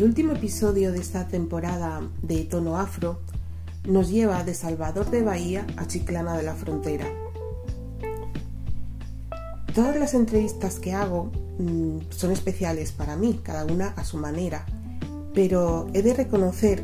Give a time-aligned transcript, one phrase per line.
[0.00, 3.20] El último episodio de esta temporada de Tono Afro
[3.86, 7.04] nos lleva de Salvador de Bahía a Chiclana de la Frontera.
[9.74, 14.64] Todas las entrevistas que hago mm, son especiales para mí, cada una a su manera,
[15.34, 16.82] pero he de reconocer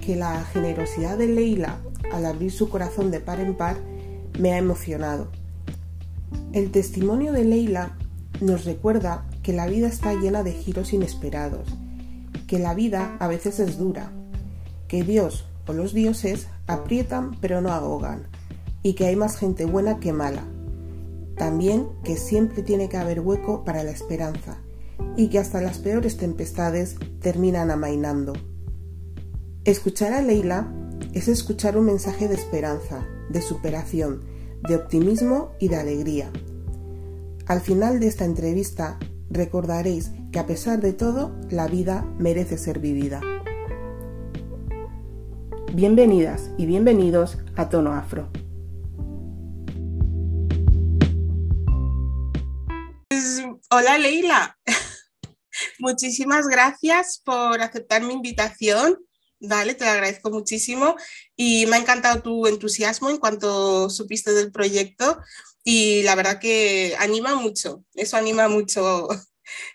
[0.00, 1.78] que la generosidad de Leila
[2.12, 3.76] al abrir su corazón de par en par
[4.40, 5.28] me ha emocionado.
[6.52, 7.96] El testimonio de Leila
[8.40, 11.68] nos recuerda que la vida está llena de giros inesperados,
[12.46, 14.12] que la vida a veces es dura,
[14.88, 18.28] que Dios o los dioses aprietan pero no ahogan,
[18.82, 20.44] y que hay más gente buena que mala.
[21.36, 24.58] También que siempre tiene que haber hueco para la esperanza,
[25.16, 28.32] y que hasta las peores tempestades terminan amainando.
[29.64, 30.72] Escuchar a Leila
[31.12, 34.22] es escuchar un mensaje de esperanza, de superación,
[34.68, 36.30] de optimismo y de alegría.
[37.46, 38.98] Al final de esta entrevista
[39.30, 43.22] recordaréis que a pesar de todo, la vida merece ser vivida.
[45.72, 48.30] Bienvenidas y bienvenidos a Tono Afro.
[53.08, 54.58] Pues, hola Leila,
[55.78, 58.98] muchísimas gracias por aceptar mi invitación.
[59.40, 60.96] Vale, te lo agradezco muchísimo
[61.34, 65.18] y me ha encantado tu entusiasmo en cuanto supiste del proyecto
[65.64, 69.08] y la verdad que anima mucho, eso anima mucho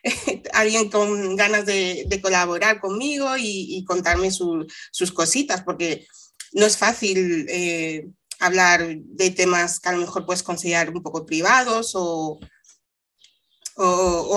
[0.54, 6.08] alguien con ganas de, colaborar conmigo y, contarme sus cositas, porque
[6.54, 8.08] no es fácil eh,
[8.40, 12.40] hablar de temas que a lo mejor puedes considerar un poco privados o,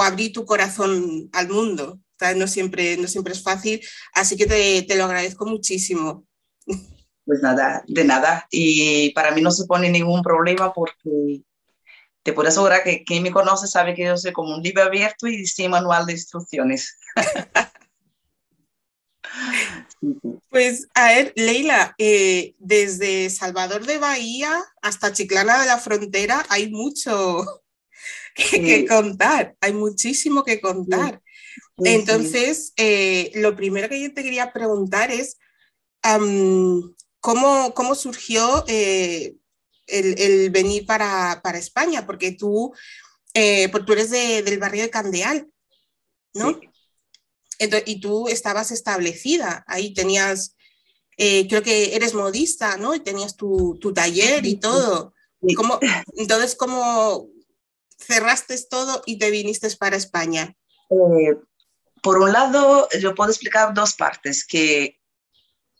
[0.03, 2.01] abrir tu corazón al mundo.
[2.37, 3.81] No siempre, no siempre es fácil,
[4.15, 6.25] así que te, lo agradezco muchísimo.
[7.27, 8.47] Pues nada, de nada.
[8.51, 11.43] Y para mí no se pone ningún problema porque
[12.25, 15.29] te puedo asegurar que quien me conoce sabe que yo soy como un libro abierto
[15.29, 16.99] y sin manual de instrucciones.
[20.51, 26.71] Pues a ver, Leila, eh, desde Salvador de Bahía hasta Chiclana de la Frontera hay
[26.71, 27.45] mucho
[28.35, 31.21] que, contar, hay muchísimo que contar.
[31.79, 35.39] Entonces, eh, lo primero que yo te quería preguntar es,
[37.21, 39.35] ¿cómo, surgió eh,
[39.87, 42.07] el, venir para, España?
[42.07, 42.75] Porque tú,
[43.35, 45.49] eh, tú eres del barrio de Candeal,
[46.35, 46.59] ¿no?
[47.87, 50.57] y tú estabas establecida, ahí tenías,
[51.17, 52.95] eh, creo que eres modista, ¿no?
[52.95, 55.15] Y tenías tu, taller y todo.
[55.57, 55.79] ¿Cómo,
[56.17, 57.29] entonces, ¿cómo
[57.99, 60.57] cerraste todo y te viniste para España?
[62.05, 65.01] por un lado, yo puedo explicar dos partes, que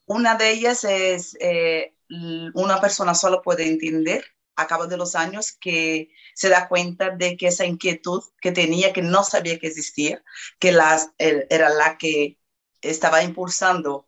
[0.07, 4.25] una de ellas es, eh, una persona solo puede entender
[4.57, 8.93] a cabo de los años que se da cuenta de que esa inquietud que tenía,
[8.93, 10.23] que no sabía que existía,
[10.59, 12.39] que las, era la que
[12.81, 14.07] estaba impulsando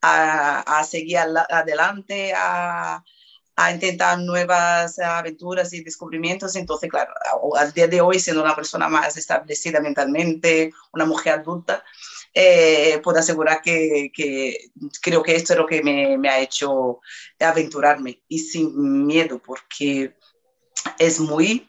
[0.00, 3.02] a, a seguir adelante, a,
[3.56, 6.54] a, intentar nuevas aventuras y descubrimientos.
[6.56, 7.12] Entonces, claro,
[7.56, 11.84] al día de hoy, siendo una persona más establecida mentalmente, una mujer adulta,
[12.34, 14.10] eh, puedo asegurar que,
[15.02, 17.00] creo que esto es lo que me, ha hecho
[17.40, 20.14] aventurarme y sin miedo, porque
[20.98, 21.68] es muy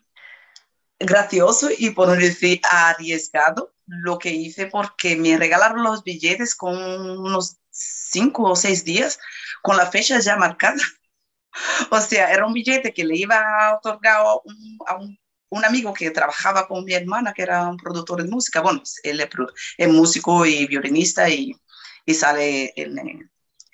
[1.00, 7.58] gracioso y por decir arriesgado lo que hice porque me regalaron los billetes con unos
[7.72, 9.18] cinco o seis días
[9.62, 10.82] con la fecha ya marcada.
[11.90, 15.19] O sea, era un billete que le iba a otorgar a un un
[15.52, 19.28] amigo que trabajaba con mi hermana, que era un productor de música, bueno, él
[19.78, 21.56] es, músico y violinista y,
[22.06, 23.00] y sale en,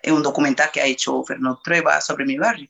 [0.04, 2.70] en, un documental que ha hecho Fernando Trueba sobre mi barrio.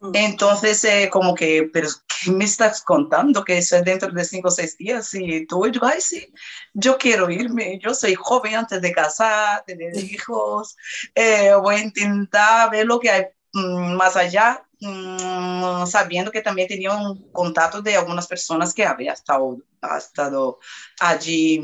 [0.00, 0.10] Mm.
[0.14, 1.88] Entonces, eh, como que, pero
[2.24, 3.44] ¿qué me estás contando?
[3.44, 5.14] Que eso es dentro de cinco o seis días.
[5.14, 6.32] Y tú, yo, ay, sí,
[6.74, 7.78] yo quiero irme.
[7.78, 10.76] Yo soy joven antes de casar, tener hijos.
[11.14, 16.66] Eh, voy a intentar ver lo que hay mm, más allá Mm, sabiendo que también
[16.66, 19.58] tenía un contacto de algunas personas que había estado,
[19.96, 20.58] estado
[20.98, 21.62] allí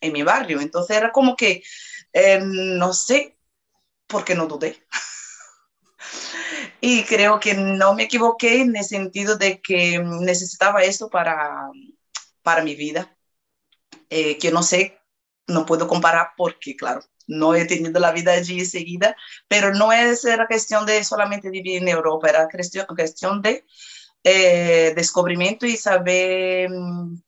[0.00, 0.60] en mi barrio.
[0.60, 1.64] Entonces era como que,
[2.12, 3.36] eh, no sé
[4.06, 4.86] por qué no dudé.
[6.80, 11.70] y creo que no me equivoqué en el sentido de que necesitaba eso para,
[12.42, 13.16] para mi vida.
[14.10, 15.00] Eh, que no sé,
[15.48, 19.16] no puedo comparar porque, claro, no he tenido la vida allí seguida,
[19.48, 23.64] pero no es era cuestión de solamente vivir en Europa, era cuestión, de
[24.24, 27.22] eh, descubrimiento y saber mm,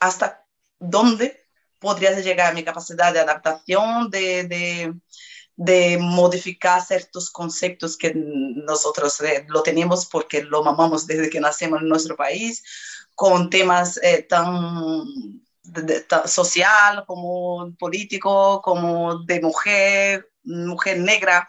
[0.00, 0.44] hasta
[0.78, 1.46] dónde
[1.78, 4.94] podría llegar mi capacidad de adaptación, de, de,
[5.56, 11.82] de modificar ciertos conceptos que nosotros eh, lo tenemos porque lo mamamos desde que nacemos
[11.82, 12.62] en nuestro país,
[13.14, 15.04] con temas eh, tan
[16.26, 21.48] social, como político, como de mujer, mujer negra.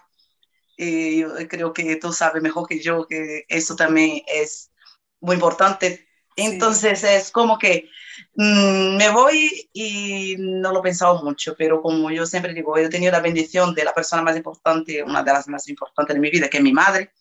[0.77, 4.71] Y yo creo que tú sabes mejor que yo que eso también es
[5.19, 6.07] muy importante.
[6.35, 7.89] Entonces es como que
[8.35, 12.89] mm, me voy y no lo he pensado mucho, pero como yo siempre digo, he
[12.89, 16.29] tenido la bendición de la persona más importante, una de las más importantes de mi
[16.31, 17.11] vida, que es mi madre,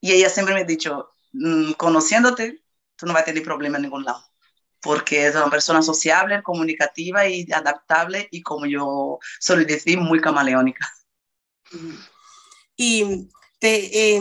[0.00, 2.62] y ella siempre me ha dicho, mm, conociéndote,
[2.96, 4.31] tú no vas a tener problema en ningún lado
[4.82, 10.86] porque es una persona sociable, comunicativa y adaptable y como yo suelo decir, muy camaleónica.
[12.76, 13.28] Y
[13.60, 14.20] te,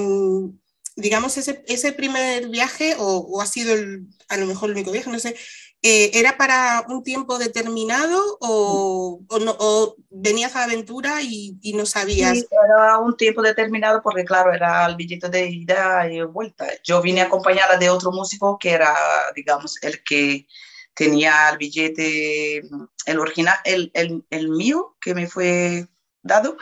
[0.95, 4.91] digamos, ese, ese, primer viaje, o, o ha sido el, a lo mejor el único
[4.91, 5.35] viaje, no sé,
[5.83, 11.73] eh, ¿era para un tiempo determinado o, o, no, o venías a aventura y, y,
[11.73, 12.37] no sabías?
[12.37, 16.67] Sí, era un tiempo determinado porque, claro, era el billete de ida y vuelta.
[16.83, 18.95] Yo vine acompañada de otro músico que era,
[19.35, 20.47] digamos, el que
[20.93, 22.61] tenía el billete,
[23.05, 25.87] el original, el, el, el mío que me fue
[26.21, 26.57] dado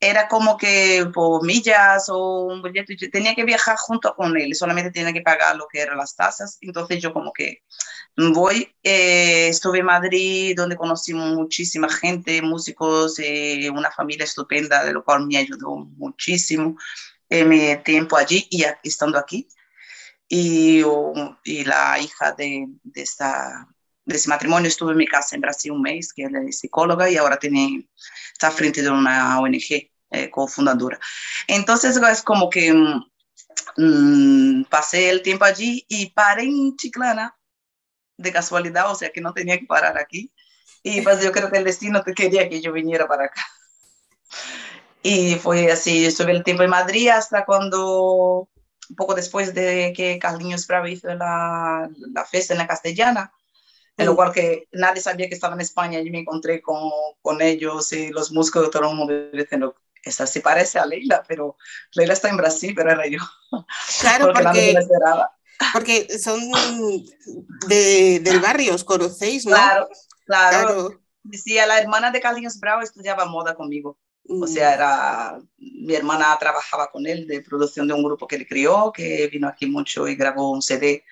[0.00, 4.54] era como que por millas o un billete, yo tenía que viajar junto con él,
[4.54, 7.62] solamente tenía que pagar lo que eran las tasas, entonces yo como que
[8.16, 14.92] voy, eh, estuve en Madrid donde conocí muchísima gente, músicos, eh, una familia estupenda, de
[14.92, 16.76] lo cual me ayudó muchísimo
[17.28, 19.48] en mi tiempo allí y estando aquí.
[20.28, 20.82] Y,
[21.44, 23.68] y la hija de, de, esta,
[24.06, 27.16] de ese matrimonio estuvo en mi casa en Brasil un mes, que es psicóloga y
[27.16, 27.88] ahora tiene,
[28.32, 30.98] está frente de una ONG eh, cofundadora.
[31.48, 32.72] Entonces es como que
[33.76, 37.36] mmm, pasé el tiempo allí y paré en Chiclana
[38.16, 40.32] de casualidad, o sea que no tenía que parar aquí.
[40.82, 43.44] Y pues yo creo que el destino quería que yo viniera para acá.
[45.02, 48.48] Y fue así, estuve el tiempo en Madrid hasta cuando,
[48.88, 53.32] un poco después de que Carlinhos Bravo hizo la, la fiesta en la castellana,
[54.04, 54.14] mm.
[54.14, 56.90] cual que nadie sabía que estaba en España y me encontré con,
[57.22, 61.22] con ellos y los músicos de todo el mundo diciendo, esa sí parece a Leila,
[61.26, 61.56] pero
[61.94, 63.18] Leila está en Brasil, pero era yo.
[64.00, 64.76] Claro, porque,
[65.72, 66.40] porque, son
[67.66, 69.56] de, del barrio, os conocéis, ¿no?
[69.56, 69.88] Claro,
[70.24, 73.98] claro, Decía, la hermana de Carlinhos Bravo estudiaba moda conmigo.
[74.28, 74.46] O mm.
[74.46, 78.92] sea, era, mi hermana trabajaba con él de producción de un grupo que le crió,
[78.94, 81.04] que vino aquí mucho y grabó un CD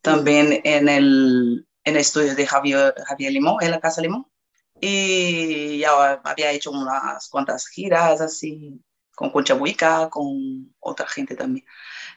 [0.00, 0.60] también mm.
[0.62, 4.26] en, el, en el estudio de Javier, Javier Limón, en la Casa Limón
[4.80, 8.80] y ya había hecho unas cuantas giras así
[9.14, 11.66] con Concha Buica, con otra gente también.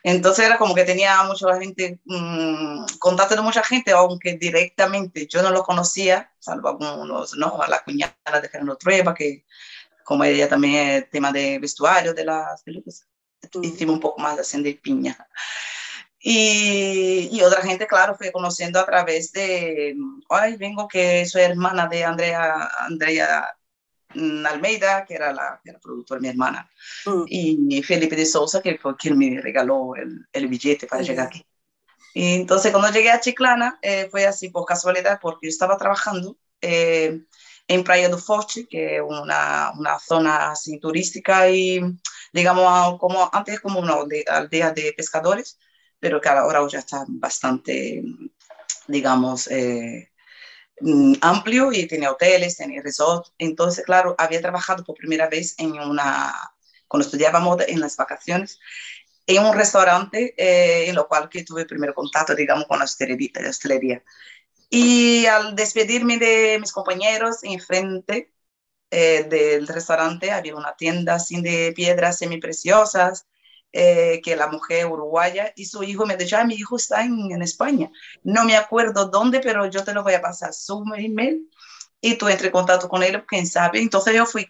[0.04, 5.42] Entonces era como que tenía mucha gente, mmm, contacto de mucha gente, aunque directamente yo
[5.42, 7.60] no lo conocía, salvo algunos, ¿no?
[7.62, 9.46] A la cuñada de Fernando Trueba, que
[10.04, 13.08] como ella también es tema de vestuario de las películas,
[13.64, 15.18] hicimos un poco más de piña.
[16.24, 19.96] Y, y, otra gente, claro, fue conociendo a través de,
[20.30, 23.48] ay, vengo que soy hermana de Andrea, Andrea
[24.14, 26.70] mm, Almeida, que era la, que era productora de mi hermana,
[27.08, 27.24] mm.
[27.28, 31.44] y Felipe de Sousa, que fue quien me regaló el, el billete para llegar aquí.
[32.14, 36.38] Y entonces, cuando llegué a Chiclana, eh, fue así por casualidad, porque yo estaba trabajando
[36.62, 37.22] eh,
[37.68, 41.82] en Praia do Forte, que es una, una zona así turística y,
[42.34, 43.96] digamos, como antes como una
[44.28, 45.58] aldea de pescadores
[46.02, 48.04] pero que ahora ya está bastante,
[48.88, 50.12] digamos, eh,
[50.82, 53.28] mm, amplio y tiene hoteles, tiene resort.
[53.38, 56.34] Entonces, claro, había trabajado por primera vez en una,
[56.88, 58.60] cuando estudiaba moda en las vacaciones,
[59.28, 64.04] en un restaurante eh, en lo cual que tuve primer contacto, digamos, con la hostelería.
[64.70, 68.34] Y al despedirme de mis compañeros, enfrente
[68.90, 73.28] eh, del restaurante había una tienda sin de piedras semipreciosas,
[73.74, 77.32] eh, que la mujer uruguaya y su hijo me dijo, ah, mi hijo está en,
[77.32, 77.90] en, España.
[78.24, 81.50] No me acuerdo dónde, pero yo te lo voy a pasar su email
[82.02, 83.80] y tú entre en contacto con él, quién sabe.
[83.80, 84.48] Entonces yo fui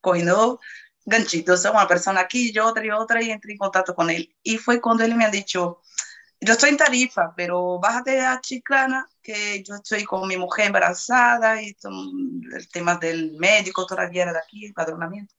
[0.00, 0.60] cogiendo
[1.04, 4.34] ganchitos, una persona aquí, yo otra y otra, y entré en contacto con él.
[4.42, 5.80] Y fue cuando él me ha dicho,
[6.40, 11.62] yo estoy en Tarifa, pero bájate a Chiclana, que yo estoy con mi mujer embarazada
[11.62, 11.76] y
[12.54, 15.34] el tema del médico todavía era de aquí, el padronamiento.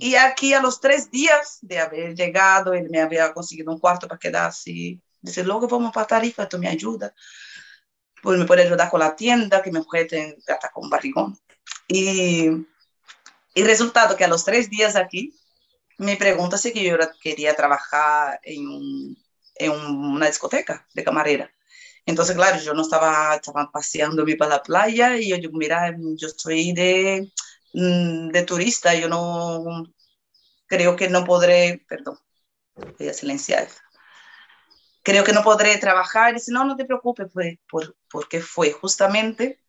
[0.00, 4.08] Y aquí a los tres días de haber llegado, él me había conseguido un cuarto
[4.08, 5.00] para quedarse.
[5.20, 7.12] Dice, luego vamos para Tarifa, tú me ayudas.
[8.22, 11.38] Pues me puede ayudar con la tienda, que mi mujer está con barrigón.
[11.86, 12.48] Y,
[13.54, 15.34] y resultado que a los tres días aquí,
[15.98, 19.16] me pregunta si yo quería trabajar en,
[19.56, 21.52] en una discoteca de camarera.
[22.06, 26.28] Entonces, claro, yo no estaba, estaba paseándome para la playa y yo digo, mira, yo
[26.28, 27.30] estoy de
[27.72, 29.84] de turista, yo no
[30.66, 32.18] creo que no podré, perdón,
[32.98, 33.68] voy a silenciar,
[35.02, 36.34] creo que no podré trabajar.
[36.34, 39.60] Dice, no, no te preocupes, fue por, porque fue justamente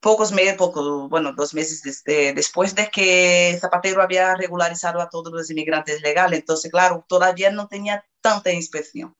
[0.00, 5.32] pocos meses, poco, bueno, dos meses desde, después de que Zapatero había regularizado a todos
[5.32, 6.40] los inmigrantes legales.
[6.40, 9.14] Entonces, claro, todavía no tenía tanta inspección.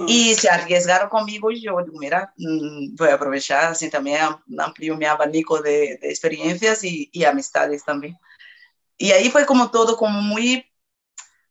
[0.00, 0.06] Mm.
[0.08, 4.18] Y se arriesgaron conmigo y yo digo, mira, mm, voy a aprovechar, así también
[4.58, 8.16] amplio mi abanico de, de experiencias y, y, amistades también.
[8.96, 10.66] Y ahí fue como todo como muy,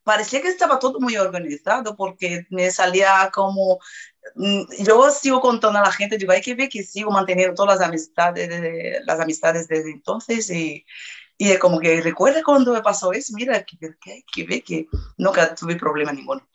[0.04, 3.80] parecía que estaba todo muy organizado porque me salía como,
[4.36, 7.80] mm, yo sigo contando a la gente, digo, hay que ver que sigo manteniendo todas
[7.80, 8.50] las amistades,
[9.06, 10.86] las amistades desde entonces y,
[11.38, 14.88] y como que recuerda cuando me pasó eso, mira, que, que, que ve que
[15.18, 16.49] nunca tuve problema ninguno.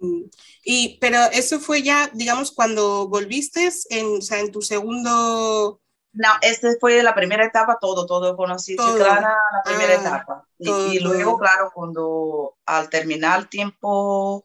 [0.00, 0.22] Mm.
[0.64, 5.80] Y, pero eso fue ya, digamos, cuando volviste en, o sea, en tu segundo...
[6.12, 8.96] No, esta fue la primera etapa, todo, todo conocí todo.
[8.96, 10.48] Chiclana, la primera ah, etapa.
[10.58, 14.44] Y, y, luego, claro, cuando al terminar el tiempo,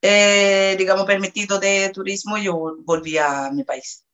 [0.00, 4.06] eh, digamos, permitido de turismo, yo volví a mi país.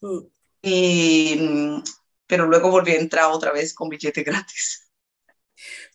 [0.00, 0.18] Mm.
[0.62, 1.82] Y,
[2.26, 4.85] pero luego volví a entrar otra vez con billete gratis.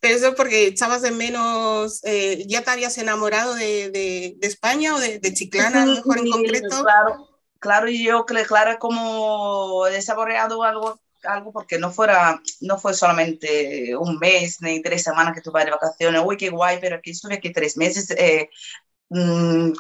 [0.02, 4.96] Pero eso porque echabas de menos, eh, ¿ya te habías enamorado de, de, de España
[4.96, 6.68] o de, de Chiclana, a lo mejor en concreto?
[6.82, 7.30] Claro,
[7.60, 13.96] claro, y yo, claro, como he saboreado algo, algo porque no, fuera, no fue solamente
[13.96, 17.36] un mes ni tres semanas que tuve de vacaciones, uy, qué guay, pero aquí estuve
[17.36, 18.50] aquí tres meses, eh,
[19.10, 19.72] mmm,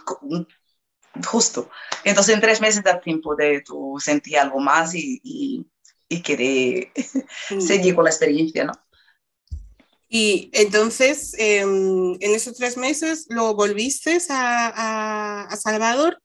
[1.25, 1.69] justo.
[2.03, 5.65] Entonces en tres meses da tiempo de tu sentir algo más y, y,
[6.07, 6.91] y querer
[7.59, 8.73] seguir con la experiencia, ¿no?
[10.13, 16.21] Y entonces, eh, en esos tres meses, lo volviste a, a, a Salvador.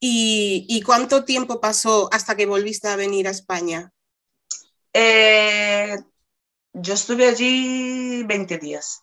[0.00, 3.92] ¿Y, ¿Y, cuánto tiempo pasó hasta que volviste a venir a España?
[4.94, 5.98] Eh,
[6.72, 9.02] yo estuve allí 20 días.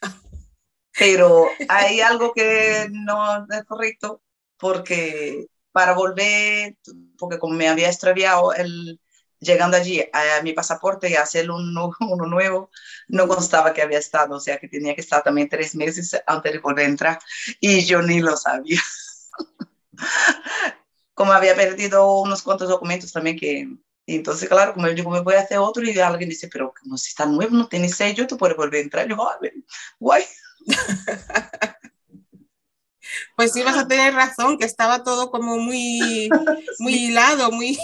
[0.98, 4.22] Pero hay algo que no es correcto
[4.56, 6.78] porque para volver,
[7.18, 8.98] porque como me había extraviado el,
[9.40, 12.70] llegando allí a mi pasaporte y hacer uno, uno, nuevo,
[13.08, 16.52] no constaba que había estado, o sea que tenía que estar también tres meses antes
[16.52, 17.18] de volver a entrar
[17.60, 18.80] y yo ni lo sabía.
[21.14, 23.68] como había perdido unos cuantos documentos también que...
[24.08, 26.96] Entonces, claro, como yo digo, me voy a hacer otro y alguien dice, pero como
[26.96, 29.06] si está nuevo, no tiene sello, tú puedes volver a entrar.
[29.06, 29.36] Y yo, ah,
[29.98, 30.24] guay.
[33.36, 36.28] Pues sí, vas a tener razón, que estaba todo como muy,
[36.78, 37.78] muy hilado, muy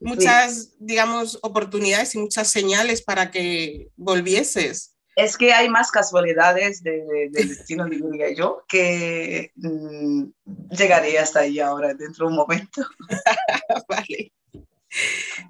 [0.00, 0.70] muchas, sí.
[0.80, 4.96] digamos, oportunidades y muchas señales para que volvieses.
[5.16, 10.24] Es que hay más casualidades del de, de destino, diría yo, que mmm,
[10.70, 12.82] llegaré hasta ahí ahora, dentro de un momento.
[13.88, 14.32] vale.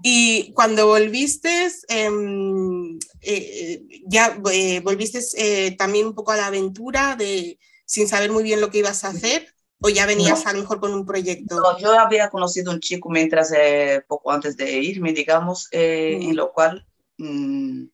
[0.02, 7.16] Y cuando volviste, em, eh, ya eh, volviste eh, también un poco a la aventura
[7.16, 9.54] de sin saber muy bien lo que ibas a hacer.
[9.82, 10.50] ¿O ya venías no.
[10.50, 11.56] a lo mejor con un proyecto?
[11.56, 16.22] No, yo había conocido un chico mientras, eh, poco antes de irme, digamos, eh, mm.
[16.30, 17.84] en lo cual mmm,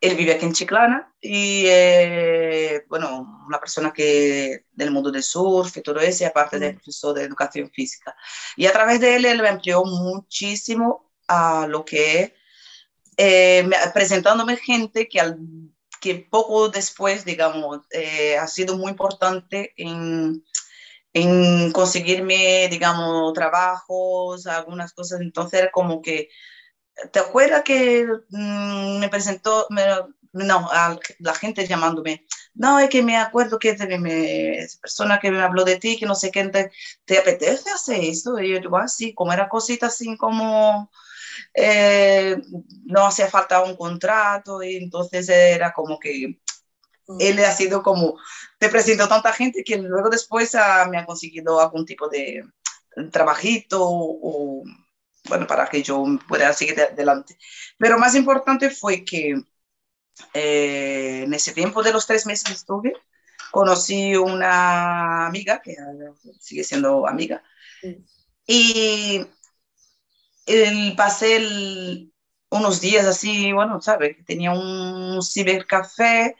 [0.00, 5.76] él vive aquí en Chiclana y, eh, bueno, una persona que del mundo del surf
[5.76, 6.60] y todo eso, y aparte mm.
[6.60, 8.14] de profesor de educación física.
[8.56, 12.34] Y a través de él, él me amplió muchísimo a lo que
[13.16, 15.38] eh, presentándome gente que al
[16.00, 20.44] que poco después, digamos, eh, ha sido muy importante en,
[21.12, 25.20] en conseguirme, digamos, trabajos, algunas cosas.
[25.20, 26.28] Entonces como que,
[27.12, 29.84] ¿te acuerdas que mmm, me presentó, me,
[30.32, 35.30] no, a la gente llamándome, no, es que me acuerdo que me, esa persona que
[35.30, 36.70] me habló de ti, que no sé qué, te,
[37.04, 38.38] ¿te apetece hacer esto?
[38.40, 40.90] Y yo digo, así, ah, como era cosita así como...
[41.54, 42.36] Eh,
[42.86, 46.40] no hacía falta un contrato y entonces era como que
[47.18, 48.18] él ha sido como,
[48.58, 52.44] te presento tanta gente que luego después uh, me ha conseguido algún tipo de
[53.10, 54.62] trabajito o,
[55.28, 57.38] bueno, para que yo pueda seguir adelante.
[57.78, 59.40] Pero más importante fue que
[60.34, 62.92] eh, en ese tiempo de los tres meses estuve,
[63.50, 65.76] conocí una amiga, que
[66.38, 67.42] sigue siendo amiga,
[67.80, 68.04] sí.
[68.46, 69.26] y
[70.46, 72.12] el, pasé el,
[72.50, 74.16] unos días así, bueno, ¿sabes?
[74.26, 76.36] Tenía un cibercafé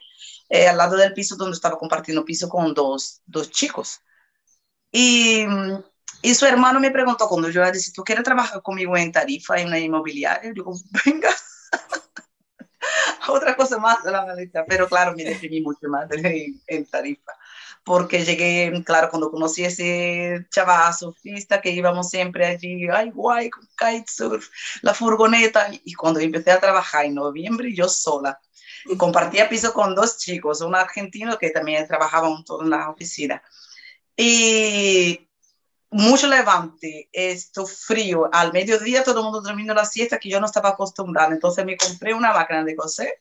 [0.49, 4.01] eh, al lado del piso donde estaba compartiendo piso con dos, dos chicos.
[4.91, 5.45] Y,
[6.23, 9.57] y, su hermano me preguntó cuando yo le dije, ¿tú quieres trabajar conmigo en Tarifa,
[9.57, 10.49] en una inmobiliaria?
[10.49, 10.73] Yo digo,
[11.05, 11.29] venga.
[13.29, 17.33] Otra cosa más de la maleta, pero claro, me deprimí mucho más en, en Tarifa
[17.83, 23.49] porque llegué, claro, cuando conocí a ese chaval surfista que íbamos siempre allí, ay, guay,
[23.49, 24.47] con kitesurf,
[24.81, 28.39] la furgoneta, y cuando empecé a trabajar en noviembre, yo sola,
[28.97, 33.41] compartía piso con dos chicos, un argentino que también trabajaba un todo en la oficina.
[34.15, 35.27] Y
[35.91, 40.45] mucho levante, esto frío, al mediodía todo el mundo terminó la siesta que yo no
[40.45, 43.13] estaba acostumbrada, entonces me compré una máquina de coser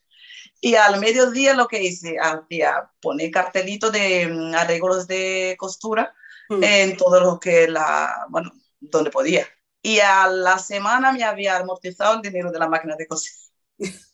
[0.61, 6.15] y al mediodía lo que hice, hacía poner cartelitos de mm, arreglos de costura
[6.49, 6.63] mm.
[6.63, 9.47] en todo lo que la, bueno, donde podía.
[9.83, 13.33] Y a la semana me había amortizado el dinero de la máquina de coser.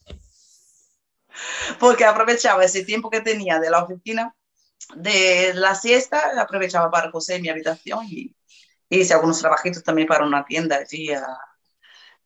[1.79, 4.35] Porque aprovechaba ese tiempo que tenía de la oficina,
[4.97, 8.35] de la siesta, aprovechaba para coser mi habitación y,
[8.91, 10.85] hice algunos trabajitos también para una tienda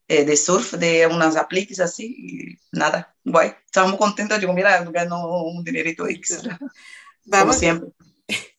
[0.07, 3.53] eh, de surf, de unas apliques así, y nada, guay.
[3.65, 6.59] Estaba muy contenta, digo, mira, gano un dinerito extra.
[7.25, 7.25] Vamos.
[7.45, 7.89] Como siempre.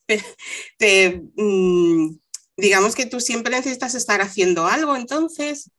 [1.36, 2.16] Mm,
[2.56, 5.70] digamos que tú siempre necesitas estar haciendo algo, entonces.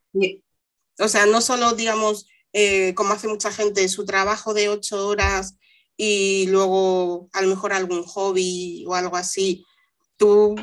[0.99, 5.55] O sea, no solo, digamos, eh, como hace mucha gente, su trabajo de ocho horas
[5.97, 9.65] y luego a lo mejor algún hobby o algo así.
[10.17, 10.55] Tú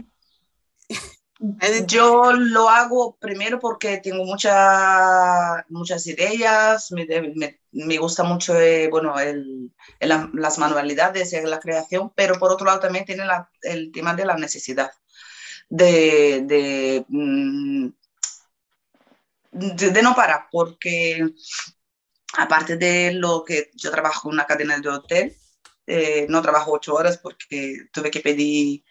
[1.87, 7.07] yo lo hago primero porque tengo mucha, muchas ideas, me,
[7.71, 12.81] me, gusta mucho eh, bueno, el, las manualidades y la creación, pero por otro lado
[12.81, 13.25] también tiene
[13.63, 14.91] el tema de la necesidad
[15.69, 17.89] de, de, mm,
[19.53, 21.25] de, no parar, porque
[22.37, 25.37] aparte de lo que yo trabajo en una cadena de hotel,
[25.87, 28.85] eh, no trabajo ocho horas porque tuve que pedir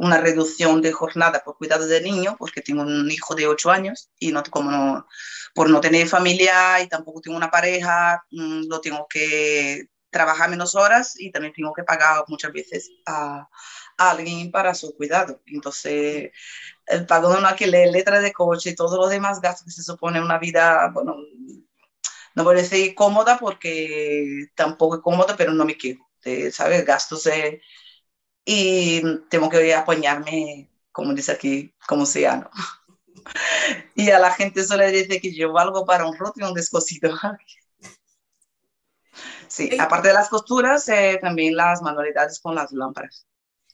[0.00, 4.10] una reducción de jornada por cuidado de niño, porque tengo un hijo de 8 años
[4.18, 5.06] y no, como no,
[5.54, 10.74] por no tener familia y tampoco tengo una pareja, mm, lo tengo que trabajar menos
[10.74, 13.48] horas y también tengo que pagar muchas veces a,
[13.98, 15.42] alguien para su cuidado.
[15.46, 16.30] Entonces,
[16.86, 19.82] el pago de un alquiler, letra de coche y todos los demás gastos que se
[19.82, 21.16] supone una vida, bueno,
[22.34, 26.06] no voy a decir cómoda porque tampoco es cómoda, pero no me quejo.
[26.52, 26.84] ¿Sabes?
[26.84, 27.26] Gastos
[28.44, 32.50] y tengo que apoyarme, como dice aquí, como sea, ¿no?
[33.94, 36.54] Y a la gente solo le dice que yo valgo para un roto y un
[36.54, 37.12] descosido.
[39.48, 43.26] Sí, aparte de las costuras, eh, también las manualidades con las lámparas.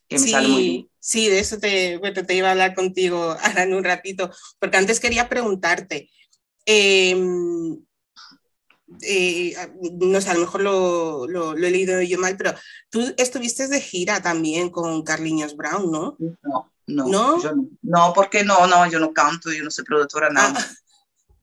[0.09, 0.90] Que me sí, muy bien.
[0.98, 4.78] sí, de eso te, bueno, te iba a hablar contigo ahora en un ratito, porque
[4.78, 6.09] antes quería preguntarte,
[6.64, 7.14] eh,
[9.02, 9.54] eh,
[9.92, 12.54] no sé, a lo mejor lo, lo, he leído yo mal, pero
[12.90, 16.16] tú estuviste de gira también con Carliños Brown, ¿no?
[16.18, 17.42] No, no, ¿No?
[17.42, 20.54] Yo no, porque no, no, yo no canto, yo no soy productora, nada.
[20.56, 20.66] Ah.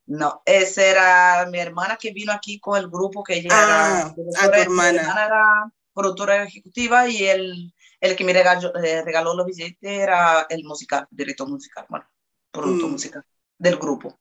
[0.05, 4.15] No, esa era mi hermana que vino aquí con el grupo que ella era, ah,
[4.41, 5.01] a tu hermana.
[5.01, 10.65] era productora ejecutiva y el, el que me regaló, eh, regaló los billetes era el
[10.65, 12.05] musical, director musical, bueno,
[12.51, 12.91] productor mm.
[12.91, 13.25] musical
[13.57, 14.19] del grupo.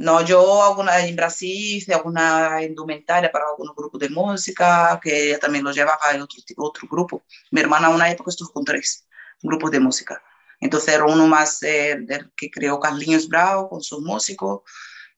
[0.00, 5.62] No, yo alguna, en Brasil hice alguna indumentaria para algunos grupos de música, que también
[5.62, 7.22] lo llevaba en otro, otro grupo.
[7.50, 9.06] Mi hermana una época estuvo con tres
[9.42, 10.22] grupos de música.
[10.58, 11.98] Entonces era uno más eh,
[12.34, 14.62] que creó Carlinhos Bravo con sus músicos,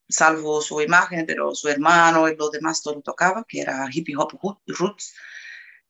[0.09, 4.33] salvo su imagen, pero su hermano y los demás todo tocaba, que era Hip Hop
[4.67, 5.15] Roots,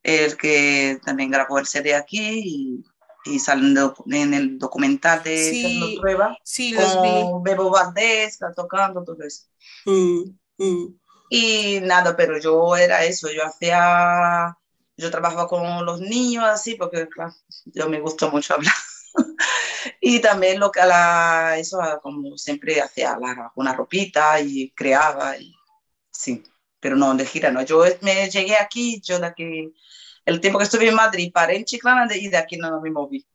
[0.02, 2.84] el que también grabó el CD aquí y
[3.24, 3.76] y salen
[4.10, 9.44] en el documental de sí, Prueba sí, con Bebo Valdés, tocando, todo eso.
[9.86, 10.98] Mm, mm.
[11.30, 14.56] Y nada, pero yo era eso, yo hacía,
[14.96, 17.34] yo trabajaba con los niños así, porque claro,
[17.66, 18.74] yo me gusta mucho hablar.
[20.00, 25.38] y también lo que a la, eso como siempre hacía la, una ropita y creaba,
[25.38, 25.54] y,
[26.10, 26.42] sí,
[26.80, 27.62] pero no de gira, no.
[27.62, 29.74] Yo me llegué aquí, yo de aquí
[30.24, 33.26] el tiempo que estuve en Madrid, paré en Chiclana y de aquí no me moví.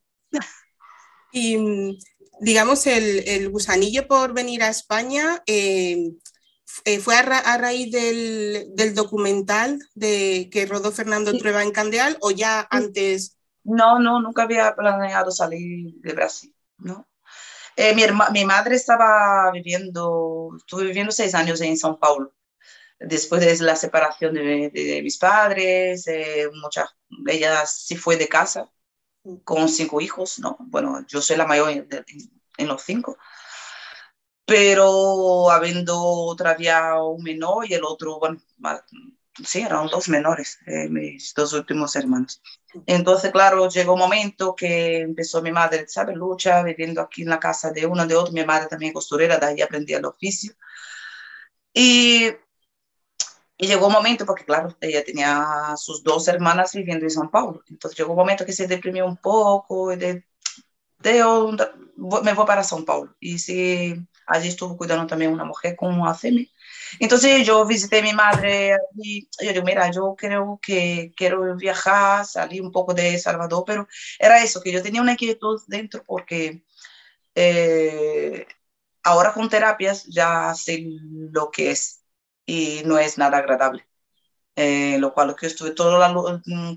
[1.32, 1.98] Y
[2.40, 6.12] digamos, el, el gusanillo por venir a España eh,
[6.84, 12.30] eh, fue a, raíz del, del, documental de que rodó Fernando Trueba en Candeal o
[12.30, 13.36] ya antes.
[13.64, 17.06] No, no, nunca había planeado salir de Brasil, ¿no?
[17.76, 22.32] Eh, mi, mi madre estaba viviendo, estuve viviendo seis años en São Paulo
[22.98, 26.88] después de la separación de, mis padres, eh, mucha,
[27.26, 28.70] ella sí fue de casa
[29.44, 30.56] con cinco hijos, ¿no?
[30.60, 33.18] Bueno, yo soy la mayor en, los cinco,
[34.44, 38.40] pero habiendo todavía un menor y el otro, bueno,
[39.44, 42.42] sí, eran dos menores, eh, mis dos últimos hermanos.
[42.86, 46.16] Entonces, claro, llegó un momento que empezó mi madre, ¿sabes?
[46.16, 49.46] Lucha, viviendo aquí en la casa de uno de otro, mi madre también costurera, de
[49.46, 50.54] ahí aprendí el oficio.
[51.72, 52.30] Y
[53.58, 57.62] y llegó un momento, porque claro, ella tenía sus dos hermanas viviendo en San Paulo,
[57.68, 60.24] entonces llegó un momento que se deprimió un poco, de,
[62.22, 63.14] me voy para São Paulo.
[63.20, 66.46] Y sí, allí estuvo cuidando también una mujer con ACM.
[67.00, 72.24] Entonces yo visité a mi madre y yo digo, mira, yo creo que quiero viajar,
[72.24, 76.64] salir un poco de Salvador, pero era eso, que yo tenía una inquietud dentro porque
[77.34, 78.46] eh,
[79.02, 81.97] ahora con terapias ya sé lo que es
[82.48, 83.86] y no es nada agradable.
[84.56, 86.12] Eh, lo cual que estuve toda,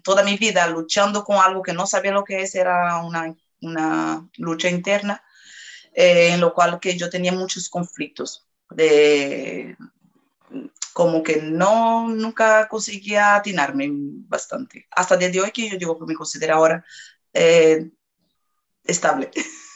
[0.04, 4.30] toda mi vida luchando con algo que no sabía lo que es, era una, una
[4.38, 5.24] lucha interna,
[5.94, 9.76] eh, en lo cual que yo tenía muchos conflictos de
[10.94, 13.90] como que no nunca conseguía atinarme
[14.28, 16.86] bastante hasta el día de hoy que yo digo que me considero ahora
[17.34, 17.90] eh,
[18.84, 19.32] estable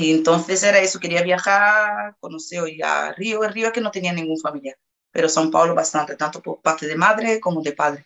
[0.00, 4.76] y entonces era eso quería viajar conocer a Río Río que no tenía ningún familiar
[5.14, 8.04] pero São Paulo bastante, tanto por parte de madre como de padre.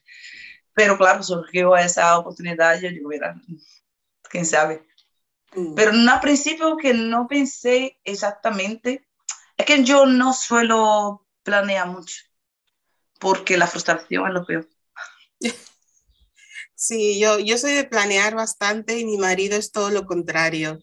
[0.75, 3.35] Pero claro, surgió esa oportunidad y yo digo, mira,
[4.29, 4.87] quién sabe.
[5.55, 5.75] Mm.
[5.75, 9.09] Pero en un principio que no pensé exactamente,
[9.57, 12.25] es que yo no suelo planear mucho,
[13.19, 14.69] porque la frustración es lo peor.
[16.81, 20.79] Sí, yo, yo soy de planear bastante y mi marido es todo lo contrario.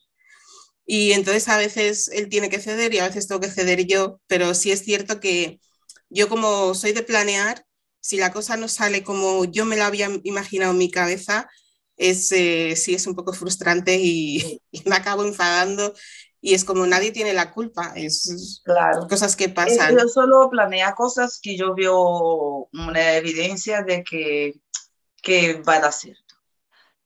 [0.85, 4.19] Y entonces a veces él tiene que ceder y a veces tengo que ceder yo,
[4.27, 5.59] pero sí es cierto que
[6.09, 7.65] yo como soy de planear,
[7.99, 11.49] si la cosa no sale como yo me la había imaginado en mi cabeza,
[11.97, 15.93] es, eh, sí es un poco frustrante y, me acabo enfadando
[16.39, 19.07] y es como nadie tiene la culpa, es claro.
[19.07, 19.97] cosas que pasan.
[19.97, 24.53] Yo solo planea cosas que yo veo una evidencia de que,
[25.23, 26.24] que va a cierto.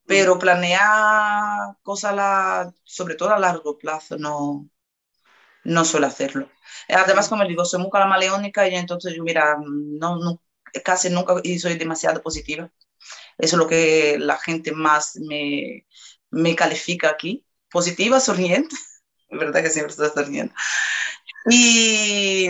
[0.09, 4.67] Pero planear cosas, sobre todo a largo plazo, no,
[5.63, 6.49] no suelo hacerlo.
[6.89, 10.41] Además, como digo, soy muy camaleónica y entonces yo, mira, no, no,
[10.83, 12.71] casi nunca y soy demasiado positiva.
[13.37, 15.87] Eso es lo que la gente más me,
[16.31, 17.45] me califica aquí.
[17.71, 18.75] Positiva, sonriente.
[19.31, 20.53] verdad que siempre estoy sonriendo.
[21.49, 22.47] Y,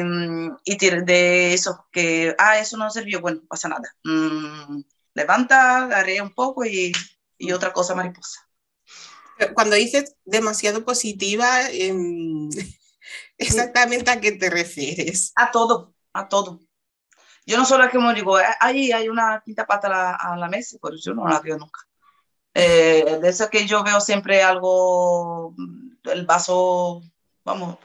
[0.65, 3.95] y de eso, que, ah, eso no sirvió, bueno, pasa nada.
[4.03, 4.81] Mm,
[5.13, 6.91] levanta, haré un poco y,
[7.39, 8.47] y, otra cosa mariposa.
[9.55, 12.49] Cuando dices demasiado positiva, em,
[13.37, 15.31] Exactamente a qué te refieres.
[15.35, 16.59] A todo, a todo.
[17.45, 20.95] Yo no solo como digo, eh, ahí hay una quinta pata a la, mesa, pero
[20.97, 21.81] yo no la veo nunca.
[22.53, 25.55] Eh, de eso que yo veo siempre algo,
[26.03, 27.01] el vaso,
[27.43, 27.77] vamos,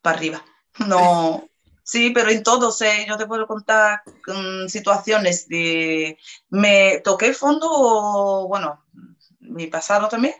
[0.00, 0.44] para arriba.
[0.86, 1.47] No,
[1.88, 6.18] sí, pero en todo, sé, yo te puedo contar mm, situaciones de,
[6.50, 8.84] me toqué fondo, bueno,
[9.40, 10.34] mi pasado también,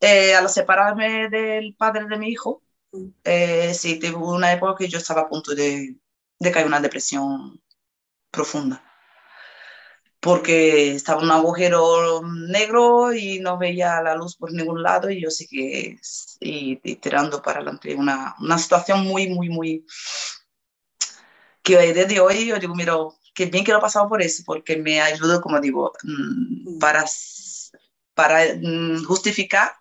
[0.00, 2.62] eh, al separarme del padre de mi hijo,
[3.24, 5.96] eh, sí, tuvo una época que yo estaba a punto de,
[6.38, 7.60] de caer en una depresión
[8.30, 8.82] profunda.
[10.20, 15.20] Porque estaba en un agujero negro y no veía la luz por ningún lado y
[15.20, 15.98] yo seguí
[16.40, 17.94] y, tirando para adelante.
[17.94, 19.86] Una, una situación muy, muy, muy...
[21.64, 22.94] que desde hoy yo digo, mira,
[23.34, 27.04] qué bien que lo he pasado por eso, porque me ayudó, como digo, mm, para,
[28.14, 29.72] para mm, justificar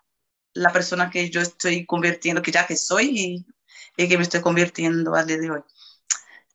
[0.53, 3.45] la persona que yo estoy convirtiendo, que ya que soy
[3.97, 5.61] y, que me estoy convirtiendo al día de hoy.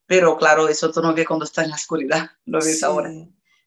[0.06, 3.10] Pero claro, eso tú no ves cuando estás en la oscuridad, lo ves ahora.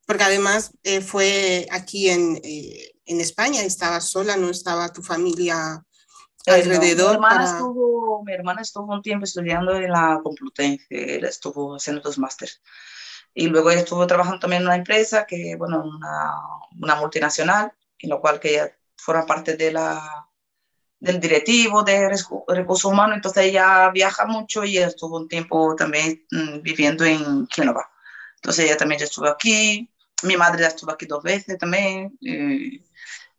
[0.08, 5.86] Porque además eh, fue aquí en, eh, en, España, estabas sola, no estaba tu familia
[6.48, 7.12] alrededor.
[7.12, 12.18] mi, hermana estuvo, mi hermana estuvo un tiempo estudiando en la Complutense, estuvo haciendo dos
[12.18, 12.62] másteres.
[13.34, 16.34] Y luego ella estuvo trabajando también en una empresa, que, bueno, una,
[16.80, 20.28] una multinacional, en lo cual que ella forma parte de la,
[21.02, 22.10] del directivo de
[22.48, 27.90] recursos humanos, entonces ella viaja mucho y estuvo un tiempo también mm, viviendo en Génova.
[28.36, 29.90] Entonces ella también ya estuvo aquí,
[30.24, 32.84] mi madre ya estuvo aquí dos veces también, eh,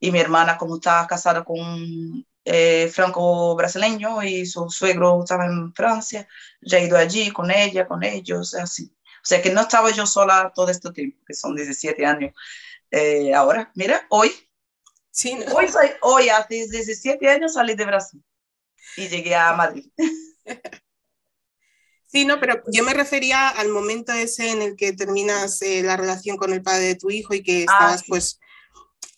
[0.01, 5.73] y mi hermana como está casada con eh, franco brasileño y su suegro estaba en
[5.75, 6.29] Francia,
[6.61, 8.95] ya he ido allí con ella, con ellos, así.
[9.23, 12.33] O sea que no estaba yo sola todo este tiempo, que son 17 años.
[12.91, 14.33] Eh, ahora, mira, hoy
[15.13, 18.25] Sí, hoy, soy, hoy, hace 17 años salí de Brasil
[18.97, 19.87] y llegué a Madrid.
[22.07, 25.97] Sí, no, pero yo me refería al momento ese en el que terminas eh, la
[25.97, 28.39] relación con el padre de tu hijo y que ah, estabas pues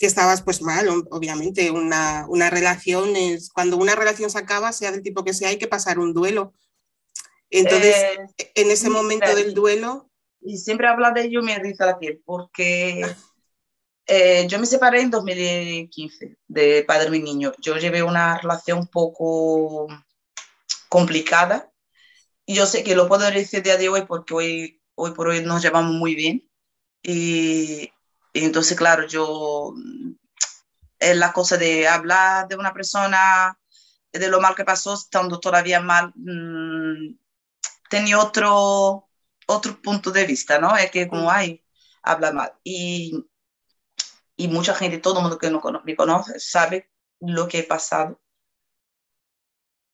[0.04, 4.92] que estabas pues mal, obviamente, una, una, relación es, cuando una relación se acaba, sea
[4.92, 6.52] del tipo que sea, hay que pasar un duelo.
[7.48, 7.94] Entonces,
[8.36, 10.10] eh, en ese momento del duelo...
[10.42, 13.00] Y siempre habla de ello me risa la piel, porque
[14.06, 17.54] eh, yo me separé en 2015 de padre mi niño.
[17.62, 19.86] Yo llevé una relación un poco
[20.90, 21.72] complicada
[22.44, 25.42] y yo sé que lo puedo decir día de hoy porque hoy, hoy por hoy
[25.42, 26.46] nos llevamos muy bien.
[27.02, 27.93] Y,
[28.34, 29.74] entonces, claro, yo
[31.00, 33.58] la cosa de hablar de una persona,
[34.12, 37.16] de lo mal que pasó, estando todavía mal, mm,
[37.90, 39.08] tenía otro,
[39.46, 40.76] otro punto de vista, ¿no?
[40.76, 41.64] Es que como, hay
[42.02, 42.52] habla mal.
[42.64, 43.24] Y,
[44.36, 48.20] y mucha gente, todo el mundo que no me conoce, sabe lo que he pasado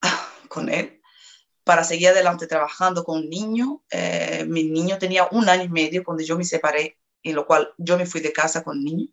[0.49, 1.01] con él
[1.63, 3.83] para seguir adelante trabajando con un niño.
[3.89, 7.73] Eh, mi niño tenía un año y medio cuando yo me separé, en lo cual
[7.77, 9.07] yo me fui de casa con niño,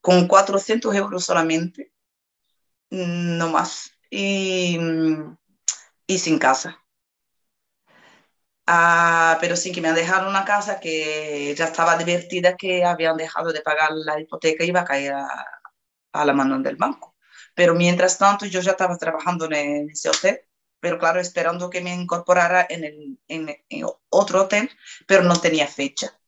[0.00, 1.92] con 400 euros solamente,
[2.90, 4.78] mm, no más, y,
[6.06, 6.82] y sin casa.
[8.68, 13.16] Ah, pero sin que me han dejado una casa que ya estaba divertida que habían
[13.16, 15.28] dejado de pagar la hipoteca y iba a caer a,
[16.12, 17.16] a la mano del banco.
[17.54, 20.46] Pero mientras tanto yo ya estaba trabajando en ese hotel
[20.80, 24.70] pero claro, esperando que me incorporara en, el, en, otro hotel,
[25.06, 26.18] pero no tenía fecha.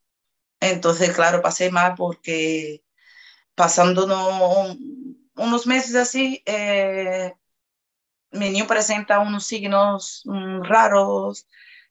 [0.61, 2.85] Entonces, claro, pasé mal porque
[3.55, 4.07] pasando
[5.37, 7.35] unos meses así, eh,
[8.33, 11.47] mi niño presenta unos signos mm, raros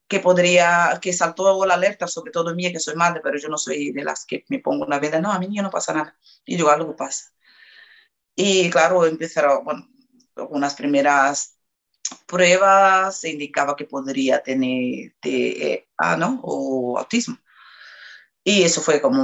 [0.07, 3.57] que podría, que saltó la alerta, sobre todo mía, que soy madre, pero yo no
[3.57, 6.17] soy de las que me pongo una venda, no, a mi niño no pasa nada.
[6.45, 7.31] Y yo, algo pasa.
[8.35, 9.87] Y claro, empezaron, bueno,
[10.49, 11.57] unas primeras
[12.27, 16.41] pruebas se indicaba que podría tener TEA, ¿no?
[16.43, 17.37] O autismo.
[18.47, 19.21] Y eso fue como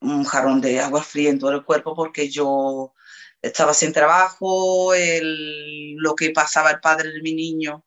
[0.00, 2.94] un, jarrón de agua fría en todo el cuerpo porque yo
[3.42, 7.84] estaba sin trabajo, lo que pasaba el padre de mi niño,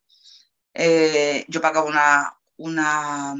[0.74, 3.34] eh, yo pagaba una,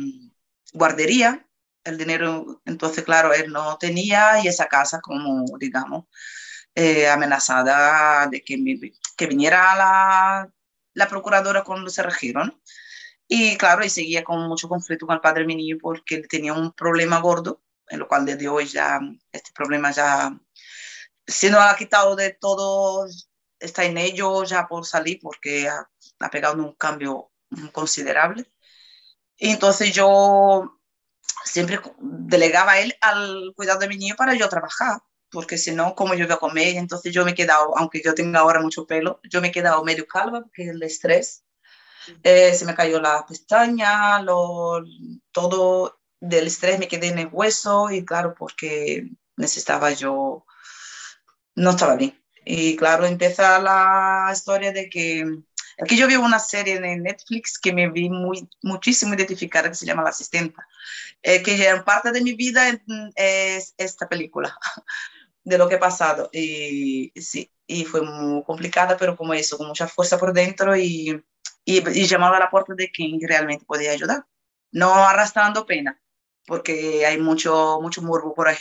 [0.72, 1.46] guardería,
[1.84, 6.06] el dinero, entonces claro, él no tenía y esa casa como, digamos,
[6.74, 8.56] eh, amenazada de que,
[9.28, 10.52] viniera la,
[10.94, 12.60] la procuradora cuando se regieron.
[13.34, 16.28] Y claro, y seguía con mucho conflicto con el padre de mi niño porque él
[16.28, 19.00] tenía un problema gordo, en lo cual desde hoy ya
[19.32, 20.38] este problema ya
[21.26, 23.06] se nos ha quitado de todo,
[23.58, 25.88] está en ello ya por salir porque ha,
[26.20, 27.32] ha pegado un cambio
[27.72, 28.52] considerable.
[29.38, 30.78] Y entonces yo
[31.44, 35.94] siempre delegaba a él al cuidado de mi niño para yo trabajar porque si no,
[35.94, 36.76] como yo voy a comer?
[36.76, 39.82] Entonces yo me he quedado, aunque yo tenga ahora mucho pelo, yo me he quedado
[39.82, 41.41] medio calva porque el estrés,
[42.22, 44.82] eh, se me cayó la pestaña, lo,
[45.32, 50.44] todo del estrés me quedé en el hueso y claro, porque necesitaba yo,
[51.54, 52.20] no estaba bien.
[52.44, 55.24] Y claro, empieza la historia de que
[55.80, 59.86] aquí yo vi una serie en Netflix que me vi muy, muchísimo identificada que se
[59.86, 60.66] llama La Asistenta,
[61.22, 62.80] eh, que ya parte de mi vida
[63.16, 64.56] es esta película.
[65.44, 66.30] de lo que he pasado.
[66.32, 71.22] Y sí, y fue muy complicada, pero como eso, con mucha fuerza por dentro y,
[71.64, 74.26] y, llamaba a la puerta de quien realmente podía ayudar.
[74.70, 76.00] No arrastrando pena,
[76.46, 78.58] porque hay mucho, mucho morbo por ahí.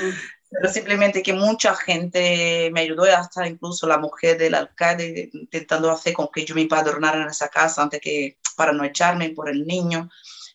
[0.00, 0.10] Mm.
[0.50, 6.12] Pero simplemente que mucha gente me ayudó, hasta incluso la mujer del alcalde intentando hacer
[6.12, 9.66] con que yo me padronara en esa casa antes que para no echarme por el
[9.66, 10.08] niño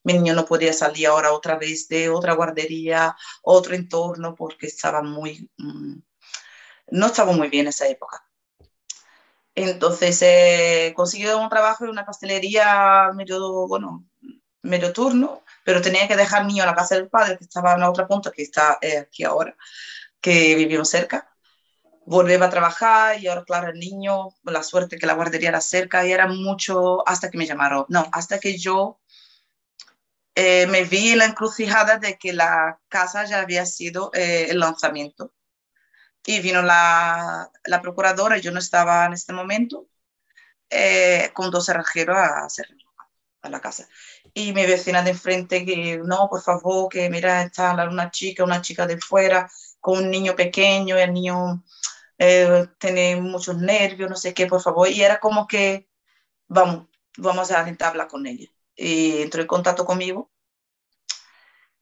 [0.04, 5.02] mi niño no podía salir ahora otra vez de otra guardería, otro entorno, porque estaba
[5.02, 5.96] muy, mm,
[6.92, 8.26] no estaba muy bien esa época.
[9.64, 14.06] Entonces eh, consiguió un trabajo en una pastelería medio, bueno,
[14.62, 17.84] medio turno, pero tenía que dejar niño a la casa del padre, que estaba en
[17.84, 19.56] otra punta, que está eh, aquí ahora,
[20.22, 21.30] que vivimos cerca.
[22.06, 26.06] Volví a trabajar y ahora, claro, el niño, la suerte que la guardería era cerca
[26.06, 27.86] y era mucho hasta que me llamaron.
[27.90, 29.00] No, hasta que yo
[30.36, 34.60] eh, me vi en la encrucijada de que la casa ya había sido eh, el
[34.60, 35.34] lanzamiento.
[36.30, 39.88] Y vino la, la, procuradora, yo no estaba en este momento,
[40.70, 42.68] eh, con dos cerrajeros a hacer
[43.42, 43.88] a la casa.
[44.34, 48.62] Y mi vecina de enfrente que, no, por favor, que mira, está una chica, una
[48.62, 51.64] chica de fuera, con un niño pequeño, el niño
[52.80, 54.88] tiene muchos nervios, no sé qué, por favor.
[54.88, 55.90] Y era como que,
[56.48, 60.32] vamos, vamos a intentar hablar con ella y entró en contacto conmigo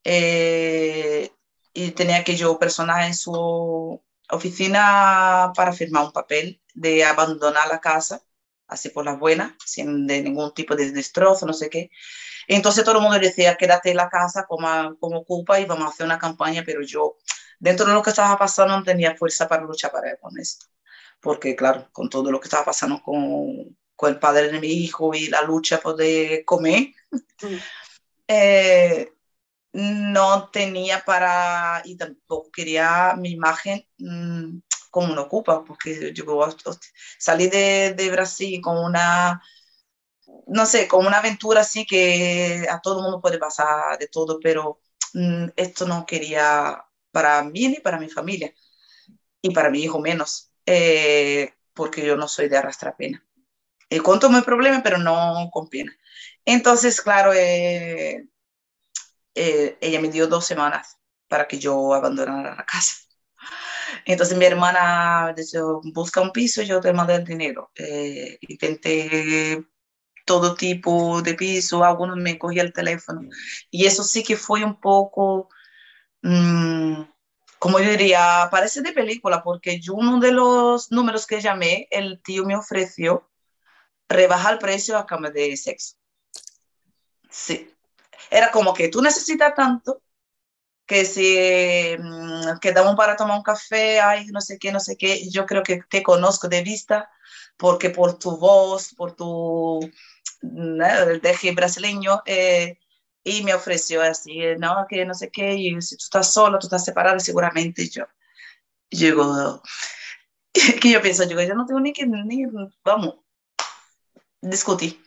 [0.06, 1.32] eh,
[1.74, 7.80] y tenía que yo personal en su oficina para firmar un papel de abandonar la
[7.80, 8.22] casa,
[8.68, 11.90] así por las buenas, sin de ningún tipo de destrozo, no sé qué.
[12.48, 15.90] Entonces todo el mundo decía, quédate en la casa como, como ocupa y vamos a
[15.90, 17.18] hacer una campaña, pero yo,
[17.60, 20.68] dentro de lo que estaba pasando, no tenía fuerza para luchar para, con esto.
[21.20, 25.14] Porque, claro, con todo lo que estaba pasando con, con el padre de mi hijo
[25.14, 26.94] y la lucha por de comer,
[27.42, 27.56] mm.
[28.28, 29.17] eh,
[29.78, 34.60] no tenía para, y tampoco quería mi imagen mm,
[34.90, 36.26] como una ocupa, porque yo
[37.20, 39.42] salí de, de, Brasil con una,
[40.48, 44.40] no sé, con una aventura así que a todo el mundo puede pasar de todo,
[44.42, 44.82] pero
[45.14, 48.54] mm, esto no quería para mí ni para mi familia.
[49.42, 53.24] y para mi hijo menos, eh, porque yo no soy de arrastrar pena.
[53.90, 55.94] Eh, conto mi problema, pero no con pena.
[56.46, 58.28] Entonces, claro, eh,
[59.82, 60.98] ella me dio dos semanas
[61.28, 62.96] para que yo abandonara la casa.
[64.06, 67.72] Entonces mi hermana dijo, busca un piso, yo te mando el dinero.
[68.42, 69.66] intenté
[70.26, 73.22] todo tipo de piso, algunos me cogía el teléfono.
[73.72, 75.50] Y eso sí que fue un poco...
[76.22, 77.04] Mmm,
[77.60, 82.22] como yo diría, parece de película, porque yo uno de los números que llamé, el
[82.22, 83.30] tío me ofreció
[84.08, 85.96] rebajar el precio a cambio de sexo.
[87.30, 87.74] Sí.
[88.32, 90.02] Era como que tú necesitas tanto
[90.88, 95.30] que si mmm, quedamos para tomar un café, ay, no sé qué, no sé qué,
[95.30, 97.10] yo creo que te conozco de vista,
[97.58, 99.80] porque por tu voz, por tu
[100.42, 100.86] ¿no?
[100.86, 102.80] el deje brasileño, eh,
[103.24, 106.68] y me ofreció así, no, que no sé qué, y si tú estás solo, tú
[106.68, 108.06] estás separado, seguramente yo
[108.90, 109.62] llego,
[110.82, 112.46] que yo pienso, yo, yo no tengo ni que, ni,
[112.84, 113.16] vamos,
[114.42, 115.04] discutir.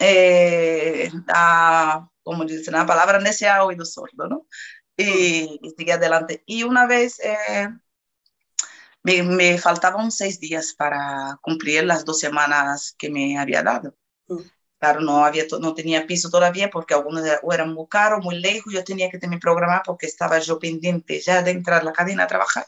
[0.00, 4.46] Eh, a, como dice la palabra, necia oído sordo, ¿no?
[4.98, 6.42] Y, y sigue adelante.
[6.44, 7.68] Y una vez eh,
[9.02, 13.96] me, me, faltaban seis días para cumplir las dos semanas que me había dado.
[14.26, 14.40] Mm.
[14.78, 18.72] Claro, no, había, no tenía piso todavía porque algunos eran muy caros, muy lejos.
[18.74, 22.24] Yo tenía que tener programado porque estaba yo pendiente ya de entrar a la cadena
[22.24, 22.66] a trabajar.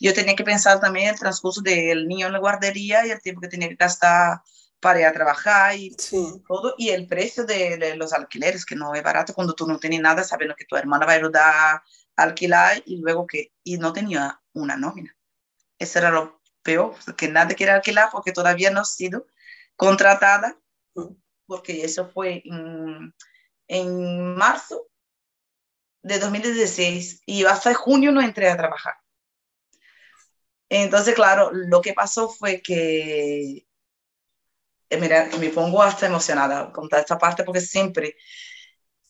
[0.00, 3.42] Yo tenía que pensar también el transcurso del niño en la guardería y el tiempo
[3.42, 4.40] que tenía que gastar
[4.82, 6.42] para ir a trabajar y sí.
[6.46, 6.74] todo.
[6.76, 10.00] Y el precio de, de, los alquileres, que no es barato cuando tú no tienes
[10.00, 11.84] nada, sabiendo que tu hermana va a ayudar a
[12.16, 15.16] alquilar y luego que y no tenía una nómina.
[15.78, 19.26] Eso era lo peor, que nadie quiere alquilar porque todavía no ha sido
[19.76, 20.58] contratada.
[20.94, 23.14] Mm porque eso fue en,
[23.68, 24.88] en marzo
[26.02, 28.94] de 2016 y hasta junio no entré a trabajar.
[30.70, 33.66] Entonces, claro, lo que pasó fue que,
[34.98, 38.16] mira, me pongo hasta emocionada con esta parte porque siempre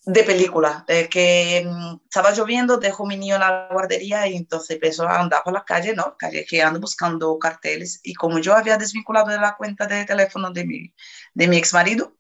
[0.05, 4.71] de película, eh, que um, estaba lloviendo, dejo mi niño en la guardería y entonces
[4.71, 6.17] empezó a andar por la calle, ¿no?
[6.19, 8.01] Callejeando, buscando carteles.
[8.03, 10.95] Y como yo había desvinculado de la cuenta de teléfono de mi,
[11.35, 12.17] de mi ex marido,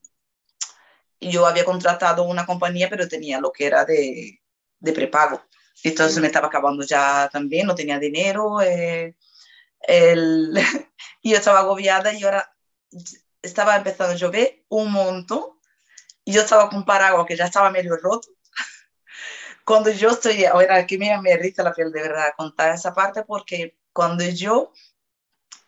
[1.21, 4.41] yo había contratado una compañía, pero tenía lo que era de,
[4.79, 5.43] de prepago.
[5.83, 8.61] Entonces me estaba acabando ya también, no tenía dinero.
[8.63, 9.17] Eh,
[9.81, 10.55] el,
[11.23, 12.53] y yo estaba agobiada y ahora
[13.43, 15.59] estaba empezando a llover un montón.
[16.25, 18.29] Y yo estaba con paraguas que ya estaba medio roto.
[19.65, 23.25] Cuando yo estoy, ahora aquí me, me risa la piel de verdad contar esa parte
[23.25, 24.73] porque cuando yo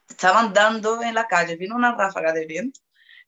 [0.09, 2.81] estaba andando en la calle, vino una ráfaga de viento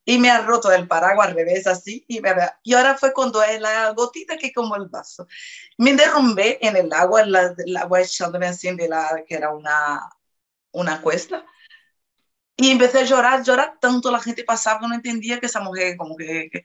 [0.04, 2.30] y me ha roto el paraguas al revés así y, me,
[2.62, 5.26] y ahora fue cuando es la gotita que como el vaso.
[5.78, 10.08] Me derrumbé en el agua, el, el agua echándome así de la que era una,
[10.70, 11.44] una cuesta
[12.56, 16.16] y empecé a llorar, llorar tanto, la gente pasaba, no entendía que esa mujer como
[16.16, 16.64] que, que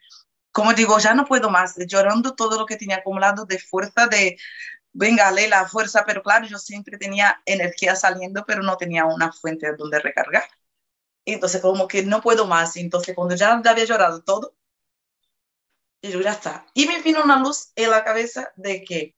[0.52, 4.38] como digo, ya no puedo más, llorando todo lo que tenía acumulado de fuerza, de,
[4.94, 9.74] venga, la fuerza, pero claro, yo siempre tenía energía saliendo, pero no tenía una fuente
[9.78, 10.44] donde recargar.
[11.26, 12.76] Entonces, como que no puedo más.
[12.78, 14.56] Entonces, cuando ya había llorado todo,
[16.02, 16.66] y yo ya está.
[16.74, 19.16] Y me vino una luz en la cabeza de que,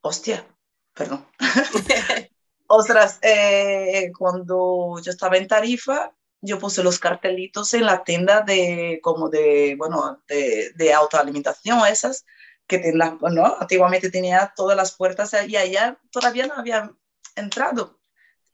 [0.00, 0.46] hostia,
[0.94, 1.26] perdón.
[2.76, 8.98] Ostras, eh, cuando yo estaba en Tarifa, yo puse los cartelitos en la tienda de,
[9.00, 12.24] como de, bueno, de, de autoalimentación, esas,
[12.66, 13.56] que ten, ¿no?
[13.60, 16.90] antiguamente tenía todas las puertas y allá todavía no había
[17.36, 18.00] entrado.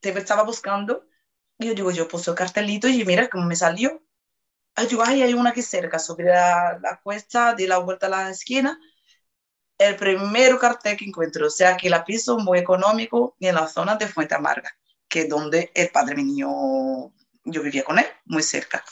[0.00, 1.06] Te estaba buscando
[1.59, 4.02] y yo digo, yo puse el cartelito y mira cómo me salió.
[4.74, 8.11] Ay, digo, ay, hay una aquí cerca, subí la, la cuesta, di la vuelta a
[8.11, 8.78] la esquina.
[9.80, 13.66] El primer cartel que encuentro, o sea, que la piso muy económico y en la
[13.66, 14.70] zona de Fuente Amarga,
[15.08, 17.10] que es donde el padre mío,
[17.44, 18.84] yo vivía con él, muy cerca.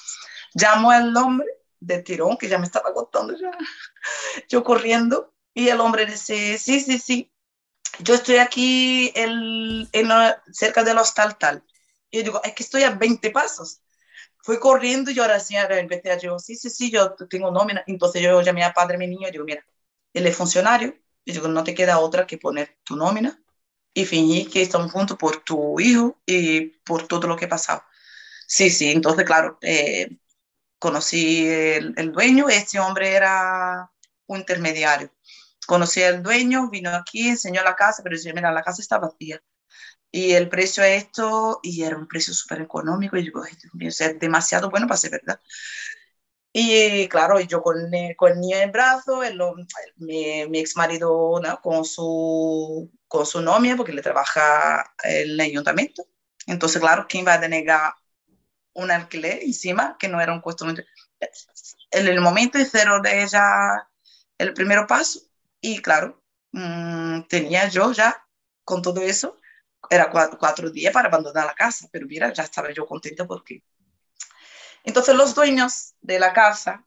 [0.55, 1.47] Llamo al hombre
[1.79, 3.51] de tirón, que ya me estaba contando ya,
[4.49, 7.31] yo corriendo, y el hombre dice, sí, sí, sí,
[7.99, 10.09] yo estoy aquí el, en,
[10.53, 11.63] cerca del hostal tal.
[12.11, 13.83] Y yo digo, es que estoy a 20 pasos.
[14.39, 17.85] Fui corriendo y ahora sí, empecé a decir, sí, sí, sí, yo tengo nómina.
[17.87, 19.63] Entonces yo llamé a padre mi niño y digo, mira,
[20.13, 20.97] él es funcionario.
[21.25, 23.43] Y digo, no te queda otra que poner tu nómina
[23.95, 27.83] y fingir que estamos juntos por tu hijo y por todo lo que ha pasado.
[28.47, 30.19] Sí, sí, entonces, claro, eh,
[30.79, 33.91] conocí el, el, dueño, este hombre era
[34.27, 35.13] un intermediario.
[35.67, 39.43] Conocí al dueño, vino aquí, enseñó la casa, pero dice, mira, la casa está vacía
[40.11, 43.89] y el precio es esto, y era un precio súper económico, y ay, Dios mío,
[43.89, 45.41] es demasiado bueno para ser verdad.
[46.53, 47.77] Y claro, yo con,
[48.17, 49.39] con el niño en brazo, el,
[49.97, 51.61] mi, mi ex marido ¿no?
[51.61, 56.05] con su con su novia porque le trabaja el ayuntamiento.
[56.47, 57.93] Entonces, claro, ¿quién va a denegar
[58.75, 60.77] un alquiler encima que no era un cuestión?
[61.91, 63.89] En el momento cero de ella
[64.39, 65.21] el primer paso
[65.61, 66.23] y claro,
[66.53, 68.17] mmm, tenía yo ya
[68.65, 69.37] con todo eso,
[69.91, 73.63] era cuatro, cuatro, días para abandonar la casa, pero mira, ya estaba yo contenta porque...
[74.89, 76.83] Entonces los dueños de la casa,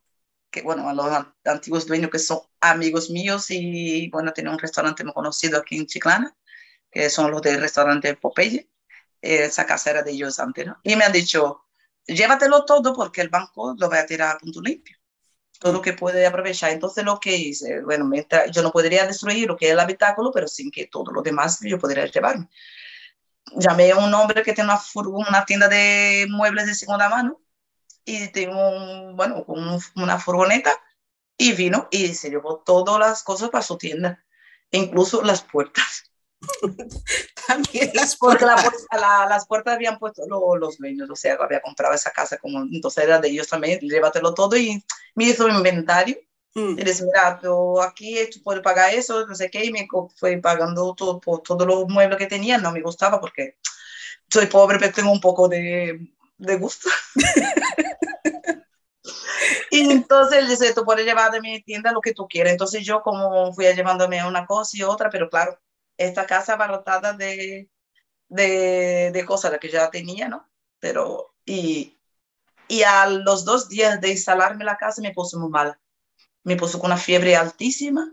[0.49, 1.06] que bueno, los
[1.45, 5.86] antiguos dueños que son amigos míos y bueno, tienen un restaurante muy conocido aquí en
[5.86, 6.36] Chiclana,
[6.89, 8.68] que son los del restaurante Popeye,
[9.22, 10.66] esa casa era de ellos antes.
[10.82, 11.68] Y me han dicho,
[12.08, 14.97] llévatelo todo porque el banco lo va a tirar a punto limpio
[15.60, 16.72] todo lo que puede aprovechar.
[16.72, 18.10] Entonces lo que hice, bueno,
[18.52, 21.60] yo no podría destruir lo que es el habitáculo, pero sin que todo lo demás
[21.62, 22.49] yo podría llevarme.
[23.58, 24.82] Llamé a un hombre que tiene una,
[25.28, 27.39] una tienda de muebles de segunda mano
[28.06, 29.45] y tengo un, bueno,
[29.95, 30.72] una furgoneta
[31.38, 34.24] y vino y se llevó todas las cosas para su tienda,
[34.72, 36.04] incluso las puertas.
[37.47, 38.64] También las puertas.
[38.64, 42.60] Porque la, las puertas habían puesto los dueños, o sea, había comprado esa casa, como,
[42.60, 44.84] entonces era de ellos también, llévatelo todo y
[45.16, 46.18] me hizo un inventario.
[46.54, 46.78] Mm.
[46.80, 47.39] Y les mira,
[47.84, 49.88] aquí tú puedes pagar eso, no sé qué, y me
[50.18, 53.58] fue pagando todo, por todos los muebles que tenía, no me gustaba porque
[54.30, 56.12] soy pobre, pero tengo un poco de,
[56.42, 56.89] de gusto.
[59.70, 62.52] Y entonces él dice, tú puedes llevar de mi tienda lo que tú quieras.
[62.52, 65.58] Entonces yo como fui llevándome una cosa y otra, pero claro,
[65.98, 67.70] esta casa abarrotada de,
[68.30, 70.50] de, de cosas que ya tenía, ¿no?
[70.80, 72.00] Pero, y,
[72.68, 75.80] y a los dos días de instalarme la casa me puso muy mala.
[76.44, 78.12] Me puso con una fiebre altísima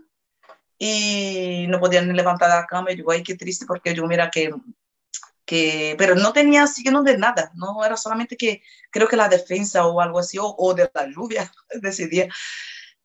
[0.77, 2.91] y no podía ni levantar la cama.
[2.91, 4.51] Y digo, ay, qué triste, porque yo, mira, que,
[5.49, 9.87] que, pero no tenía signo de nada, no era solamente que creo que la defensa
[9.87, 12.27] o algo así, o, o de la lluvia de ese día.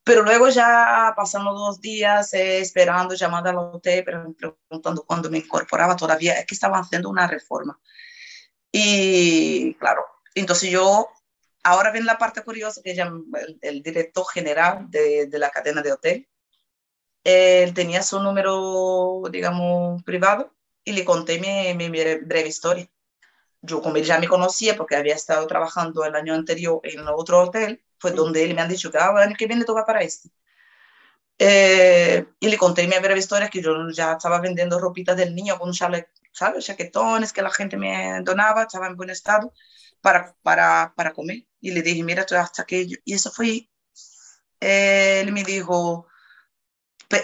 [0.04, 5.96] Pero luego ya pasando dos días eh, esperando, llamando al hotel, preguntando cuándo me incorporaba,
[5.96, 7.80] todavía es que estaban haciendo una reforma.
[8.70, 11.08] Y claro, entonces yo,
[11.62, 15.92] ahora viene la parte curiosa que el, el director general de, de, la cadena de
[15.92, 16.28] hotel,
[17.24, 20.53] él tenía su número, digamos, privado
[20.84, 22.88] y le conté mi, mi, breve historia.
[23.62, 27.42] Yo como él ya me conocía porque había estado trabajando el año anterior en otro
[27.42, 30.02] hotel, fue donde él me han dicho que ah, el año que viene toca para
[30.02, 30.30] este.
[31.38, 35.58] Eh, y le conté mi breve historia que yo ya estaba vendiendo ropitas del niño
[35.58, 36.64] con chale, ¿sabes?
[36.64, 39.52] chaquetones que la gente me donaba, estaba en buen estado
[40.00, 41.46] para, para, para comer.
[41.60, 43.68] Y le dije, mira, hasta que y eso fue,
[44.60, 46.06] eh, él me dijo,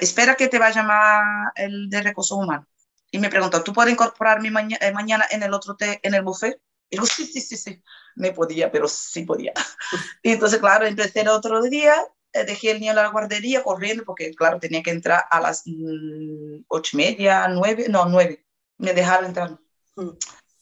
[0.01, 2.67] espera que te va a llamar el de recursos humanos.
[3.11, 6.23] Y me preguntó, ¿tú puedes incorporarme maña eh, mañana en el otro té, en el
[6.23, 6.61] buffet?
[6.89, 7.83] Y digo, sí, sí, sí, sí,
[8.17, 9.53] me podía, pero sí podía.
[10.23, 11.95] Y entonces, claro, empecé el otro día,
[12.33, 15.63] eh, dejé el niño en la guardería corriendo, porque, claro, tenía que entrar a las
[15.67, 18.45] mm, ocho y media, nueve, no, nueve.
[18.79, 19.59] Me dejaron entrar.
[19.97, 20.11] Mm.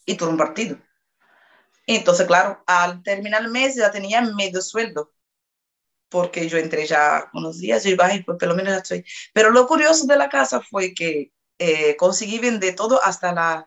[0.06, 0.78] Y tuve un partido.
[1.86, 5.12] Y entonces, claro, al terminar el mes ya tenía medio sueldo,
[6.10, 9.04] porque yo entré ya unos días y iba, pues por lo menos ya estoy.
[9.32, 13.66] Pero lo curioso de la casa fue que eh, conseguí vender todo hasta la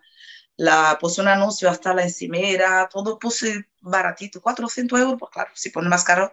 [0.62, 5.72] la puse un anuncio hasta la encimera, todo puse baratito, 400 euros, pues claro, si
[5.72, 6.32] pone más caro,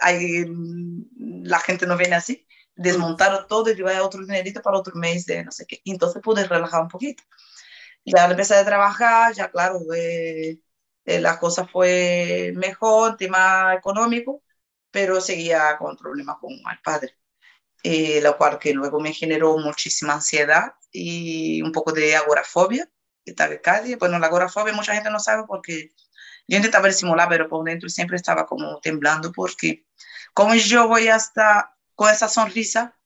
[0.00, 2.46] hay, mm, la gente no viene así.
[2.76, 5.80] Desmontaron todo y llevar otro dinerito para otro mes de no sé qué.
[5.84, 7.22] entonces pude relajar un poquito.
[8.04, 10.60] Ya empecé a trabajar, ya claro, eh,
[11.04, 14.42] eh, la cosa fue mejor, tema económico,
[14.90, 17.16] pero seguía con problemas con el padre.
[17.82, 22.88] Eh, lo cual que luego me generó muchísima ansiedad y un poco de agorafobia
[23.32, 23.96] taquicardia.
[23.96, 25.92] Bueno, la agorafobia mucha gente no sabe porque
[26.46, 29.86] yo intentaba simular, pero por dentro siempre estaba como temblando porque
[30.34, 32.96] como yo voy hasta con esa sonrisa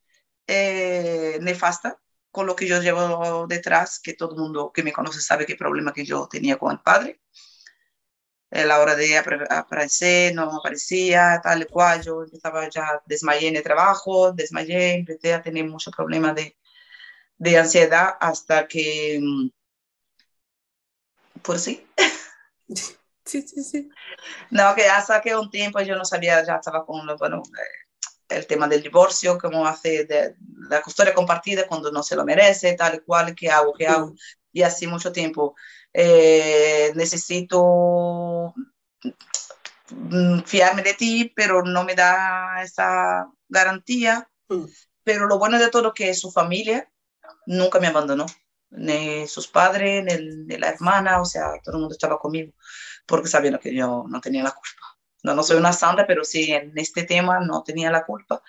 [0.47, 5.21] eh, nefasta, con lo que yo llevo detrás, que todo el mundo que me conoce
[5.21, 7.21] sabe qué problema que yo tenía con el padre.
[8.51, 13.57] A la hora de aparecer, no aparecía, tal y cual, yo estaba ya, desmayé en
[13.57, 16.57] el trabajo, desmayé, empecé a tener muchos problemas de,
[17.39, 19.49] de ansiedad hasta que mm,
[21.43, 21.87] por sí.
[23.25, 23.89] Sí, sí, sí.
[24.51, 28.47] No, que hasta que un tiempo yo no sabía, ya estaba con bueno, eh, el
[28.47, 30.35] tema del divorcio, cómo hace de,
[30.71, 34.15] la custodia compartida cuando no se lo merece, tal cual, qué hago, qué hago.
[34.53, 35.55] Y así mucho tiempo.
[35.93, 38.55] Eh, necesito
[39.91, 44.29] mm, fiarme de ti, pero no me da esa garantía.
[44.49, 44.65] Mm.
[45.05, 46.91] Pero lo bueno de todo que su familia
[47.49, 48.27] nunca me abandonó
[48.71, 52.53] ni sus padres, ni, la hermana, o sea, todo el mundo estaba conmigo,
[53.07, 54.99] porque sabían que yo no tenía la culpa.
[55.23, 58.43] No, no soy una santa, pero sí en este tema no tenía la culpa.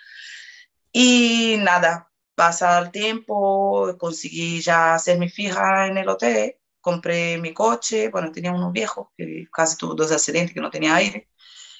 [0.92, 8.08] Y nada, pasa el tiempo, conseguí ya hacerme fija en el hotel, compré mi coche,
[8.10, 11.28] bueno, tenía uno viejo, que casi tuvo dos accidentes, que no tenía aire,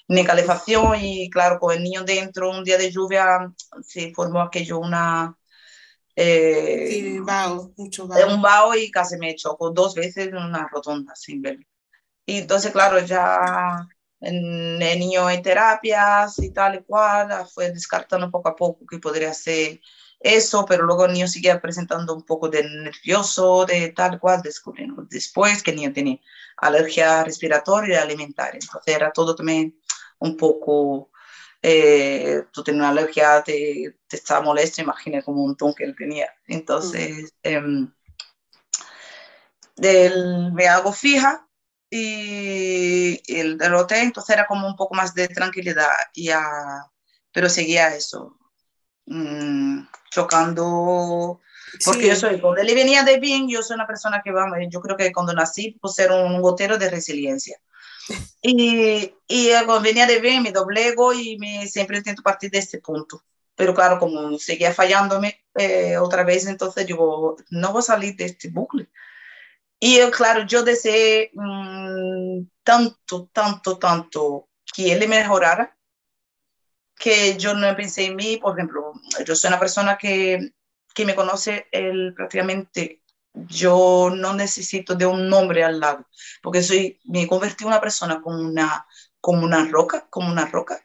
[0.09, 3.53] ni calefacción, y claro, con el niño dentro, un día de lluvia,
[3.83, 5.37] se formó aquello una...
[6.23, 8.35] Eh, sí, vaho, mucho vaho.
[8.35, 11.65] Un vaho y casi me chocó dos veces en una rotonda sin verlo.
[12.27, 13.89] Y entonces, claro, ya
[14.21, 18.99] en el niño en terapias y tal y cual, fue descartando poco a poco que
[18.99, 19.81] podría ser
[20.21, 25.09] eso, pero luego el niño seguía presentando un poco de nervioso, de tal cual, descubrimos
[25.09, 26.19] después que el niño tenía
[26.59, 29.81] alergia respiratoria y alimentaria, entonces era todo también
[30.19, 31.10] un poco,
[31.63, 35.95] eh, tú tienes una alergia, te, te está molesto, imagina como un montón que él
[35.97, 37.85] tenía, entonces mm.
[40.55, 41.47] me hago fija
[41.91, 46.43] y el derroté, entonces era como un poco más de tranquilidad, ya,
[47.33, 48.39] pero seguía eso,
[49.07, 51.41] mmm, chocando,
[51.85, 54.81] porque yo soy, cuando él venía de bien, yo soy una persona que, vamos, yo
[54.81, 57.61] creo que cuando nací, pues era un gotero de resiliencia.
[58.43, 62.79] Y, y cuando venía de bien, me doblego y me, siempre intento partir de este
[62.79, 63.23] punto.
[63.55, 68.25] Pero claro, como seguía fallándome eh, otra vez, entonces digo, no voy a salir de
[68.27, 68.89] este bucle.
[69.79, 75.77] Y claro, yo deseé mmm, tanto, tanto, tanto que él mejorara,
[76.97, 78.93] que yo no pensé en mí, por ejemplo,
[79.25, 80.53] yo soy una persona que,
[80.95, 83.03] que me conoce el, prácticamente,
[83.35, 86.07] yo no necesito de un nombre al lado,
[86.43, 88.87] porque soy, me convertí en una persona como una,
[89.21, 90.83] como una roca, como una roca,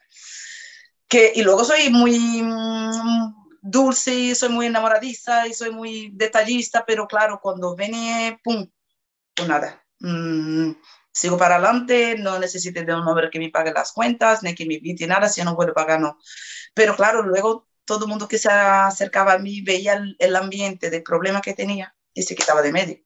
[1.08, 6.86] que, y luego soy muy mm, dulce, y soy muy enamoradiza y soy muy detallista,
[6.86, 8.68] pero claro, cuando venía, pum,
[9.36, 9.84] pues nada.
[10.00, 10.74] Mm,
[11.12, 14.66] sigo para adelante, no necesito de un hombre que me pague las cuentas, ni que
[14.66, 16.18] me invite nada, si yo no puedo pagar, no.
[16.74, 21.04] Pero claro, luego todo el mundo que se acercaba a mí veía el, ambiente del
[21.04, 22.98] problema que tenía y se quitaba de medio.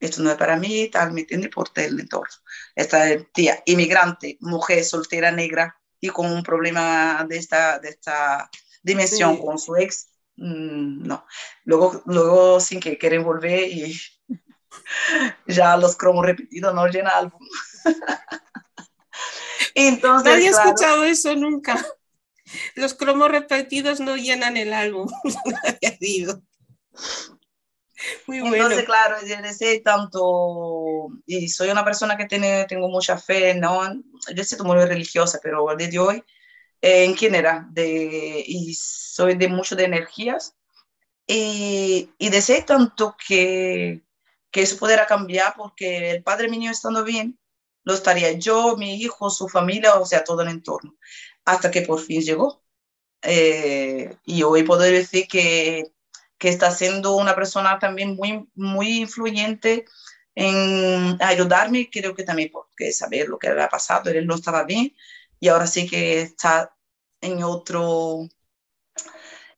[0.00, 2.34] Esto no es para mí, tal, me entiende por el entorno.
[2.74, 3.04] Esta
[3.34, 8.50] tía, inmigrante, mujer soltera negra y con un problema de esta, de esta
[8.82, 11.26] dimensión con su ex, mm, no.
[11.64, 14.00] Luego, luego sin que quieren volver y
[15.46, 17.40] ya los cromos repetidos no llenan álbum.
[19.74, 21.84] Entonces, Nadie ha escuchado eso nunca.
[22.74, 25.08] Los cromos repetidos no llenan el álbum.
[28.26, 28.56] Muy bueno.
[28.56, 33.82] Entonces, claro, yo sé tanto, y soy una persona que tiene, tengo mucha fe, ¿no?
[34.34, 36.22] Yo siento muy religiosa, pero desde hoy,
[36.80, 40.54] eh, en quién era, de, y soy de mucho de energías,
[41.26, 44.02] y, y deseo tanto que
[44.52, 47.38] que eso pudiera cambiar porque el padre mío estando bien,
[47.84, 50.94] lo estaría yo, mi hijo, su familia, o sea, todo el entorno,
[51.44, 52.62] hasta que por fin llegó.
[53.22, 55.84] Eh, y hoy puedo decir que,
[56.42, 59.84] que está siendo una persona también muy, muy influyente
[60.34, 64.92] en ayudarme, creo que también porque saber lo que había pasado, él no estaba bien
[65.38, 66.74] y ahora sí que está
[67.20, 68.28] en otro,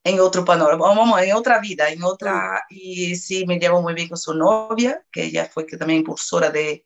[0.05, 4.09] en otro panorama, vamos, en otra vida, en otra, y sí, me llevo muy bien
[4.09, 6.85] con su novia, que ella fue que también impulsora de,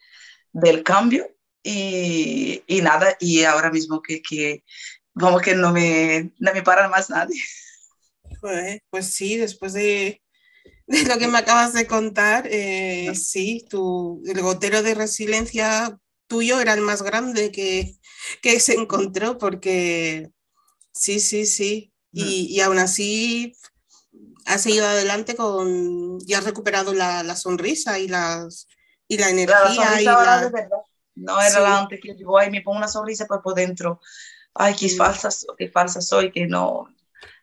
[0.53, 1.26] del cambio,
[1.61, 4.62] y, y, nada, y ahora mismo que, que
[5.12, 7.34] como que no me, no me para más nadie.
[8.41, 10.22] Pues, pues sí, después de,
[10.86, 16.61] de, lo que me acabas de contar, eh, sí, tu, el gotero de resiliencia tuyo
[16.61, 17.97] era el más grande que,
[18.43, 20.30] que se encontró, porque
[20.93, 23.55] sí, sí, sí, y, aún así
[24.45, 28.66] has seguido adelante con y has recuperado la, la sonrisa y, las,
[29.07, 30.01] y la energía.
[30.01, 30.51] y la...
[31.14, 34.01] No era la antes que yo ay, me pongo una sonrisa por, por dentro.
[34.55, 36.89] Ay, qué falsa, qué falsa soy, que no.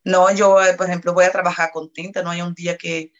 [0.05, 3.11] No, yo, eh, por ejemplo, voy a trabajar contenta, no hay un día que,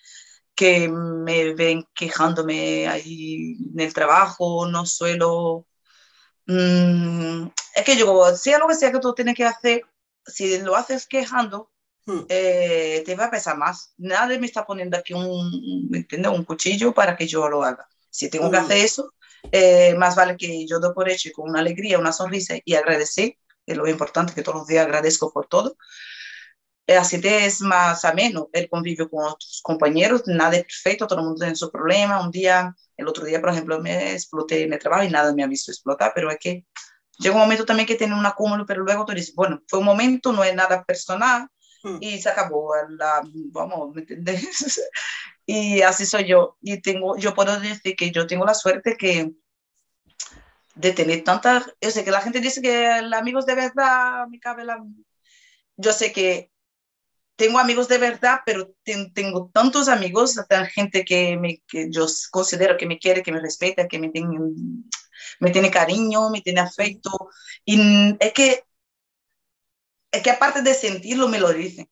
[0.54, 5.68] que me ven quejándome ahí en el trabajo, no suelo...
[6.46, 9.82] Mm, es que yo, sea lo que sea que tú tienes que hacer,
[10.28, 11.72] si lo haces quejando,
[12.06, 12.26] hmm.
[12.30, 13.94] eh, te va a pesar más.
[13.98, 17.88] Nadie me está poniendo aquí un, un cuchillo para que yo lo haga.
[18.12, 18.64] Si tengo que hmm.
[18.64, 19.14] hacer eso,
[19.52, 22.76] eh, más vale que yo doy por hecho y con una alegría, una sonrisa y
[22.76, 25.78] agradecer, que es lo importante, que todos los días agradezco por todo.
[26.88, 31.20] Eh, así te es más ameno el convivio con tus compañeros, nada es perfecto, todo
[31.20, 32.22] el mundo tiene su problema.
[32.22, 35.44] Un día, el otro día, por ejemplo, me exploté en el trabajo y nada me
[35.44, 36.66] ha visto explotar, pero es que
[37.18, 39.86] llega un momento también que tiene un acúmulo, pero luego tú dices, bueno, fue un
[39.86, 41.48] momento, no es nada personal
[41.84, 41.98] hmm.
[42.02, 43.22] y se acabó, la,
[43.52, 44.80] vamos, ¿me entiendes?
[45.46, 46.58] y así soy yo.
[46.62, 49.32] Y tengo, yo puedo decir que yo tengo la suerte que
[50.76, 54.40] de tener tantas, yo sé que la gente dice que los amigos de verdad, me
[54.40, 54.84] cabe la...
[55.78, 56.52] Yo sé que
[57.36, 58.74] tengo amigos de verdad, pero
[59.14, 60.40] tengo tantos amigos,
[60.74, 61.62] gente que, me,
[61.92, 64.38] yo considero que me quiere, que me respeta, que me tiene,
[65.40, 67.12] me tiene cariño, me tiene afecto.
[67.66, 68.64] Y es que,
[70.12, 71.88] es que aparte de sentirlo, me lo dicen.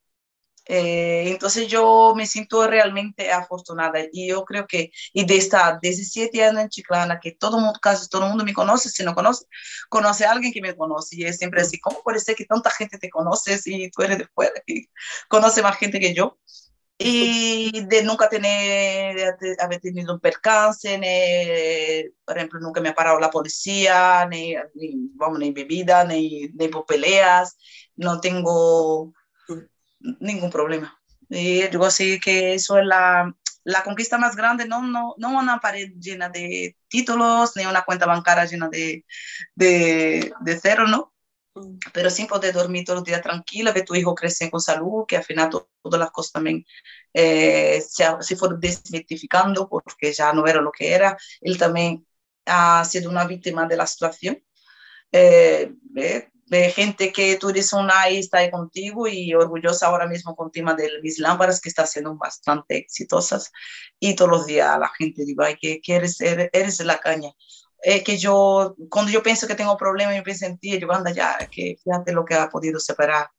[0.65, 6.43] Eh, entonces yo me siento realmente afortunada y yo creo que, y de estar 17
[6.43, 9.45] años en Chiclana, que todo mundo, casi todo el mundo me conoce, si no conoce,
[9.89, 12.69] conoce a alguien que me conoce y es siempre así, ¿cómo puede ser que tanta
[12.71, 14.87] gente te conoce si tú eres de fuera y
[15.27, 16.39] conoce más gente que yo?
[16.97, 22.95] Y de nunca tener, de haber tenido un percance, ni, por ejemplo, nunca me ha
[22.95, 27.57] parado la policía, ni, ni, vamos, ni bebida, ni, ni por peleas,
[27.95, 29.13] no tengo
[30.19, 30.99] ningún problema.
[31.29, 33.33] Y digo así que eso es la,
[33.63, 38.05] la conquista más grande, no, no, no una pared llena de títulos, ni una cuenta
[38.05, 39.05] bancaria llena de,
[39.55, 41.13] de, de cero, ¿no?
[41.55, 41.77] Mm.
[41.93, 45.17] Pero sí poder dormir todos los días tranquila, ver tu hijo crecer con salud, que
[45.17, 46.65] al final todas las cosas también
[47.13, 51.17] eh, se, se fueron desmitificando porque ya no era lo que era.
[51.41, 52.05] Él también
[52.45, 54.43] ha sido una víctima de la situación.
[55.11, 57.71] Eh, eh, de gente que eres
[58.11, 61.69] y está ahí contigo y orgullosa ahora mismo con el tema de mis lámparas que
[61.69, 63.51] está siendo bastante exitosas
[63.99, 67.31] y todos los días la gente dice, ay, que, que eres, eres, la caña.
[67.81, 71.11] Eh, que yo, cuando yo pienso que tengo problemas, yo pienso en ti, yo anda
[71.11, 73.29] ya, que fíjate lo que ha podido separar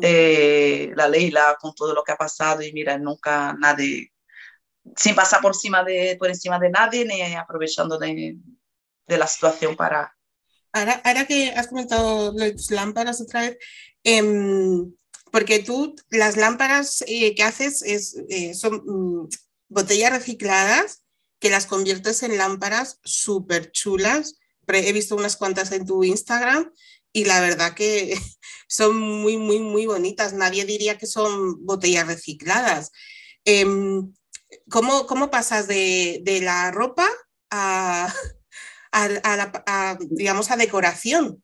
[0.00, 4.10] eh, la Leila con todo lo que ha pasado y mira, nunca nadie,
[4.96, 8.36] sin pasar por encima de, por encima de nadie ni aprovechando de,
[9.06, 10.16] de la situación para,
[10.72, 13.58] Ahora, que has comentado las lámparas otra vez,
[14.04, 14.92] em,
[15.30, 19.28] porque tú las lámparas eh, que haces es, eh, son mm,
[19.68, 21.02] botellas recicladas
[21.40, 24.36] que las conviertes en lámparas súper chulas.
[24.68, 26.72] He visto unas cuantas en tu Instagram
[27.12, 28.14] y la verdad que
[28.68, 30.32] son muy, muy, muy bonitas.
[30.32, 32.92] Nadie diría que son botellas recicladas.
[33.44, 34.12] Em,
[34.70, 37.08] ¿cómo, ¿cómo, pasas de, de la ropa
[37.50, 38.12] a,
[38.92, 41.42] a, digamos, a decoración.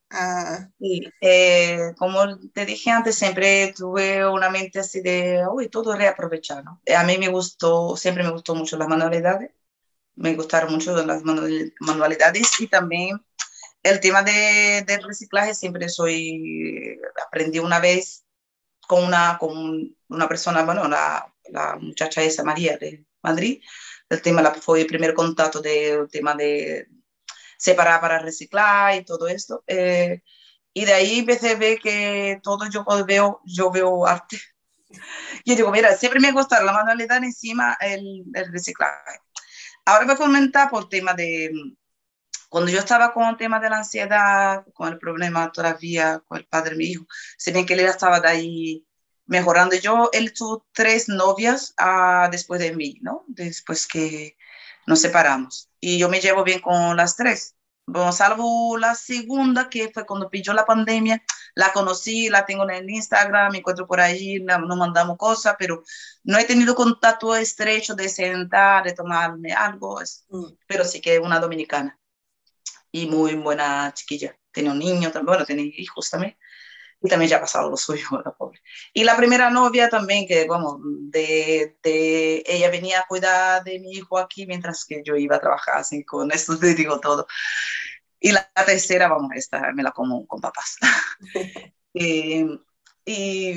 [1.20, 6.82] Eh, como te dije antes, siempre tuve una mente así de, uy, todo reaprovechar, ¿no?
[6.94, 9.50] A mí me gustó, siempre me gustó mucho las manualidades,
[10.14, 13.24] me gustaron mucho las manualidades y también
[13.82, 18.24] el tema de, del reciclaje, siempre soy, aprendí una vez
[18.86, 23.62] con una, con una persona, bueno, la, la muchacha esa, María, de Madrid,
[24.08, 26.88] el tema, la, fue el primer contacto del tema de,
[27.58, 29.64] separar para reciclar y todo esto.
[29.66, 30.22] Eh,
[30.72, 34.38] y de ahí empecé a que todo yo veo, yo veo arte.
[35.44, 39.20] Y digo, mira, siempre me gusta la manualidad encima el, el reciclaje.
[39.84, 41.50] Ahora voy a comentar por tema de,
[42.48, 46.46] cuando yo estaba con el tema de la ansiedad, con el problema todavía con el
[46.46, 47.06] padre de mi hijo,
[47.36, 48.86] se ven que él estaba de ahí
[49.26, 49.76] mejorando.
[49.76, 53.24] Yo, él tuvo tres novias ah, después de mí, ¿no?
[53.28, 54.36] Después que
[54.86, 55.67] nos separamos.
[55.80, 57.56] Y yo me llevo bien con las tres.
[57.86, 61.22] Bueno, salvo la segunda, que fue cuando pilló la pandemia,
[61.54, 65.82] la conocí, la tengo en Instagram, me encuentro por ahí, nos mandamos cosas, pero
[66.24, 70.46] no he tenido contacto estrecho de sentar, de tomarme algo, mm.
[70.66, 71.98] pero sí que es una dominicana
[72.92, 74.38] y muy buena chiquilla.
[74.52, 76.36] Tiene un niño también, bueno, tiene hijos también
[77.00, 78.60] y también ya ha pasado lo suyo, la pobre.
[78.92, 83.92] Y la primera novia también, que vamos, de, de, ella venía a cuidar de mi
[83.92, 87.26] hijo aquí mientras que yo iba a trabajar, así con esto te digo todo.
[88.20, 90.76] Y la, tercera, vamos, esta me la como con papás.
[91.92, 92.44] y,
[93.04, 93.54] y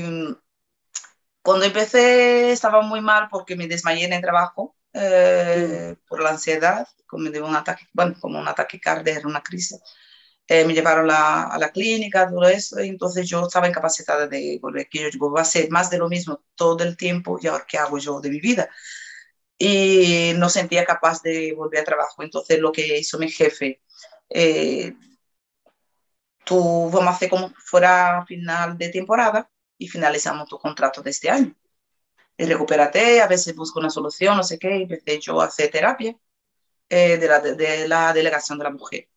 [1.41, 6.87] cuando empecé estaba muy mal porque me desmayé en el trabajo eh, por la ansiedad,
[7.07, 9.79] como de un ataque, bueno, como un ataque cardíaco, una crisis.
[10.53, 14.89] Eh, me llevaron a la clínica, todo eso, y entonces yo estaba incapacitada de volver,
[14.89, 17.65] que yo digo, va a ser más de lo mismo todo el tiempo, y ahora
[17.65, 18.69] qué hago yo de mi vida.
[19.57, 23.81] Y no sentía capaz de volver a trabajo, entonces lo que hizo mi jefe,
[24.29, 24.93] eh,
[26.43, 31.29] tú vamos a hacer como fuera final de temporada y finalizamos tu contrato de este
[31.29, 31.55] año.
[32.37, 35.71] Y recupérate, a veces busco una solución, no sé qué, y empecé yo a hacer
[35.71, 36.13] terapia
[36.89, 39.07] eh, de, la, de la delegación de la mujer.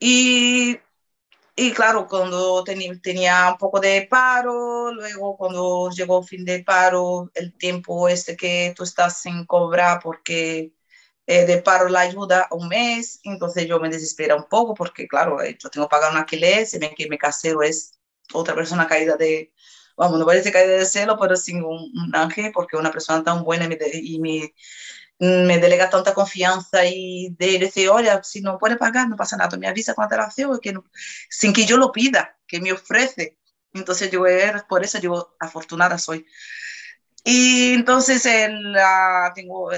[0.00, 0.78] Y,
[1.56, 7.30] y claro, cuando tenía un poco de paro, luego cuando llegó el fin de paro,
[7.34, 10.72] el tiempo este que tú estás sin cobrar porque
[11.26, 15.42] eh, de paro la ayuda un mes, entonces yo me desespero un poco porque claro,
[15.42, 17.92] eh, yo tengo que pagar un alquiler, se ve que mi casero es
[18.32, 19.52] otra persona caída de,
[19.96, 23.66] vamos, no parece caída de celo, pero sin un, ángel, porque una persona tan buena
[23.66, 24.54] y me, y me
[25.20, 29.56] me delega tanta confianza y de decir, oye, si no puede pagar, no pasa nada,
[29.58, 30.84] me avisa con antelación, que no,
[31.28, 33.38] sin que yo lo pida, que me ofrece
[33.74, 34.24] Entonces yo,
[34.68, 36.26] por eso digo, afortunada soy.
[37.24, 38.76] Y entonces el,
[39.34, 39.70] tengo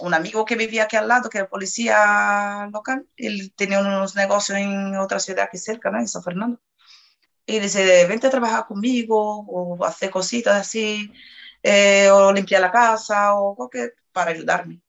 [0.00, 4.58] un amigo que vivía aquí al lado, que era policía local, él tenía unos negocios
[4.58, 6.00] en otra ciudad aquí cerca, ¿no?
[6.00, 6.60] en San Fernando.
[7.46, 11.12] Y dice, vente a trabajar conmigo o hacer cositas así,
[11.62, 14.80] eh, o limpiar la casa o cualquier, para ayudarme,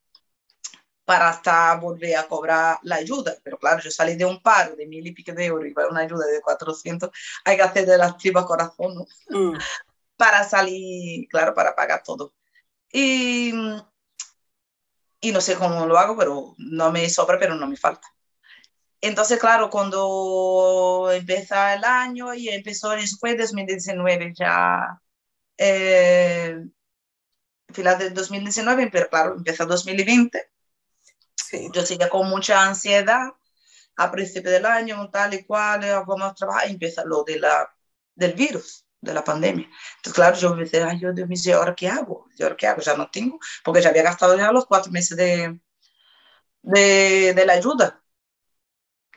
[1.04, 3.36] para hasta volver a cobrar la ayuda.
[3.42, 5.88] Pero claro, yo salí de un paro de mil y pico de euros y para
[5.88, 7.10] una ayuda de 400,
[7.44, 9.06] hay que hacer de las tripas corazón, ¿no?
[9.52, 9.58] Mm.
[10.16, 12.32] Para salir, claro, para pagar todo.
[12.90, 13.52] Y
[15.20, 18.08] y no sé cómo lo hago, pero no me sobra, pero no me falta.
[19.00, 25.00] Entonces, claro, cuando empieza el año y empezó, eso fue 2019, ya,
[25.58, 26.56] eh,
[27.76, 30.50] final de 2019, pero claro, empieza 2020.
[31.34, 31.68] Sí.
[31.72, 33.28] Yo seguía con mucha ansiedad
[33.96, 37.68] a principio del año, tal y cual, vamos a trabajar, y empieza lo de la,
[38.14, 39.68] del virus de la pandemia.
[39.96, 42.26] Entonces, claro, yo me decía, ay, Dios mío, ¿y ahora qué hago?
[42.36, 42.80] ¿Y ahora qué hago?
[42.82, 45.60] Ya no tengo, porque ya había gastado ya los cuatro meses de,
[46.62, 48.02] de, de la ayuda.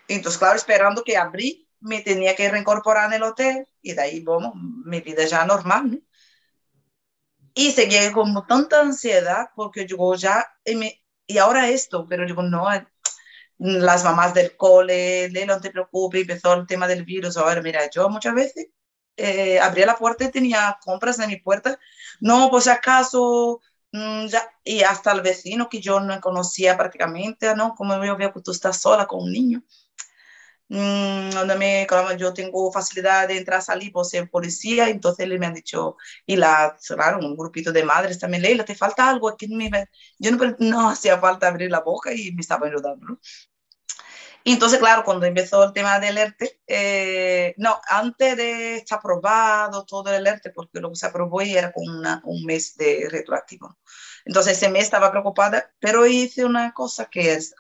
[0.08, 4.20] Entonces, claro, esperando que abrí, me tenía que reincorporar en el hotel y de ahí,
[4.22, 5.98] bueno, mi vida ya normal, ¿no?
[7.60, 12.42] Y seguí con tanta ansiedad porque yo ya, y, me, y ahora esto, pero digo,
[12.42, 12.66] no,
[13.58, 17.36] las mamás del cole, no te preocupes, empezó el tema del virus.
[17.36, 18.68] Ahora, mira, yo muchas veces
[19.18, 21.78] eh, abría la puerta y tenía compras en mi puerta.
[22.22, 23.60] No, por si acaso,
[23.92, 27.76] mm, ya, y hasta el vecino que yo no conocía prácticamente, ¿no?
[27.76, 29.64] Como yo veo que tú estás sola con un niño.
[30.70, 35.54] Mm, donde me, yo tengo facilidad de entrar, salir por ser policía, entonces me han
[35.56, 35.98] dicho,
[36.28, 39.30] y la, claro, un grupito de madres también, Leila, ¿te falta algo?
[39.30, 39.72] Aquí me,
[40.20, 43.20] yo no, no hacía falta abrir la boca y me estaba ayudando, ¿no?
[44.44, 49.86] Y entonces, claro, cuando empezó el tema del ERTE, eh, no, antes de estar aprobado
[49.86, 51.86] todo el ERTE, porque lo que se aprobó y era con
[52.24, 53.78] un mes de retroactivo.
[54.26, 57.54] Entonces, ese mes estaba preocupada, pero hice una cosa que es,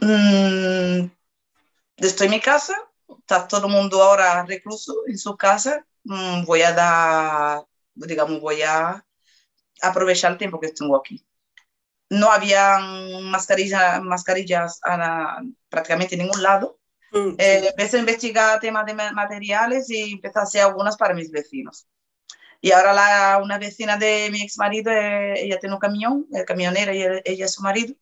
[0.00, 1.10] mm,
[1.96, 2.74] estoy en mi casa,
[3.18, 8.62] está todo el mundo ahora recluso en su casa, mm, voy a dar, digamos, voy
[8.62, 9.04] a
[9.82, 11.26] aprovechar el tiempo que tengo aquí
[12.10, 16.78] no había mascarilla, mascarillas a prácticamente en ningún lado.
[17.12, 21.30] Mm, eh, empecé a investigar temas de materiales y empecé a hacer algunas para mis
[21.30, 21.86] vecinos.
[22.60, 26.44] Y ahora la, una vecina de mi ex marido, eh, ella tiene un camión, el
[26.44, 27.94] camionero, y ella, es su marido.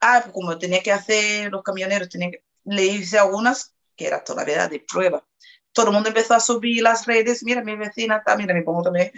[0.00, 2.30] Ah, pues como tenía que hacer los camioneros, tenía
[2.64, 5.26] le hice algunas que era todavía de prueba.
[5.72, 9.12] Todo el mundo empezó a subir las redes, mira mi vecina, también me pongo también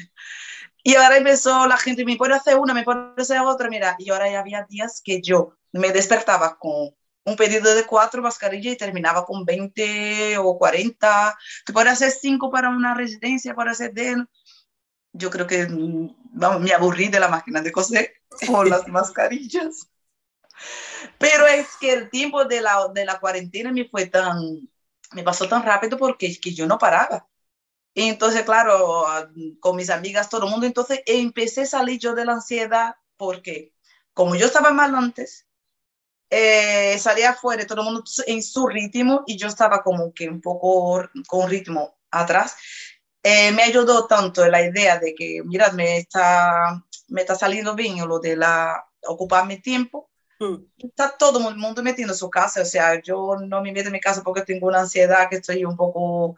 [0.83, 4.11] y ahora empezó la gente, me puede hacer una, me puede hacer otra, mira, y
[4.11, 8.79] ahora ya había días que yo me despertaba con un pedido de cuatro mascarillas y
[8.79, 14.25] terminaba con 20 o 40, que puede hacer cinco para una residencia, para hacer de...
[15.13, 18.15] Yo creo que vamos, me aburrí de la máquina de coser
[18.49, 19.89] por las mascarillas.
[21.19, 24.37] Pero es que el tiempo de la, de la cuarentena me fue tan,
[25.13, 27.29] me pasó tan rápido porque es que yo no paraba.
[27.95, 29.07] Y entonces, claro,
[29.61, 33.75] con mis amigas, todo el mundo, entonces empecé a salir yo de la ansiedad porque
[34.15, 35.47] como yo estaba mal antes,
[36.31, 40.41] eh, salía afuera, todo el mundo en su ritmo y yo estaba como que un
[40.41, 42.57] poco con ritmo atrás.
[43.23, 47.97] Eh, me ayudó tanto la idea de que, mira, me está, me está saliendo bien
[48.09, 50.11] lo de la, ocupar mi tiempo.
[50.79, 53.93] Está todo el mundo metiendo en su casa, o sea, yo no me meto en
[53.93, 56.37] mi casa porque tengo una ansiedad que estoy un poco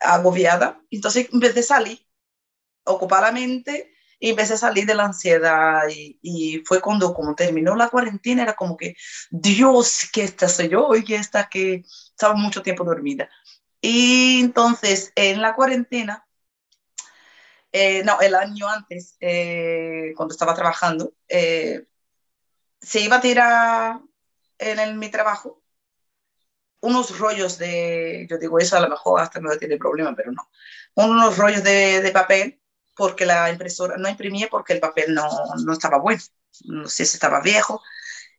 [0.00, 0.80] agobiada.
[0.90, 2.06] Entonces empecé a salir,
[2.84, 7.34] ocupar la mente y empecé a salir de la ansiedad y, y, fue cuando como
[7.34, 8.94] terminó la cuarentena, era como que,
[9.30, 13.28] Dios, que esta soy yo y que esta que estaba mucho tiempo dormida.
[13.80, 16.26] Y entonces en la cuarentena,
[17.72, 21.86] eh, no, el año antes, eh, cuando estaba trabajando, eh,
[22.86, 24.00] se iba a tirar
[24.58, 25.60] en el, mi trabajo
[26.80, 30.48] unos rollos de, yo digo eso a lo mejor hasta me tiene problema, pero no,
[30.94, 32.60] unos rollos de, de, papel
[32.94, 35.28] porque la impresora no imprimía porque el papel no,
[35.64, 36.22] no estaba bueno,
[36.66, 37.82] no sé si estaba viejo.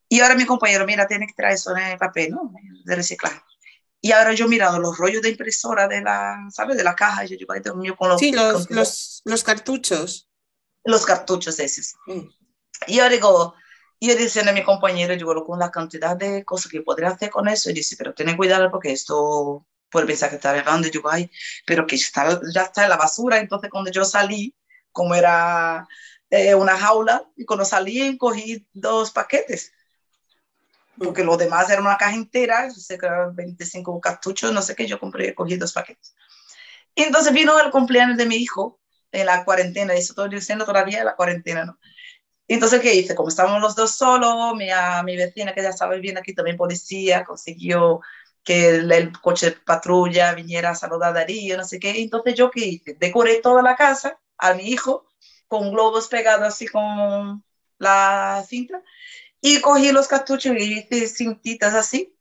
[0.08, 2.54] Y ahora mi compañero, mira, tiene que traer eso en papel, ¿no?
[2.86, 3.44] De reciclar.
[4.00, 6.78] Y ahora yo mirando los rollos de impresora de la, ¿sabes?
[6.78, 8.20] De la caja, yo digo, mío, con los...
[8.20, 10.30] Sí, los, los, los, cartuchos.
[10.86, 11.96] Los cartuchos esos.
[12.06, 12.30] Mm.
[12.88, 13.54] Y ahora digo,
[14.00, 17.30] y yo diciendo a mi compañero, yo con la cantidad de cosas que podría hacer
[17.32, 20.88] con eso, y dice, pero ten cuidado porque esto puede pensar que está regando.
[20.88, 21.32] Yo, ay,
[21.66, 23.40] pero que está, ya está en la basura.
[23.40, 24.56] Entonces, cuando yo salí,
[24.92, 25.88] como era
[26.30, 29.74] eh, una jaula, y cuando salí, cogí dos paquetes.
[30.98, 35.00] porque lo demás era una caja entera, sé que 25 cartuchos, no sé qué, yo
[35.00, 36.16] compré, cogí dos paquetes.
[36.96, 38.80] Y entonces vino el cumpleaños de mi hijo
[39.12, 41.80] en la cuarentena, y eso estoy diciendo todavía la cuarentena, ¿no?
[42.48, 43.16] Entonces, ¿qué hice?
[43.16, 44.68] Como estábamos los dos solos, mi,
[45.06, 48.02] mi vecina que ya estaba viviendo aquí, también policía, consiguió
[48.44, 52.02] que el, coche de patrulla viniera a saludar a Darío, no sé qué.
[52.02, 52.94] Entonces, ¿yo qué hice?
[52.94, 55.06] Decoré toda la casa a mi hijo
[55.48, 57.44] con globos pegados así con
[57.78, 58.82] la cinta
[59.42, 62.16] y cogí los cartuchos y hice cintitas así,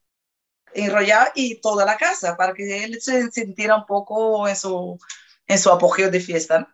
[0.74, 4.98] enrollaba y toda la casa para que él se sintiera un poco en su,
[5.46, 6.72] en su apogeo de fiesta.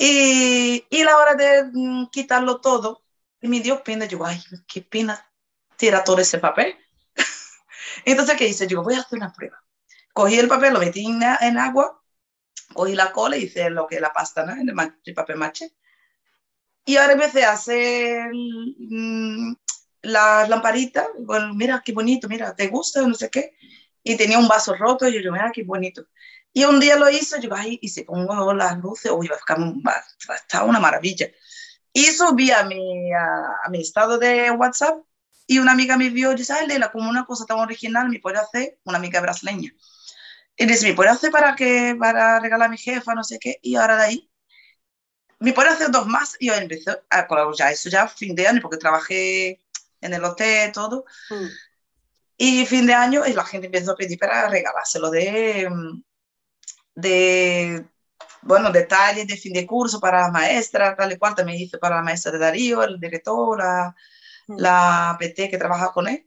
[0.00, 3.02] Y, y la hora de mm, quitarlo todo,
[3.42, 5.26] me dio pena, yo, ay, qué pena
[5.76, 6.74] tirar todo ese papel.
[8.04, 8.66] Entonces, ¿qué hice?
[8.66, 9.62] Yo voy a hacer una prueba.
[10.12, 12.02] Cogí el papel, lo metí en, en agua,
[12.74, 14.54] cogí la cola y hice lo que es la pasta, ¿no?
[14.54, 14.74] El,
[15.04, 15.72] el papel maché.
[16.84, 19.54] Y ahora empecé a hacer mmm,
[20.02, 21.06] las lamparitas.
[21.20, 23.06] Bueno, mira qué bonito, mira, ¿te gusta?
[23.06, 23.52] No sé qué.
[24.02, 26.06] Y tenía un vaso roto y yo, mira qué bonito.
[26.52, 29.38] Y un día lo hice, yo, ay, y se pongo las luces, uy, va a
[29.38, 31.30] ficar, una maravilla.
[31.92, 34.98] Y subí a mi, a, mi estado de WhatsApp
[35.46, 38.20] y una amiga me vio y dice, ay, Leila, como una cosa tan original, me
[38.20, 39.72] puede hacer, una amiga brasileña.
[40.56, 43.58] Y dice, ¿me puede hacer para, que, para regalar a mi jefa, no sé qué?
[43.62, 44.30] Y ahora de ahí,
[45.38, 46.36] ¿me puede hacer dos más?
[46.38, 49.60] Y yo empecé a colaborar, ya, eso ya fin de año, porque trabajé
[50.00, 51.04] en el hotel, todo.
[51.30, 51.46] Mm.
[52.36, 55.68] Y fin de año, y la gente empezó a pedir para regalárselo de
[57.00, 57.86] de,
[58.42, 61.96] bueno, detalles de fin de curso para la maestra, tal y cual, también hice para
[61.96, 63.94] la maestra de Darío, el director, la,
[64.48, 64.56] mm.
[64.58, 66.26] la PT que trabaja con él.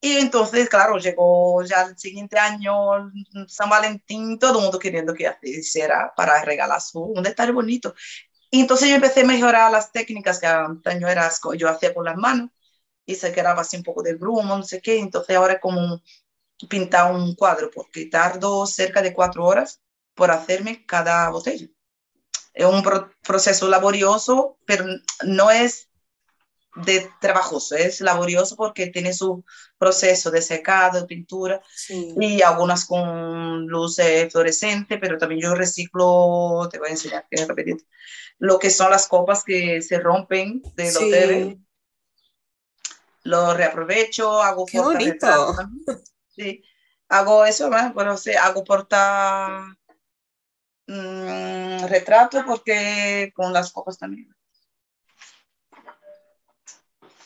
[0.00, 3.10] Y entonces, claro, llegó ya el siguiente año,
[3.48, 7.94] San Valentín, todo el mundo queriendo que hiciera para regalar su, un detalle bonito.
[8.50, 12.16] Y entonces yo empecé a mejorar las técnicas que antes era, yo hacía con las
[12.16, 12.50] manos
[13.04, 14.98] y se quedaba así un poco de grumo, no sé qué.
[14.98, 16.02] Entonces ahora es como
[16.68, 19.80] pintar un cuadro, porque tardo cerca de cuatro horas
[20.16, 21.68] por hacerme cada botella.
[22.54, 22.82] Es un
[23.22, 24.86] proceso laborioso, pero
[25.22, 25.90] no es
[26.74, 29.44] de trabajoso, es laborioso porque tiene su
[29.78, 33.98] proceso de secado, de pintura y algunas con luz
[34.30, 37.76] fluorescente, pero también yo reciclo, te voy a enseñar que repetir,
[38.38, 41.04] lo que son las copas que se rompen del sí.
[41.04, 41.58] hotel.
[43.22, 45.56] Lo reaprovecho, hago Qué bonito.
[46.28, 46.62] Sí,
[47.08, 49.76] hago eso, bueno, sí, hago porta
[50.86, 54.34] Mm, retrato porque con las copas también.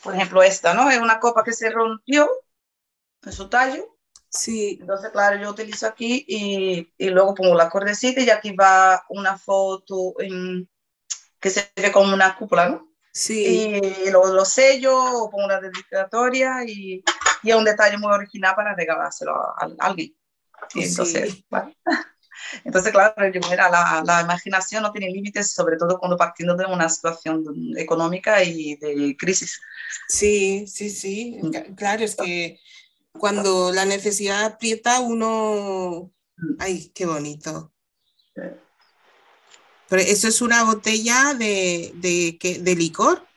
[0.03, 0.89] Por ejemplo, esta, ¿no?
[0.89, 2.29] Es una copa que se rompió
[3.23, 3.97] en su tallo.
[4.29, 4.77] Sí.
[4.81, 9.37] Entonces, claro, yo utilizo aquí y, y luego pongo la cordecita y aquí va una
[9.37, 10.67] foto en,
[11.39, 12.87] que se ve como una cúpula, ¿no?
[13.13, 13.79] Sí.
[14.05, 17.03] Y lo, lo sello, pongo una dedicatoria y,
[17.43, 20.15] y, es un detalle muy original para regalárselo a, a alguien.
[20.73, 21.45] Y entonces, sí.
[21.49, 21.73] bueno.
[22.63, 26.65] Entonces, claro, yo, mira, la, la, imaginación no tiene límites, sobre todo cuando partiendo de
[26.65, 27.43] una situación
[27.77, 29.61] económica y de crisis.
[30.07, 31.39] Sí, sí, sí.
[31.41, 31.75] Mm.
[31.75, 32.59] Claro, es que
[33.17, 36.11] cuando la necesidad aprieta, uno...
[36.37, 36.55] Mm.
[36.59, 37.71] ¡Ay, qué bonito!
[39.89, 43.27] Pero eso es una botella de, de, de licor.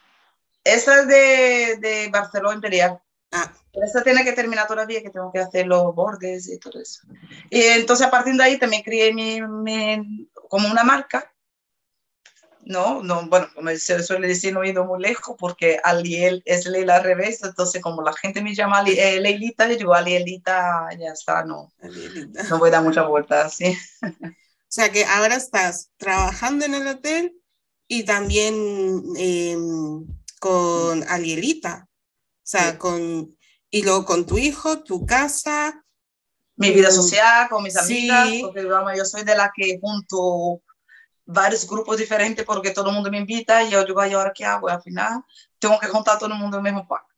[0.63, 3.01] Esa es de, de Barcelona Imperial.
[3.33, 3.53] Ah.
[3.83, 7.03] Eso tiene que terminar todavía, que tengo que hacer los bordes y todo eso.
[7.51, 11.31] Y entonces a partir de ahí también crié mi, mi, como una marca.
[12.67, 16.65] No, no, bueno, como se suele decir, no he ido muy lejos porque Aliel es
[16.65, 21.13] Leila al revés, entonces como la gente me llama eh, Leilita, yo digo Alielita, ya
[21.13, 21.71] está, no,
[22.49, 23.77] no voy a dar muchas vueltas, ¿sí?
[24.03, 27.39] O sea que ahora estás trabajando en el hotel
[27.87, 29.57] y también eh,
[30.41, 31.87] con Alielita.
[31.87, 32.79] O sea, sí.
[32.79, 33.37] con,
[33.75, 35.85] y luego con tu hijo, tu casa.
[36.55, 38.41] Mi vida social, con mis amigas, sí.
[38.41, 40.63] porque vamos, yo soy de la que junto
[41.27, 44.45] varios grupos diferentes porque todo el mundo me invita y yo digo, ¿y ahora qué
[44.45, 44.69] hago?
[44.69, 45.25] Y al final
[45.59, 47.13] tengo que juntar a todo el mundo en el mismo parque.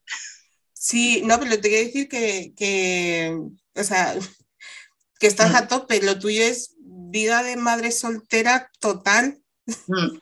[0.73, 3.39] Sí, no, pero te quiero decir que, que
[3.75, 4.15] o sea,
[5.19, 5.55] que estás mm.
[5.57, 9.43] a tope, lo tuyo es vida de madre soltera total.
[9.85, 10.17] Mm.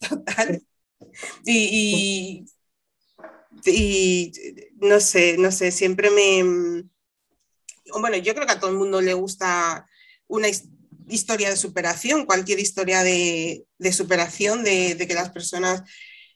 [0.10, 0.62] Total.
[1.44, 2.44] Y, y,
[3.66, 4.32] y
[4.76, 6.84] no sé, no sé, siempre me...
[8.00, 9.86] Bueno, yo creo que a todo el mundo le gusta
[10.26, 10.48] una
[11.08, 15.82] historia de superación, cualquier historia de, de superación, de, de, que las personas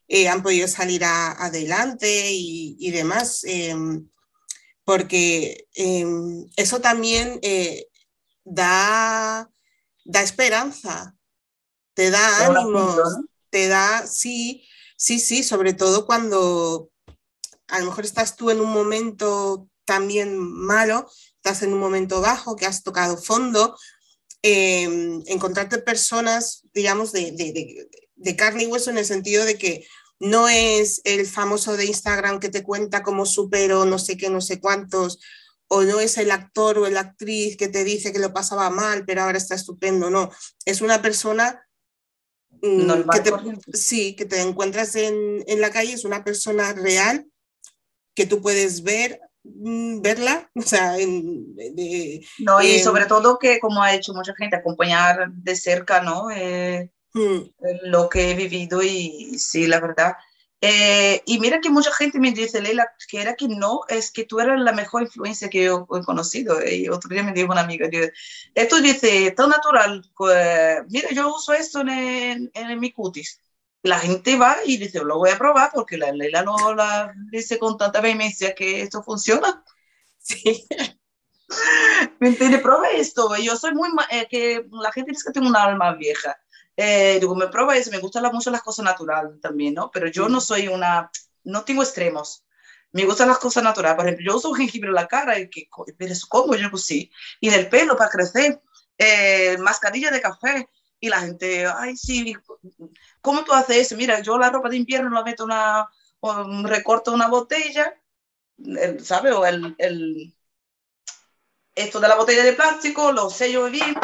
[0.08, 3.74] eh, han podido salir a, adelante y, y demás, eh,
[4.84, 6.06] porque eh,
[6.56, 7.86] eso también eh,
[8.44, 9.50] da,
[10.04, 11.16] da esperanza,
[11.94, 13.00] te da ánimos,
[13.50, 14.66] te da, sí,
[14.96, 16.90] sí, sí, sobre todo cuando
[17.68, 22.56] a lo mejor estás tú en un momento también malo, estás en un momento bajo,
[22.56, 23.76] que has tocado fondo,
[24.42, 27.32] em, encontrarte personas, digamos, de,
[28.16, 29.86] de, carne y hueso en el sentido de que
[30.18, 34.40] no es el famoso de Instagram que te cuenta cómo supero no sé qué, no
[34.40, 35.18] sé cuántos,
[35.68, 39.04] o no es el actor o la actriz que te dice que lo pasaba mal,
[39.04, 40.30] pero ahora está estupendo, no,
[40.64, 41.66] es una persona
[42.62, 43.32] mm, que te,
[43.76, 47.26] sí, que te encuentras en, en, la calle, es una persona real
[48.14, 51.54] que tú puedes ver, mm, verla, o sea, en,
[52.38, 56.30] no, y sobre todo que como ha hecho mucha gente, acompañar de cerca, ¿no?
[56.30, 57.40] Eh, mm.
[57.84, 60.14] Lo que he vivido y sí, la verdad,
[60.66, 64.24] eh, y mira que mucha gente me dice, Leila, que era que no, es que
[64.24, 66.58] tú eres la mejor influencia que yo he conocido.
[66.66, 67.86] Y otro día me dijo una amiga,
[68.54, 73.42] esto dice, tan natural, pues, mira, yo uso esto en, en, mi cutis.
[73.84, 77.58] La gente va y dice, lo voy a probar porque la Leila no la dice
[77.58, 79.62] con tanta vehemencia que esto funciona.
[80.26, 80.66] Sí.
[82.18, 82.62] ¿Me entiendes?
[82.62, 83.36] Prueba esto.
[83.36, 86.34] Yo soy muy, eh, que la gente dice que tengo un alma vieja.
[86.74, 89.90] Eh, digo, me prueba eso, me gustan mucho las cosas naturales también, ¿no?
[89.90, 91.10] Pero yo no soy una,
[91.42, 92.46] no tengo extremos.
[92.92, 93.96] Me gustan las cosas naturales.
[93.96, 95.68] Por ejemplo, yo uso jengibre en la cara, y que,
[95.98, 97.10] pero eso como yo pues sí.
[97.38, 98.62] Y en el pelo para crecer,
[98.96, 100.68] eh, mascarilla de café.
[101.04, 102.34] Y la gente, ay, sí,
[103.20, 103.96] ¿cómo tú haces eso?
[103.96, 105.86] Mira, yo la ropa de invierno la meto una,
[106.64, 107.94] recorto una botella,
[109.00, 109.32] ¿sabes?
[109.34, 110.34] O el, el,
[111.74, 113.94] esto de la botella de plástico, lo sello bien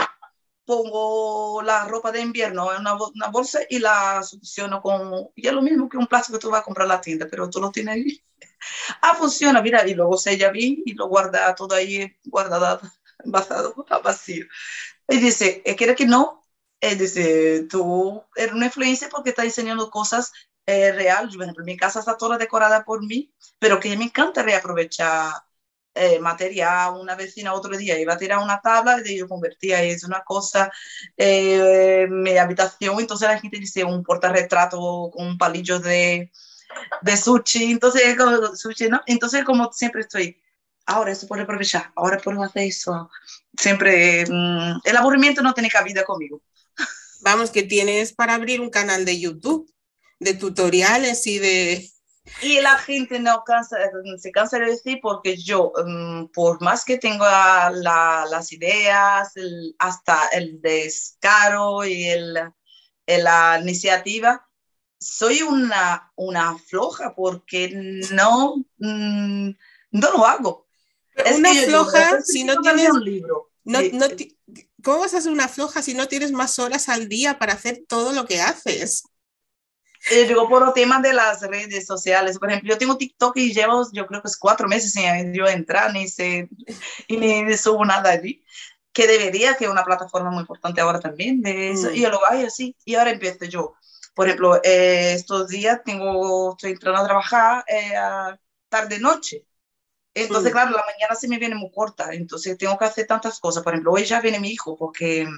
[0.66, 5.52] pongo la ropa de invierno en una, una bolsa y la succiono con, y es
[5.52, 7.60] lo mismo que un plástico que tú vas a comprar en la tienda, pero tú
[7.60, 8.22] lo tienes ahí.
[9.02, 12.80] Ah, funciona, mira, y luego sella bien y lo guarda todo ahí guardado,
[13.24, 13.74] envasado
[14.04, 14.46] vacío.
[15.08, 16.39] Y dice, ¿quiere que no?
[16.80, 20.32] Él dice, tú eres una influencia porque estás enseñando cosas
[20.66, 21.34] eh, reales.
[21.34, 25.32] Por ejemplo, mi casa está toda decorada por mí, pero que me encanta reaprovechar
[25.94, 30.06] eh, material, una vecina otro día iba a tirar una tabla y yo convertía eso
[30.06, 30.70] en una cosa,
[31.16, 36.30] eh, mi habitación, entonces la gente dice un portarretrato con un palillo de,
[37.02, 38.16] de sushi, entonces,
[38.54, 39.00] sushi, ¿no?
[39.06, 40.40] entonces como siempre estoy,
[40.86, 43.10] ahora eso puedo aprovechar, ahora puedo hacer eso,
[43.58, 46.40] siempre, mm, el aburrimiento no tiene cabida conmigo.
[47.22, 49.70] Vamos, que tienes para abrir un canal de YouTube
[50.18, 51.90] de tutoriales y de
[52.42, 53.76] y la gente no cansa,
[54.18, 59.32] se cansa de decir porque yo, mm, por más que tenga las ideas,
[59.78, 62.34] hasta el descaro y el,
[63.06, 64.46] la iniciativa,
[64.98, 67.70] soy una, una floja porque
[68.12, 69.50] no, mm,
[69.92, 70.66] no lo hago.
[71.36, 73.50] una floja si no tienes un libro.
[73.64, 74.06] No, no
[74.82, 77.82] ¿Cómo vas a hacer una floja si no tienes más horas al día para hacer
[77.88, 79.04] todo lo que haces?
[80.10, 82.38] Eh, digo, por los temas de las redes sociales.
[82.38, 85.46] Por ejemplo, yo tengo TikTok y llevo, yo creo que es cuatro meses sin yo
[85.46, 86.48] entrar ni, se,
[87.06, 88.42] y ni subo nada allí.
[88.92, 91.42] Que debería, que es una plataforma muy importante ahora también.
[91.42, 91.94] De eso, mm.
[91.94, 92.76] Y yo lo hago así.
[92.84, 93.74] Y ahora empiezo yo.
[94.14, 97.92] Por ejemplo, eh, estos días tengo, estoy entrando a trabajar eh,
[98.68, 99.44] tarde-noche.
[100.14, 100.52] Entonces, mm.
[100.52, 102.12] claro, la mañana se me viene muy corta.
[102.12, 103.62] Entonces, tengo que hacer tantas cosas.
[103.62, 105.28] Por ejemplo, hoy ya viene mi hijo porque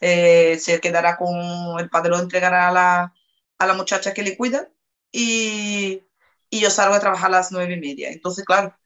[0.00, 3.14] eh, se quedará con el padre, lo entregará a la
[3.58, 4.68] a la muchacha que le cuida
[5.12, 6.02] y,
[6.50, 8.10] y yo salgo a trabajar a las nueve y media.
[8.10, 8.76] Entonces, claro,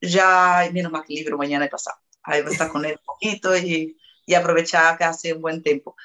[0.00, 1.98] ya, menos más que libro mañana y pasado.
[2.22, 3.96] Ahí voy a estar con él un poquito y,
[4.26, 5.96] y aprovechar que hace un buen tiempo.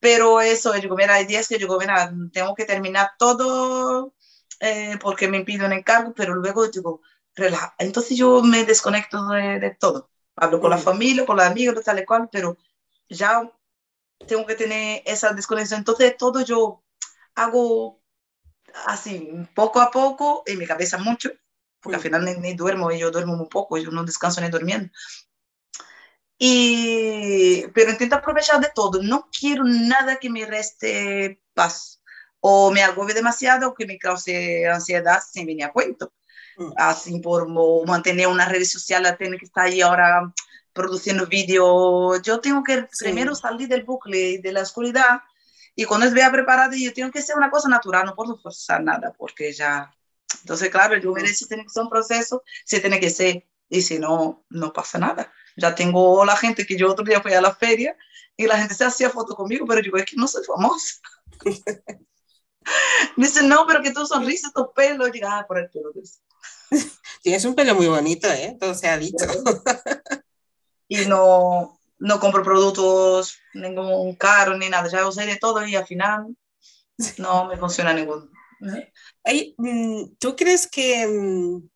[0.00, 4.14] Pero eso, yo digo, mira, hay días que yo digo, mira, tengo que terminar todo
[4.60, 7.02] eh, porque me pido un encargo, pero luego digo,
[7.34, 7.74] relaja.
[7.78, 10.10] Entonces yo me desconecto de, de todo.
[10.36, 10.82] Hablo con la mm.
[10.82, 12.56] familia, con los amigos, tal y cual, pero
[13.08, 13.50] ya
[14.26, 15.80] tengo que tener esa desconexión.
[15.80, 16.82] Entonces todo yo
[17.34, 18.02] hago
[18.86, 21.30] así, poco a poco, en mi cabeza mucho,
[21.80, 22.04] porque al mm.
[22.04, 24.90] final ni, duermo y yo duermo muy poco, yo no descanso ni durmiendo.
[26.38, 32.02] Y, pero intento aprovechar de todo, no quiero nada que me reste paz
[32.40, 36.12] o me agobie demasiado o que me cause ansiedad sin venir a cuento.
[36.56, 36.72] Mm.
[36.76, 37.48] Así por
[37.86, 40.32] mantener una red social, tener que estar ahí ahora
[40.72, 42.20] produciendo vídeo.
[42.22, 45.20] Yo tengo que primero salir del bucle de la oscuridad
[45.74, 48.82] y cuando es vea preparado, yo tengo que ser una cosa natural, no puedo forzar
[48.82, 49.94] nada, porque ya.
[50.40, 53.82] Entonces, claro, yo me si tiene que ser un proceso, si tiene que ser, y
[53.82, 55.32] si no, no pasa nada.
[55.56, 57.96] Ya tengo la gente que yo otro día fui a la feria
[58.36, 61.00] y la gente se hacía foto conmigo, pero yo digo, es que no soy famosa.
[61.44, 61.52] me
[63.26, 65.90] dice, no, pero que tu sonrisa, tu pelo, y digo, ah, por el pelo.
[67.22, 68.56] Tienes un pelo muy bonito, ¿eh?
[68.58, 69.24] Todo se ha dicho.
[70.88, 75.86] y no, no compro productos ningún caro ni nada, ya usé de todo y al
[75.86, 76.36] final
[77.18, 78.28] no me funciona ninguno.
[79.56, 81.68] Mm, ¿Tú crees que, mm,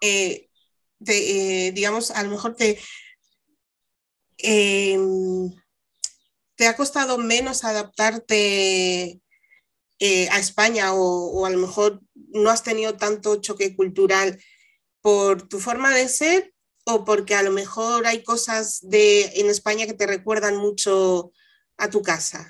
[0.00, 0.48] eh,
[1.06, 2.78] eh, digamos, a lo mejor te,
[4.38, 5.50] em,
[6.56, 9.20] te ha costado menos adaptarte
[10.30, 12.00] a España o, a lo mejor
[12.34, 14.38] no has tenido tanto choque cultural
[15.00, 16.52] por tu forma de ser
[16.84, 21.32] o porque a lo mejor hay cosas de, en España que te recuerdan mucho
[21.78, 22.46] a tu casa?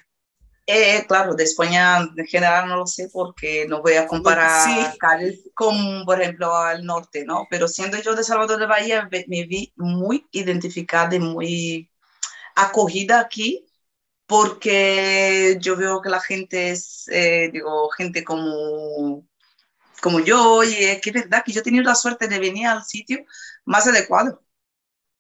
[0.67, 4.97] Eh, claro, de España en general no lo sé porque no voy a comparar
[5.53, 7.47] con, por ejemplo, al norte, ¿no?
[7.51, 11.91] Pero siendo yo de Salvador de Bahía, me vi muy identificada y muy
[12.57, 13.67] acogida aquí
[14.27, 19.27] porque yo veo que la gente es, eh, digo, gente como,
[20.05, 22.67] como yo, y es que es verdad que yo he tenido la suerte de venir
[22.67, 23.25] al sitio
[23.65, 24.45] más adecuado.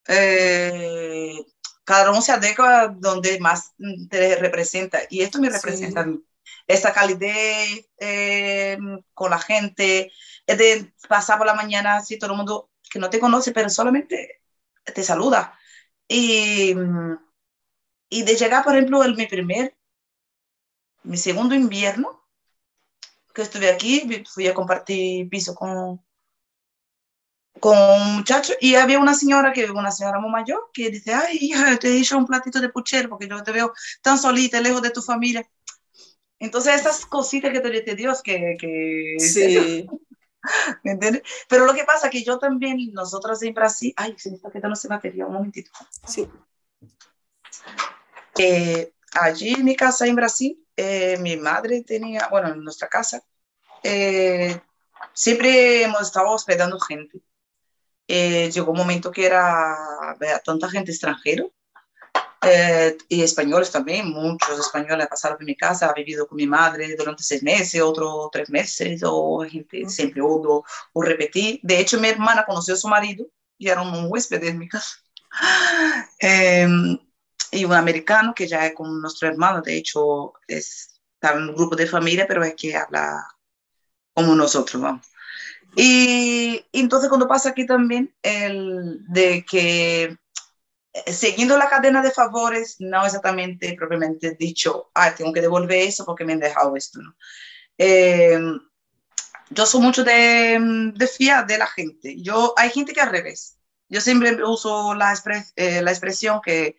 [0.06, 1.42] Eh,
[1.84, 3.72] cada uno se adecua donde más
[4.10, 6.22] te representa y esto me representa a mí.
[6.66, 8.76] Esta calidez eh,
[9.14, 10.12] con la gente,
[10.46, 13.70] es de pasar por la mañana, así todo el mundo que no te conoce, pero
[13.70, 14.42] solamente
[14.84, 15.58] te saluda.
[16.06, 16.74] Y,
[18.10, 19.78] y de llegar, por ejemplo, el, mi primer,
[21.04, 22.23] mi segundo invierno,
[23.34, 26.00] que estuve aquí, fui a compartir piso con,
[27.60, 31.38] con un muchacho y había una señora que una señora muy mayor que dice ay
[31.40, 33.72] hija te he hecho un platito de puchero porque yo te veo
[34.02, 35.48] tan solita lejos de tu familia
[36.38, 39.86] entonces esas cositas que te dice Dios que, que sí.
[40.82, 41.22] ¿me entiendes?
[41.48, 44.74] pero lo que pasa que yo también nosotros en Brasil ay se me está quedando
[44.74, 45.70] ese material un momentito.
[46.06, 46.28] Sí.
[48.38, 53.22] Eh, allí en mi casa en Brasil eh, mi madre tenía bueno en nuestra casa
[53.82, 54.60] eh,
[55.12, 57.20] siempre hemos estado hospedando gente
[58.06, 59.76] eh, llegó un momento que era
[60.44, 61.44] tanta gente extranjera
[62.46, 66.94] eh, y españoles también, muchos españoles pasaron por mi casa, ha vivido con mi madre
[66.96, 71.60] durante seis meses, otros tres meses, o gente siempre o, o repetí.
[71.62, 74.96] De hecho, mi hermana conoció a su marido y era un huésped en mi casa.
[76.20, 76.98] Em,
[77.54, 81.54] y un americano que ya es con nuestro hermano, de hecho, es, está en un
[81.54, 83.26] grupo de familia, pero es que habla
[84.12, 85.06] como nosotros, vamos.
[85.76, 90.16] Y, entonces cuando pasa aquí también el de que
[90.92, 96.04] eh, siguiendo la cadena de favores, no exactamente propiamente dicho, ah, tengo que devolver eso
[96.04, 97.16] porque me han dejado esto, ¿no?
[97.78, 98.38] Eh,
[99.50, 102.20] yo soy mucho de, de, fiar de la gente.
[102.22, 103.58] Yo, hay gente que al revés.
[103.88, 105.12] Yo siempre uso la,
[105.56, 106.78] eh, la expresión que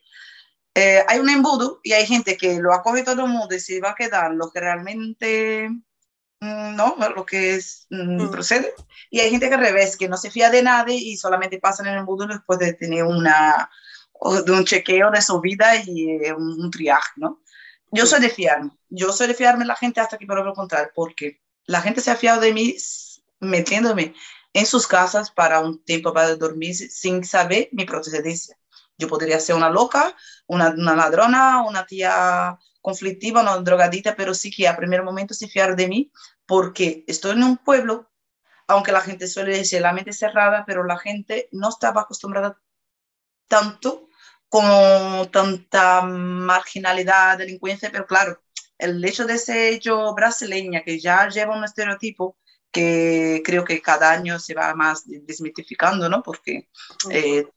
[0.76, 3.92] hay un embudo y hay gente que lo acoge todo el mundo y se va
[3.92, 5.70] a quedar lo que realmente
[6.46, 8.32] Mm, no, lo que es, mm, mm.
[8.32, 8.74] procede.
[9.10, 11.88] Y hay gente que al revés, que no se fía de nadie y solamente pasan
[11.88, 13.70] en el mundo después de tener una,
[14.46, 17.42] de un chequeo de su vida y eh, un, triaje, ¿no?
[17.92, 20.50] Yo soy de fiarme, yo soy de fiarme de la gente hasta que me lo
[20.50, 22.76] encontrar, porque la gente se ha fiado de mí
[23.40, 24.14] metiéndome
[24.54, 28.58] en sus casas para un tiempo para dormir sin saber mi procedencia.
[28.98, 30.16] Yo podría ser una loca,
[30.48, 35.48] una, una ladrona, una tía conflictiva, una drogadita, pero sí que a primer momento se
[35.48, 36.12] fiar de mí
[36.46, 38.12] porque estoy en un pueblo,
[38.68, 42.60] aunque la gente suele decir la mente cerrada, pero la gente no estaba acostumbrada
[43.48, 44.08] tanto
[44.50, 48.42] como tanta marginalidad, delincuencia, pero claro,
[48.78, 52.38] el hecho de ser yo brasileña, que ya lleva un estereotipo
[52.72, 56.22] que creo que cada año se va más desmitificando, ¿no?
[56.22, 56.70] Porque
[57.10, 57.48] eh,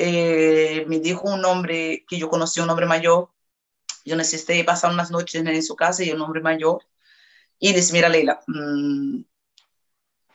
[0.00, 3.30] eh, me dijo un hombre que yo conocí, un hombre mayor,
[4.04, 6.84] yo necesité pasar unas noches en su casa y un hombre mayor,
[7.58, 9.22] y dice, mira Leila, mm,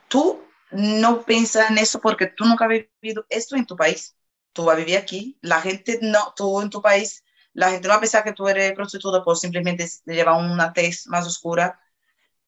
[0.08, 4.16] tú no piensas en eso porque tú nunca has vivido esto en tu país.
[4.52, 7.24] Tú vas a vivir aquí, la gente no, tú en tu país,
[7.54, 11.06] la gente no va a pensar que tú eres prostituta por simplemente llevar una tez
[11.06, 11.80] más oscura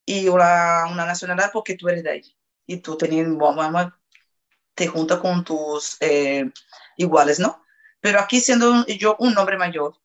[0.05, 2.37] y una, una nacionalidad porque tú eres de ahí.
[2.67, 3.39] Y tú teniendo,
[4.75, 6.51] te juntas con tus eh,
[6.97, 7.65] iguales, ¿no?
[8.01, 9.97] Pero aquí siendo yo un hombre mayor,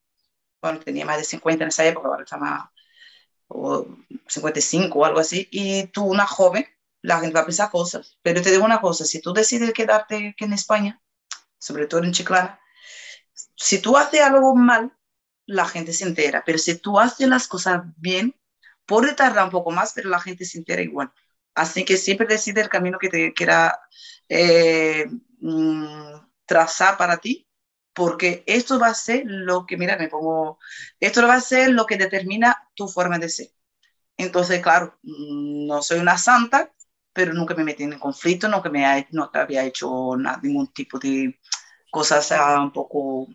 [0.61, 2.69] bueno, tenía más de 50 en esa época, ahora está más,
[3.47, 3.87] o
[4.27, 6.65] 55 o algo así, y tú una joven,
[7.01, 8.17] la gente va a pensar cosas.
[8.21, 11.01] Pero te digo una cosa, si tú decides quedarte aquí en España,
[11.59, 12.59] sobre todo en Chiclana,
[13.55, 14.95] si tú haces algo mal,
[15.45, 18.35] la gente se entera, pero si tú haces las cosas bien,
[18.85, 21.11] puede tardar un poco más, pero la gente se entera igual.
[21.55, 23.79] Así que siempre decide el camino que te quiera
[24.29, 25.05] eh,
[25.39, 26.15] mm,
[26.51, 27.47] trazar para ti
[27.93, 30.59] porque esto va a ser lo que, mira, me pongo,
[30.99, 33.47] esto va a ser lo que determina tu forma de ser.
[34.17, 36.73] Entonces, claro, mm, no soy una santa,
[37.13, 41.39] pero nunca me metí en conflicto, nunca me no había hecho nada, ningún tipo de
[41.91, 43.27] cosas un poco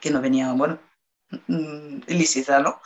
[0.00, 0.78] que no venían, bueno,
[1.48, 2.80] mm, ilícitas, ¿no?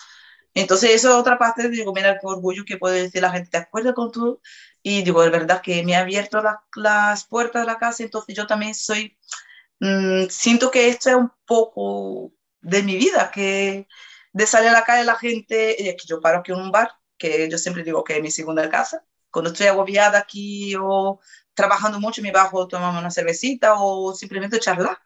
[0.55, 3.59] Entonces, eso es otra parte, digo, mira qué orgullo que puede decir la gente, ¿te
[3.59, 4.41] acuerdas con tú?
[4.83, 6.43] Y digo, es verdad que me ha abierto
[6.77, 9.18] las puertas de la casa, entonces yo también soy,
[9.81, 13.87] mm, siento que esto es un poco de mi vida, que
[14.33, 16.93] de salir a la calle la gente, y que yo paro aquí en un bar,
[17.17, 21.21] que yo siempre digo que es mi segunda casa, cuando estoy agobiada aquí o
[21.55, 24.99] trabajando mucho, me bajo, tomamos una cervecita o simplemente charlar.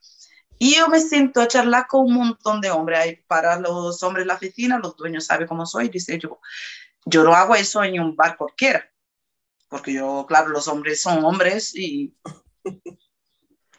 [0.59, 2.99] Y yo me siento a charlar con un montón de hombres.
[2.99, 5.89] Hay para los hombres de la oficina, los dueños saben cómo soy.
[5.89, 6.41] Dice yo,
[7.05, 8.89] yo no hago eso en un bar cualquiera.
[9.69, 12.15] Porque yo, claro, los hombres son hombres y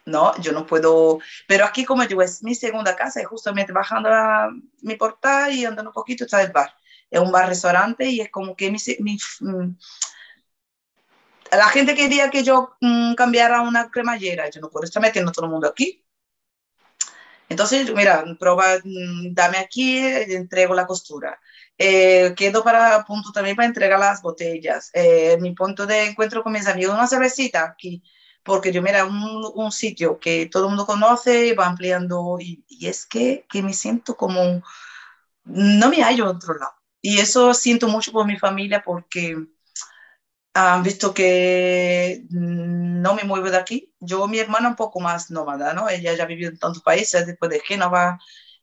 [0.06, 1.18] no, yo no puedo.
[1.48, 4.50] Pero aquí, como digo, es mi segunda casa y justamente bajando a
[4.82, 6.74] mi portal y andando un poquito está el bar.
[7.10, 9.76] Es un bar-restaurante y es como que mi, mi, mm,
[11.52, 14.50] la gente quería que yo mm, cambiara una cremallera.
[14.50, 16.04] Yo no puedo estar metiendo todo el mundo aquí.
[17.48, 21.38] Entonces, mira, prueba, mm, dame aquí, entrego la costura.
[21.78, 24.90] Eh, quedo para punto también para entregar las botellas.
[24.94, 28.02] Eh, mi punto de encuentro con mis amigos, una cervecita aquí,
[28.44, 32.86] porque yo, mira, un, un sitio que todo el mundo conoce, va ampliando, y, y,
[32.88, 34.62] es que, que me siento como,
[35.44, 36.74] no me hallo en otro lado.
[37.02, 39.36] Y eso siento mucho por mi familia, porque
[40.54, 43.92] han visto que no me muevo de aquí.
[44.00, 45.88] Yo, mi hermana, un poco más nómada, ¿no?
[45.88, 48.18] Ella ya vivió en tantos países, después de Génova,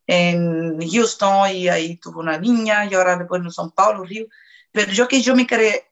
[0.06, 4.26] en Houston, y ahí tuvo una niña, y ahora después en São Paulo, Río.
[4.72, 5.90] Pero yo que yo me creé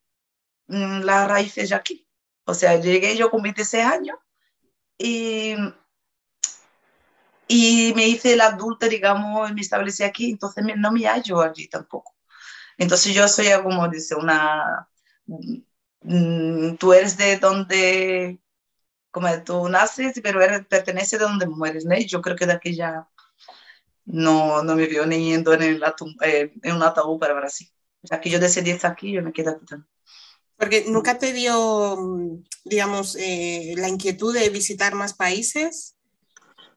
[0.68, 2.08] mm, las raíces de aquí.
[2.44, 4.16] O sea, llegué yo con 26 años
[4.98, 5.54] y,
[7.48, 11.68] y me hice la adulta, digamos, y me establecí aquí, entonces no me hallo allí
[11.68, 12.14] tampoco.
[12.78, 14.88] Entonces yo soy, como dice, una
[16.02, 18.40] Mm, tú eres de donde,
[19.10, 21.96] como tú naces, pero eres, pertenece de donde mueres, ¿no?
[21.96, 23.08] Y yo creo que de aquí ya
[24.06, 25.82] no, no me veo ni yendo en, el
[26.22, 27.68] eh, en un ataúd para Brasil.
[28.02, 29.88] Ya que yo decidí estar aquí, yo me quedo aquí también.
[30.60, 31.98] Porque nunca te dio,
[32.64, 35.96] digamos, eh, la inquietud de visitar más países.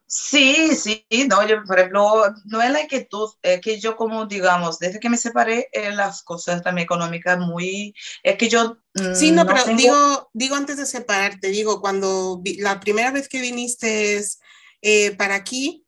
[0.06, 4.78] Sí, sí, no, yo, por ejemplo, no es la inquietud, es que yo como, digamos,
[4.78, 8.78] desde que me separé, eh, las cosas también económicas muy, es que yo...
[8.94, 13.40] Mm, sí, no, pero digo, digo antes de separarte, digo, cuando la primera vez que
[13.40, 14.24] viniste
[14.82, 15.84] eh, para aquí,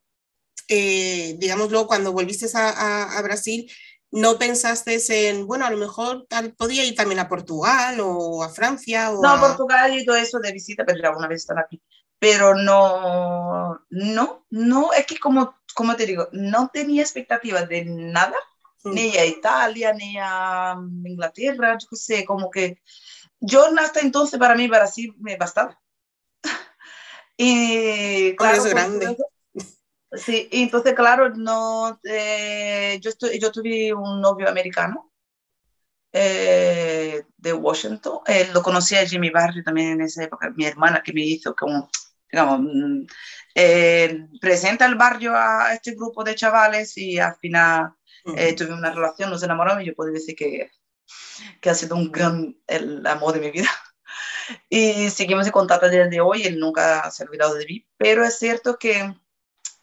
[0.69, 3.71] eh, digamos, luego cuando volviste a, a, Brasil,
[4.17, 4.99] ¿no pensaste
[5.29, 9.13] en, bueno, a lo mejor tal, podía ir también a Portugal o a Francia?
[9.13, 11.81] O no, a Portugal y todo eso de visita, pero ya una vez están aquí
[12.19, 18.37] pero no, no, no, es que como, como te digo, no tenía expectativas de nada,
[18.85, 18.95] mm.
[18.95, 22.81] ni a Italia, ni a Inglaterra, yo qué sé, como que
[23.41, 25.79] yo hasta entonces para mí Brasil me bastaba.
[27.37, 29.17] y claro, es grande.
[30.13, 35.13] Sí, y entonces claro, no, eh, yo, estoy, yo tuve un novio americano
[36.13, 40.65] eh, de Washington, eh, lo conocí allí en mi barrio también en esa época, mi
[40.65, 41.89] hermana que me hizo como
[42.31, 43.07] digamos, mm,
[43.55, 47.95] eh, presenta el barrio a este grupo de chavales y al final
[48.37, 50.71] eh, tuve una relación, nos enamoramos y yo puedo decir que,
[51.61, 53.69] que ha sido un gran el amor de mi vida.
[54.71, 58.25] Y seguimos en contacto desde de hoy, él nunca se ha olvidado de mí, pero
[58.25, 59.13] es cierto que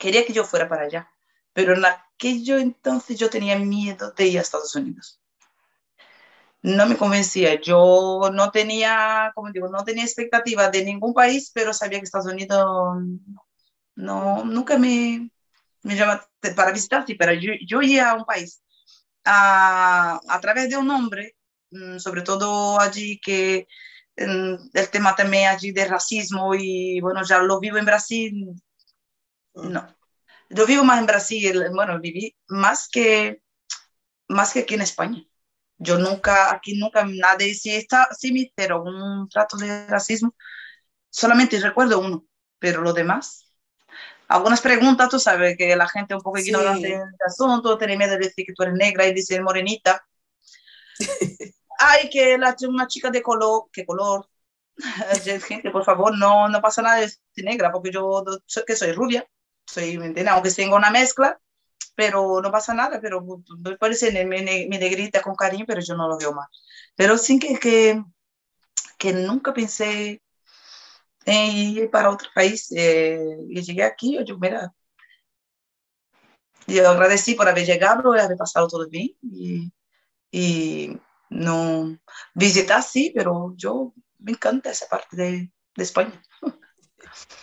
[0.04, 1.10] quería que yo fuera para allá,
[1.54, 5.24] pero en aquello entonces yo tenía miedo de ir a Estados Unidos
[6.64, 7.60] no me convencía.
[7.62, 12.32] Yo no tenía, como digo, no tenía expectativas de ningún país, pero sabía que Estados
[12.32, 13.04] Unidos
[13.96, 15.30] no, nunca me,
[15.84, 16.26] me llama
[16.56, 18.62] para visitar, sí, pero yo, yo iba a un país
[19.26, 21.36] a, a través de un hombre,
[21.72, 23.68] mm, sobre todo allí que
[24.18, 28.56] mm, el tema también allí de racismo y bueno, ya lo vivo en Brasil,
[29.56, 29.96] no.
[30.50, 33.42] Lo vivo más en Brasil, bueno, viví más que,
[34.28, 35.24] más que aquí en España.
[35.78, 40.36] Yo nunca, aquí nunca nadie, si está, sí me hicieron un trato de racismo,
[41.10, 42.26] solamente recuerdo uno,
[42.60, 43.44] pero lo demás,
[44.28, 48.14] algunas preguntas, tú sabes que la gente un poco ignorante en este asunto, tiene miedo
[48.14, 50.06] de decir que tú eres negra y dice morenita.
[51.80, 54.28] Ay, que la, una chica de color, ¿qué color?
[55.48, 58.24] gente, por favor, no, no pasa nada de negra, porque yo
[58.66, 59.28] que soy rubia,
[59.66, 59.96] soy,
[60.30, 61.40] aunque tengo una mezcla,
[61.96, 63.26] pero no pasa nada, pero
[63.60, 66.48] me parece mi, negrita con cariño, pero yo no lo veo más.
[66.96, 68.04] Pero sí que, que,
[68.98, 70.22] que nunca pensé
[71.26, 72.72] en ir para otro país.
[72.76, 74.74] Eh, y llegué aquí, yo, mira,
[76.68, 79.16] yo agradecí por haber llegado, haber pasado todo bien.
[79.22, 79.72] Y,
[80.32, 81.00] y
[81.30, 81.98] no
[82.34, 86.22] visitar sí, pero yo me encanta esa parte de, de España.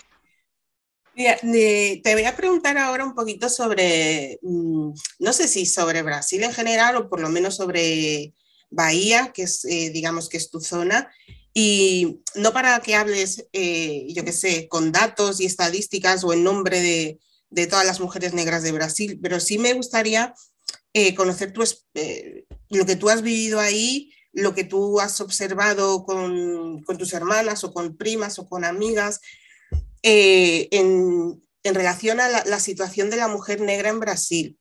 [1.42, 6.52] te voy a preguntar ahora un poquito sobre, mm, no sé si sobre Brasil en
[6.52, 8.34] general o por lo menos sobre
[8.70, 11.10] Bahía, que es, eh, digamos, que es tu zona.
[11.52, 16.44] Y no para que hables, eh, yo qué sé, con datos y estadísticas o en
[16.44, 17.18] nombre de,
[17.66, 20.32] todas las mujeres negras de Brasil, pero sí me gustaría
[20.94, 21.52] eh, conocer
[22.70, 27.72] lo que tú has vivido ahí, lo que tú has observado con tus hermanas o
[27.72, 29.20] con primas o con amigas,
[30.02, 34.58] eh, en, relación a la, situación de la mujer negra en Brasil.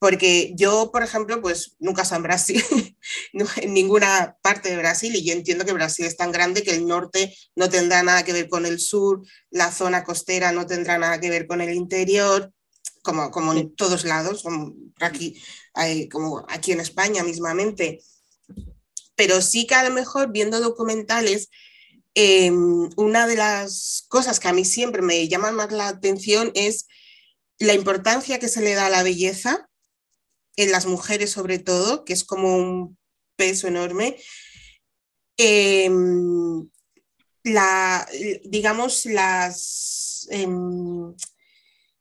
[0.00, 2.62] Porque yo, por ejemplo, pues nunca he en Brasil,
[3.32, 6.86] en ninguna parte de Brasil, y yo entiendo que Brasil es tan grande que el
[6.86, 11.18] norte no tendrá nada que ver con el sur, la zona costera no tendrá nada
[11.18, 12.52] que ver con el interior,
[13.02, 15.40] como, como en todos lados, como aquí,
[16.12, 18.00] como aquí en España mismamente.
[19.16, 21.48] Pero sí que a lo mejor viendo documentales
[22.20, 26.88] Em, una de las cosas que a mí siempre me llama más la atención es
[27.60, 29.70] la importancia que se le da a la belleza,
[30.56, 32.98] en las mujeres sobre todo, que es como un
[33.36, 34.16] peso enorme.
[35.36, 36.68] Em,
[37.44, 38.04] la,
[38.46, 41.14] digamos, las, em,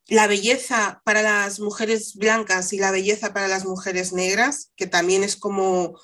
[0.08, 5.24] la belleza para las mujeres blancas y la belleza para las mujeres negras, que también
[5.24, 6.00] es como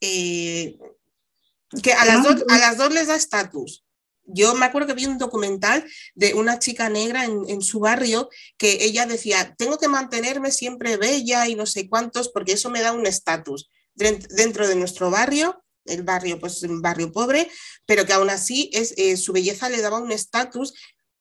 [0.00, 3.84] que a las, dos, a las dos les da estatus.
[4.32, 8.84] Yo me acuerdo que vi un documental de una chica negra en, su barrio que
[8.84, 12.92] ella decía, tengo que mantenerme siempre bella y no sé cuántos porque eso me da
[12.92, 17.50] un estatus dentro de nuestro barrio, el barrio pues un barrio pobre,
[17.86, 20.74] pero que aún así es, eh, su belleza le daba un estatus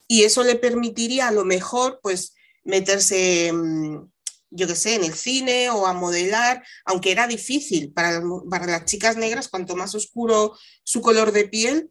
[0.07, 3.51] y eso le permitiría a lo mejor pues meterse...
[3.51, 4.11] Mm,
[4.51, 8.85] yo qué sé, en el cine o a modelar, aunque era difícil para, para las
[8.85, 11.89] chicas negras, cuanto más oscuro su color de piel,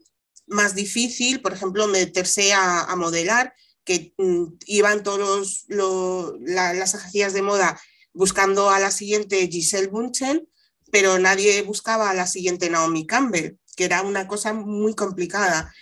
[0.48, 3.54] más difícil, por ejemplo, meterse a, modelar,
[3.84, 7.80] que mm, iban todos las agencias de moda
[8.12, 10.48] buscando a la siguiente Giselle Bunchen,
[10.90, 15.72] pero nadie buscaba a la siguiente Naomi Campbell, que era una cosa muy complicada.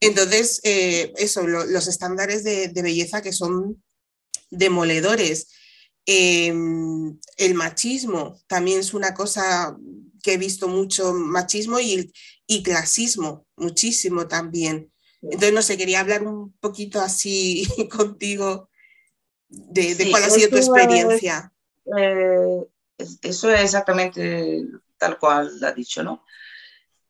[0.00, 3.82] Entonces, eh, eso, los estándares de, de, belleza que son
[4.50, 5.48] demoledores.
[6.06, 9.76] Em, el machismo también es una cosa
[10.22, 12.12] que he visto mucho, machismo y,
[12.46, 14.90] y clasismo, muchísimo también.
[15.22, 18.68] Entonces, no sé, quería hablar un poquito así contigo
[19.48, 21.52] de, cuál ha sido tu experiencia.
[21.98, 22.64] Eh,
[23.22, 24.62] eso es exactamente
[24.98, 26.24] tal cual ha dicho, ¿no?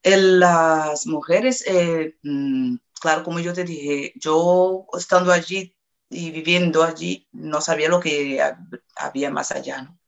[0.02, 5.73] En las mujeres, eh, mm, claro, como yo te dije, yo estando allí
[6.14, 8.40] y viviendo allí no sabía lo que
[8.96, 9.98] había más allá, ¿no?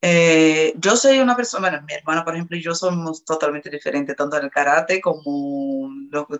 [0.00, 4.14] Eh, yo soy una persona, bueno, mi hermana, por ejemplo, y yo somos totalmente diferentes,
[4.14, 5.90] tanto en el karate como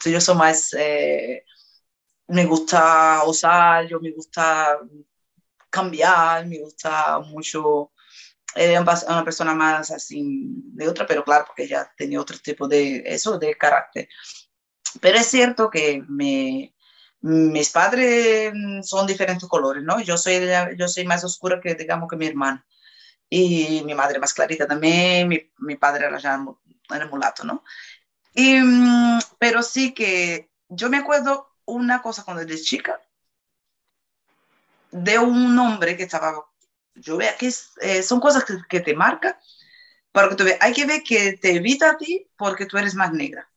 [0.04, 1.44] yo soy más, eh,
[2.28, 4.78] me gusta usar, yo me gusta
[5.70, 7.92] cambiar, me gusta mucho,
[8.54, 10.22] eh, una persona más así
[10.74, 14.08] de otra, pero claro, porque ella tenía otro tipo de, eso, de carácter.
[15.00, 16.74] Pero es cierto que me,
[17.20, 20.00] mis padres son diferentes colores, ¿no?
[20.00, 20.40] Yo soy,
[20.76, 22.64] yo soy más oscura que, digamos, que mi hermana.
[23.30, 26.42] Y mi madre más clarita también, mi, mi padre era ya
[26.90, 27.62] era mulato, ¿no?
[28.34, 33.00] Y, mm, pero sí que yo me acuerdo una cosa cuando era chica,
[34.90, 36.46] de un hombre que estaba,
[36.94, 39.36] yo veo que eh, son cosas que, que te marcan,
[40.12, 43.12] para que tú hay que ver que te evita a ti porque tú eres más
[43.12, 43.50] negra.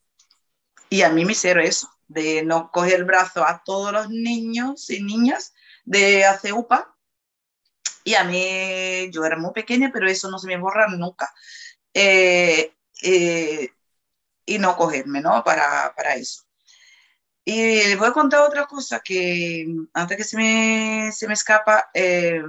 [0.90, 4.90] Y a mí me hicieron eso de no coger el brazo a todos los niños
[4.90, 5.54] y niñas
[5.86, 6.96] de ACUPA.
[8.04, 11.34] Y a mí, yo era muy pequeña, pero eso no se me borra nunca.
[11.94, 12.74] Eh,
[13.04, 13.70] eh,
[14.46, 15.44] y no cogerme, ¿no?
[15.44, 16.44] Para, para eso.
[17.46, 22.44] Y voy a contar otra cosa que antes que se me, se me escapa, eh,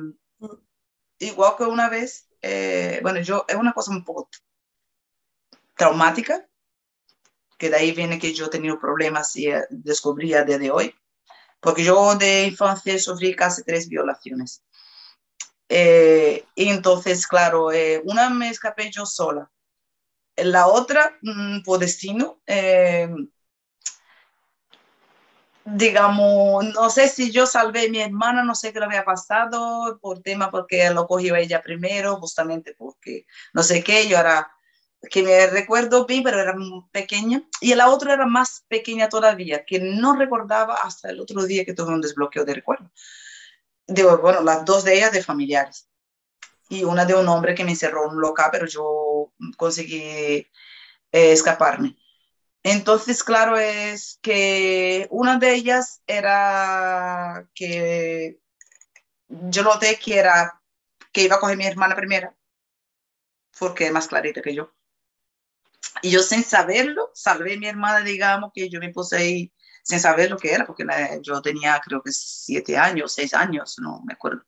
[1.19, 2.29] igual que una vez,
[3.03, 4.29] bueno, yo, es una cosa un poco
[5.77, 6.47] traumática,
[7.63, 10.73] que de ahí viene que yo he tenido problemas y eh, descubrí a día de
[10.73, 10.93] hoy,
[11.61, 14.65] porque yo de infancia sufrí casi tres violaciones.
[15.69, 19.49] Eh, y entonces, claro, eh, una me escapé yo sola,
[20.35, 22.41] la otra, mm, por destino,
[25.65, 30.01] digamos, no sé si yo salvé a mi hermana, no sé qué le había pasado
[30.01, 34.53] por tema porque lo cogió ella primero, justamente porque no sé qué, yo era
[35.11, 36.55] que me recuerdo bien, pero era
[36.93, 41.65] pequeña, y la otra era más pequeña todavía, que no recordaba hasta el otro día
[41.65, 42.91] que tuve un desbloqueo de recuerdo.
[43.87, 45.89] Digo, bueno, las dos de ellas de familiares,
[46.69, 50.49] y una de un hombre que me encerró en un local, pero yo conseguí eh,
[51.11, 51.97] escaparme.
[52.63, 58.41] Entonces, claro, es que una de ellas era que
[59.29, 60.61] yo noté que era
[61.13, 62.35] que iba a coger mi hermana primera,
[63.59, 64.73] porque es más clarita que yo.
[66.03, 69.53] Y yo sin saberlo, salvé a mi hermana, digamos, que yo me puse ahí
[69.83, 70.85] sin saber lo que era, porque
[71.23, 74.45] yo tenía creo que siete años, seis años, no me acuerdo.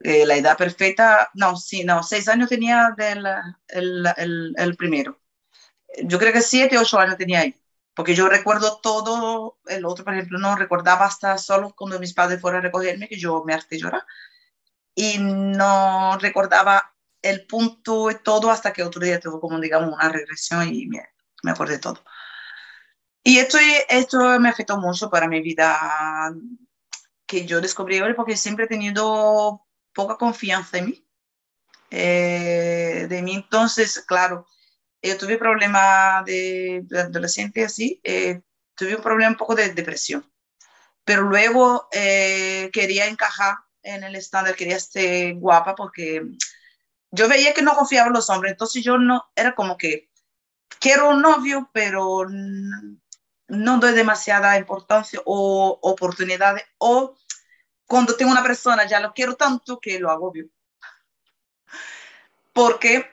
[0.00, 3.26] Eh, la edad perfecta, no, sí, no, seis años tenía del,
[3.68, 5.20] el, el, el, primero.
[6.04, 7.54] Yo creo que siete, ocho años tenía ahí,
[7.94, 12.40] porque yo recuerdo todo, el otro, por ejemplo, no recordaba hasta solo cuando mis padres
[12.40, 14.04] fueron a recogerme, que yo me harté llorar,
[14.94, 20.08] y no recordaba el punto y todo hasta que otro día tuvo como, digamos, una
[20.08, 21.02] regresión y me,
[21.42, 22.02] me acordé todo.
[23.22, 23.58] Y esto,
[23.88, 26.32] esto me afectó mucho para mi vida,
[27.26, 31.08] que yo descubrí hoy porque siempre he tenido poca confianza en mí.
[31.90, 34.46] Eh, de mí entonces, claro,
[35.02, 38.42] yo tuve problema de, de adolescente así, eh,
[38.74, 40.30] tuve un problema un poco de depresión,
[41.04, 46.22] pero luego eh, quería encajar en el estándar, quería ser guapa porque
[47.10, 50.10] yo veía que no confiaba en los hombres, entonces yo no, era como que
[50.80, 52.26] quiero un novio, pero
[53.48, 57.14] no doy demasiada importancia o oportunidades, o
[57.86, 60.48] cuando tengo una persona ya lo quiero tanto que lo agobio.
[62.52, 63.06] Porque,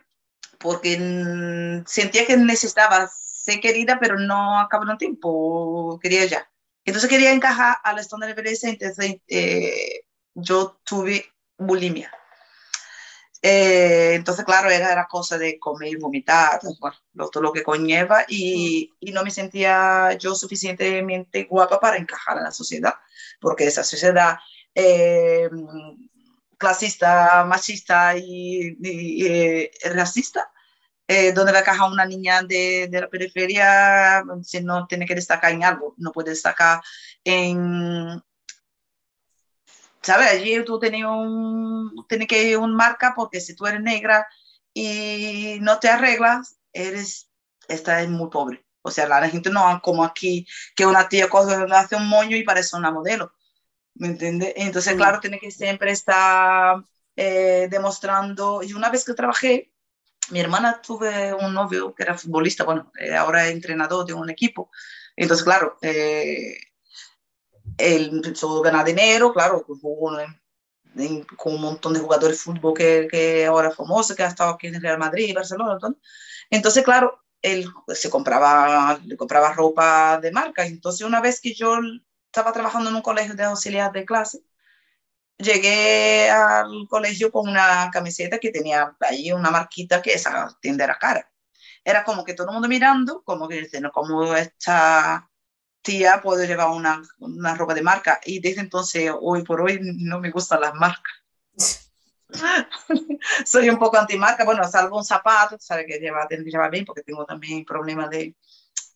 [0.59, 6.49] porque sentía que necesitaba ser querida, pero no acabó un tiempo, quería ya.
[6.83, 11.25] Entonces quería encajar al estándar de belleza, entonces eh, yo tuve
[11.57, 12.11] bulimia.
[13.47, 18.25] Eh, entonces, claro, era, era cosa de comer y vomitar, bueno, todo lo que conlleva,
[18.27, 22.95] y, y, no me sentía yo suficientemente guapa para encajar en la sociedad,
[23.39, 24.39] porque esa sociedad
[24.73, 25.47] eh,
[26.57, 30.51] clasista, machista y, y eh, racista,
[31.07, 35.13] eh, donde va a encajar una niña de, de, la periferia si no tiene que
[35.13, 36.81] destacar en algo, no puede destacar
[37.23, 38.23] en,
[40.05, 40.31] ¿sabes?
[40.31, 44.27] Allí tú tenías, un, tienes que ir un marca porque si tú eres negra
[44.73, 47.31] y no te arreglas, eres,
[47.67, 48.65] esta es muy pobre.
[48.83, 50.45] O sea, la gente no como aquí,
[50.75, 53.33] que una tía coge, hace un moño y parece una modelo.
[53.95, 54.53] ¿Me entiendes?
[54.57, 56.83] Entonces, claro, tiene que siempre estar
[57.15, 58.61] eh, demostrando.
[58.61, 59.71] Y una vez que trabajé,
[60.29, 64.29] mi hermana tuve un novio que era futbolista, bueno, eh, ahora es entrenador de un
[64.29, 64.69] equipo.
[65.15, 66.57] Entonces, claro, eh,
[67.77, 70.17] él empezó a ganar dinero, claro, pues, jugó
[71.37, 74.51] con un montón de jugadores de fútbol que, que ahora es famoso, que ha estado
[74.51, 75.77] aquí en Real Madrid, Barcelona,
[76.49, 81.77] entonces, claro, él se compraba, le compraba ropa de marca, entonces una vez que yo
[82.27, 84.41] estaba trabajando en un colegio de auxiliar de clase,
[85.37, 90.87] llegué al colegio con una camiseta que tenía ahí una marquita que esa tiende a
[90.87, 91.31] la cara.
[91.83, 95.29] Era como que todo el mundo mirando, como que diciendo, ¿cómo está
[95.85, 100.19] tía puedo llevar una, una, ropa de marca y desde entonces, hoy por hoy, no
[100.19, 101.13] me gustan las marcas.
[103.45, 107.25] Soy un poco antimarca, bueno, salvo un zapato, sabe que lleva, llevar bien porque tengo
[107.25, 108.35] también problemas de,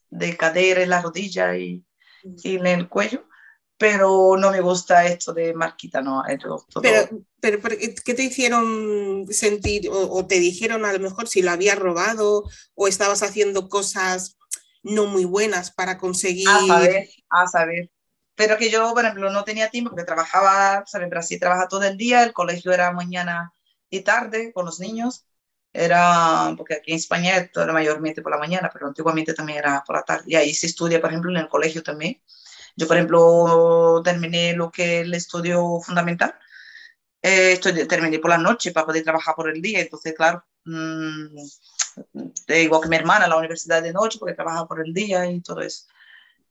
[0.09, 1.85] de cadera en la rodilla y,
[2.23, 3.25] y, en el cuello,
[3.77, 6.23] pero no me gusta esto de marquita, no.
[6.41, 6.65] Todo...
[6.81, 7.21] Pero,
[7.61, 11.77] pero, ¿qué te hicieron sentir o, o te dijeron a lo mejor si lo habías
[11.77, 12.43] robado
[12.73, 14.38] o estabas haciendo cosas
[14.83, 16.47] no muy buenas para conseguir...
[16.49, 17.91] A saber, a saber.
[18.35, 21.09] Pero que yo, por ejemplo, no tenía tiempo porque trabajaba, ¿sabes?
[21.09, 23.53] Brasil trabaja todo el día, el colegio era mañana
[23.89, 25.25] y tarde con los niños.
[25.71, 29.97] Era, porque aquí en España era mayormente por la mañana, pero antiguamente también era por
[29.97, 30.23] la tarde.
[30.27, 32.21] Y ahí se estudia, por ejemplo, en el colegio también.
[32.75, 36.33] Yo, por ejemplo, terminé lo que es el estudio fundamental.
[37.21, 39.81] Eh, estudié, terminé por la noche para poder trabajar por el día.
[39.81, 41.37] Entonces, claro, mmm,
[42.47, 45.61] igual que mi hermana, la universidad de noche, porque trabaja por el día y todo
[45.61, 45.85] eso.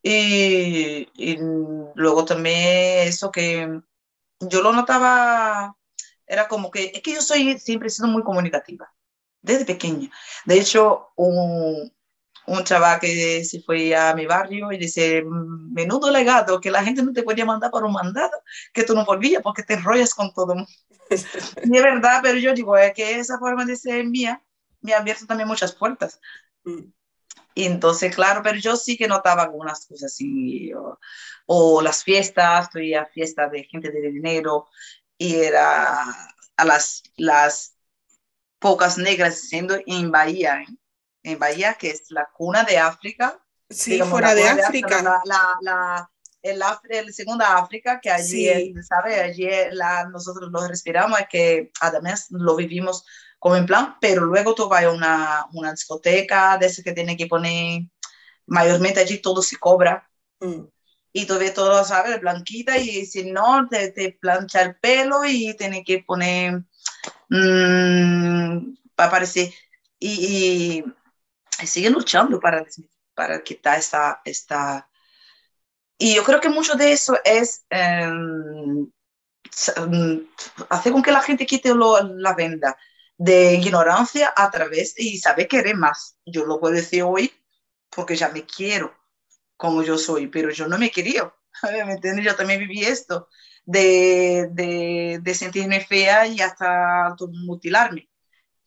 [0.02, 1.38] Y, y,
[1.94, 3.80] luego también eso que
[4.40, 5.76] yo lo notaba,
[6.26, 8.92] era como que, es que yo soy, siempre he sido muy comunicativa,
[9.42, 10.10] desde pequeña.
[10.46, 11.92] De hecho, un,
[12.46, 17.02] un chaval que se fue a mi barrio y dice, menudo legado, que la gente
[17.02, 18.42] no te podía mandar para un mandado,
[18.72, 20.54] que tú no volvías porque te enrollas con todo.
[21.10, 24.42] y es verdad, pero yo digo, es que esa forma de ser mía
[24.80, 26.20] me ha abierto también muchas puertas.
[26.64, 26.92] Mm.
[27.54, 30.98] Y entonces, claro, pero yo sí que notaba algunas cosas así, o,
[31.46, 34.68] o las fiestas, fui a fiestas de gente de dinero
[35.16, 36.04] y era
[36.56, 37.76] a las, las
[38.60, 40.66] pocas negras siendo en Bahía, ¿eh?
[41.24, 43.44] en Bahía, que es la cuna de África.
[43.68, 45.02] Sí, digamos, fuera de África.
[45.02, 48.74] La, la, la, el, el segunda África, que allí, sí.
[48.82, 49.20] ¿sabe?
[49.20, 53.04] Allí la, nosotros lo respiramos, es que además lo vivimos
[53.38, 57.16] como en plan, pero luego tú vas a una, una discoteca de ese que tiene
[57.16, 57.82] que poner
[58.48, 60.08] mayormente allí todo se cobra.
[60.40, 60.64] Mm.
[61.12, 62.20] Y tú ves todo, ¿sabes?
[62.20, 66.62] Blanquita y si no, te, te plancha el pelo y tiene que poner,
[67.28, 69.52] mmm, para parecer,
[69.98, 70.84] y,
[71.60, 72.64] y, siguen luchando para,
[73.14, 74.88] para quitar esta, esta...
[75.98, 78.88] Y yo creo que mucho de eso es em,
[80.68, 82.76] hacer con que la gente quite la venda
[83.18, 86.16] de ignorancia a través y saber querer más.
[86.24, 87.32] Yo lo puedo decir hoy
[87.90, 88.94] porque ya me quiero
[89.56, 91.32] como yo soy, pero yo no me quería.
[91.86, 92.24] ¿Me entiendes?
[92.24, 93.28] Yo también viví esto
[93.66, 97.14] de, de, sentirme fea y hasta
[97.44, 98.08] mutilarme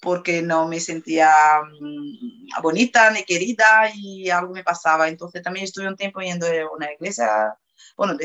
[0.02, 1.32] porque no me sentía
[1.80, 5.08] mm, bonita ni querida y algo me pasaba.
[5.10, 7.56] Entonces también estuve un tiempo yendo a una iglesia,
[7.98, 8.16] bueno,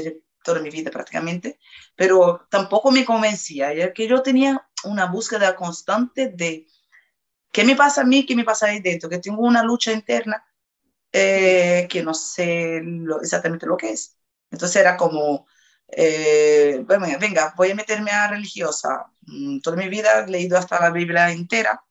[0.47, 1.59] toda mi vida prácticamente,
[1.97, 6.66] pero tampoco me convencía, ya que yo tenía una búsqueda constante de
[7.52, 10.44] qué me pasa a mí, qué me pasa ahí dentro, que tengo una lucha interna
[11.12, 12.82] eh, que no sé
[13.23, 14.16] exactamente lo que es.
[14.51, 15.47] Entonces era como,
[15.89, 19.06] eh, bueno, venga, voy a meterme a religiosa.
[19.23, 21.82] Mm, toda mi vida he leído hasta la Biblia entera,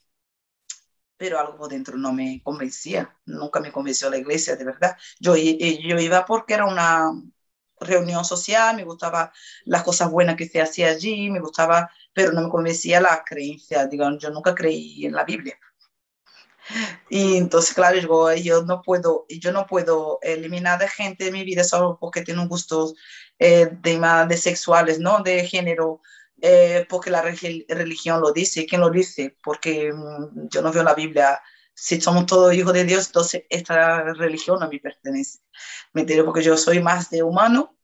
[1.17, 4.97] pero algo por dentro no me convencía, nunca me convenció la iglesia, de verdad.
[5.19, 7.11] Yo, yo iba porque era una
[7.79, 9.31] reunión social, me gustaba
[9.65, 13.87] las cosas buenas que se hacía allí, me gustaba, pero no me convencía la creencia,
[13.87, 15.57] digamos, yo nunca creí en la Biblia.
[17.09, 17.97] Y entonces, claro,
[18.35, 22.41] yo, no puedo, yo no puedo eliminar de gente de mi vida solo porque tiene
[22.41, 22.93] un gusto
[23.39, 25.21] eh, de, de sexuales, ¿no?
[25.21, 26.01] De género,
[26.41, 28.65] eh, porque la religión lo dice.
[28.65, 29.37] ¿Quién lo dice?
[29.43, 31.41] Porque mm, yo no veo la Biblia.
[31.75, 35.39] Si somos todos hijos de Dios, entonces esta religión a mí pertenece.
[35.93, 37.77] Me entiendo porque yo soy más de humano,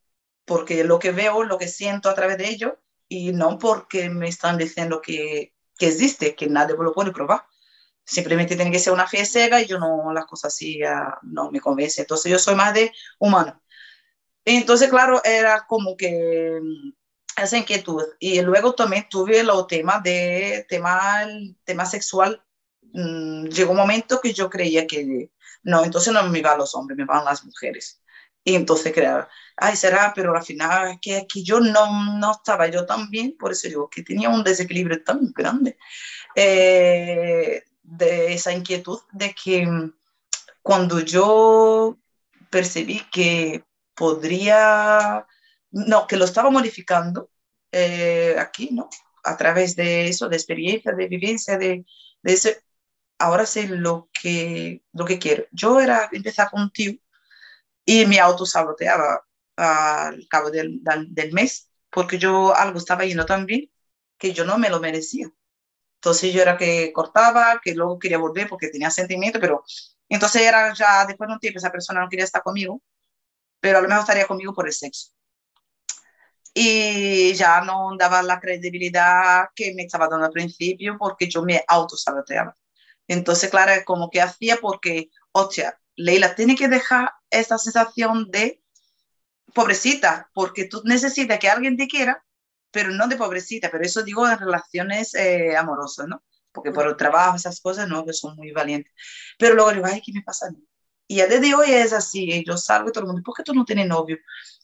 [0.46, 4.30] porque lo que veo, lo que siento a través de ello, y no porque me
[4.30, 7.46] están diciendo que, que existe, que nadie lo puede probar
[8.04, 10.80] simplemente tiene que ser una fe ciega y yo no, las cosas así
[11.24, 12.02] no me convence.
[12.02, 13.62] Entonces yo soy más de humano.
[14.46, 16.94] Entonces, claro, era como que mm,
[17.42, 18.04] esa inquietud.
[18.20, 21.28] Y luego también tuve el tema de tema,
[21.64, 22.44] tema sexual.
[22.94, 25.32] Mm, llegó un momento que yo creía que
[25.64, 28.02] no, entonces no me iban los hombres, me van las mujeres.
[28.44, 32.86] Y entonces creaba, ay, será, pero al final que, que yo no, no estaba yo
[32.86, 35.78] tan bien, por eso digo que tenía un desequilibrio tan grande.
[36.36, 39.94] Eh, de esa inquietud de que mm,
[40.62, 41.98] cuando yo
[42.50, 43.64] percibí que
[43.96, 45.26] podría,
[45.72, 47.30] no, que lo estaba modificando
[47.72, 48.90] eh, aquí, ¿no?
[49.24, 51.86] A través de eso, de experiencia, de vivencia, de,
[52.24, 52.64] de ese,
[53.22, 55.46] ahora sé lo que, lo que quiero.
[55.52, 57.00] Yo era empezar contigo
[57.86, 59.26] y me autosaboteaba
[59.58, 63.70] al cabo del, del mes porque yo algo estaba yendo tan bien
[64.18, 65.32] que yo no me lo merecía.
[65.96, 69.64] Entonces yo era que cortaba, que luego quería volver porque tenía sentimiento, pero
[70.10, 72.82] entonces era ya después de un tiempo esa persona no quería estar conmigo,
[73.60, 75.12] pero a lo mejor estaría conmigo por el sexo.
[76.54, 81.64] Y ya no daba la credibilidad que me estaba dando al principio porque yo me
[81.68, 82.58] autosaboteaba.
[83.12, 88.64] Entonces, claro, es como que hacía porque, hostia, Leila, tiene que dejar esa sensación de
[89.54, 92.24] pobrecita, porque tú necesitas que alguien te quiera,
[92.72, 96.24] pero no de pobrecita, pero eso digo en relaciones eh, amorosas, ¿no?
[96.54, 98.94] Porque por el trabajo, esas cosas, no, que son muy valientes.
[99.38, 100.66] Pero luego digo, ay, ¿qué me pasa a mí?
[101.08, 103.44] Y a día de hoy es así, yo salgo y todo el mundo, ¿por qué
[103.44, 104.20] tú no tienes novio?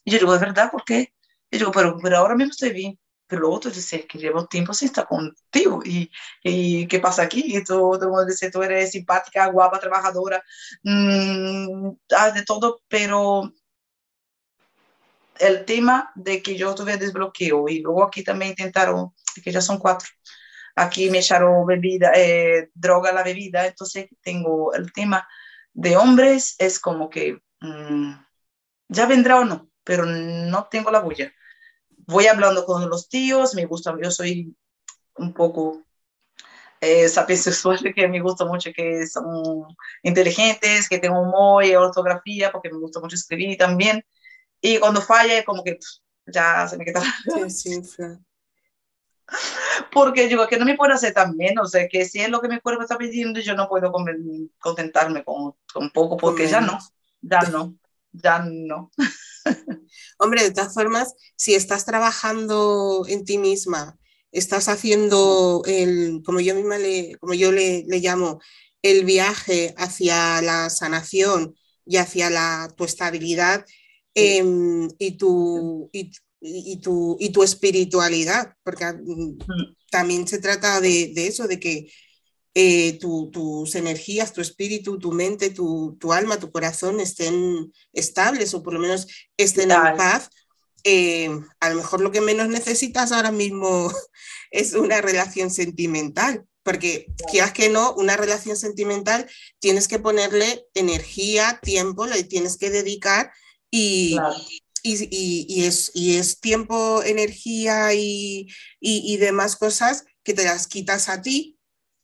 [0.06, 0.72] Y yo digo, ¿es verdad?
[0.72, 1.14] ¿Por qué?
[1.52, 2.98] Y yo digo, pero, pero ahora mismo estoy bien.
[3.28, 5.82] Pero luego tú dices que llevo tiempo sin estar contigo.
[5.86, 6.10] ¿Y,
[6.44, 7.44] y qué pasa aquí?
[7.46, 10.42] Y todo, todo el mundo dice, tú eres simpática, guapa, trabajadora,
[10.84, 11.90] mmm,
[12.34, 13.52] de todo, pero
[15.40, 19.14] el tema de que yo tuve desbloqueo y luego aquí también intentaron,
[19.44, 20.08] que ya son cuatro,
[20.76, 25.28] aquí me echaron bebida, eh, droga la bebida, entonces tengo el tema
[25.74, 28.14] de hombres, es como que mm,
[28.90, 31.32] ya vendrá o no, pero no tengo la bulla.
[32.08, 34.56] Voy hablando con los tíos, me gusta, yo soy
[35.16, 35.84] un poco
[36.80, 39.66] eh, sexual, que me gusta mucho que son
[40.04, 44.04] inteligentes, que tengo humor y ortografía, porque me gusta mucho escribir también.
[44.62, 45.78] Y cuando falla, como que
[46.26, 47.50] ya se me quita la...
[47.50, 48.04] Sí, sí,
[49.92, 52.48] Porque digo que no me puedo hacer tan o sea, que si es lo que
[52.48, 53.92] mi cuerpo está pidiendo, yo no puedo
[54.60, 56.80] contentarme con, con poco, porque ya no,
[57.22, 57.76] ya no,
[58.12, 58.92] ya no.
[60.18, 63.98] Hombre, de todas formas, si estás trabajando en ti misma,
[64.32, 68.40] estás haciendo el, como yo misma le, como yo le, le llamo,
[68.82, 71.56] el viaje hacia la sanación
[71.86, 73.66] y hacia la, tu estabilidad,
[74.20, 79.76] Em, y, tu, y, tu, y tu espiritualidad, porque mm, mm.
[79.92, 81.92] también se trata de, eso, de que
[82.54, 88.74] eh, tus energías, tu espíritu, tu mente, tu, alma, tu corazón estén estables o por
[88.74, 89.08] lo menos
[89.38, 90.30] estén en paz,
[90.84, 91.30] eh,
[91.60, 93.92] a lo mejor lo que menos necesitas ahora mismo
[94.52, 99.30] es una relación sentimental, porque quieras que no, una relación sentimental
[99.60, 103.32] tienes que ponerle energía, tiempo, le tienes que dedicar
[103.70, 104.18] y,
[104.84, 108.48] y, es, y es tiempo, energía y,
[109.18, 111.57] demás cosas que te las quitas a ti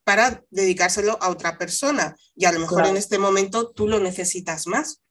[0.03, 2.15] para dedicárselo a otra persona.
[2.35, 5.01] Y a lo mejor en este momento tú lo necesitas más.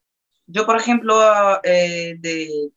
[0.47, 2.73] Yo, por ejemplo, eh, de,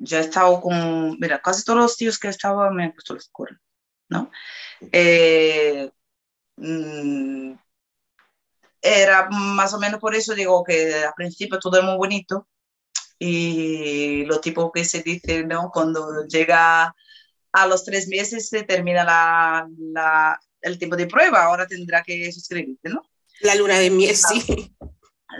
[0.00, 3.14] ya he estado con, mira, casi todos los tíos que he estado me han puesto
[3.14, 3.60] la escuela,
[4.08, 4.30] ¿no?
[4.92, 5.90] Eh,
[6.56, 7.52] mm,
[8.82, 12.48] era más o menos por eso, digo que al principio todo es muy bonito,
[13.18, 15.70] y lo tipo que se dice, ¿no?
[15.70, 16.94] Cuando llega
[17.52, 22.30] a los tres meses se termina la, la, el tiempo de prueba, ahora tendrá que
[22.32, 23.02] suscribirte, ¿no?
[23.40, 24.74] La luna de miel, sí.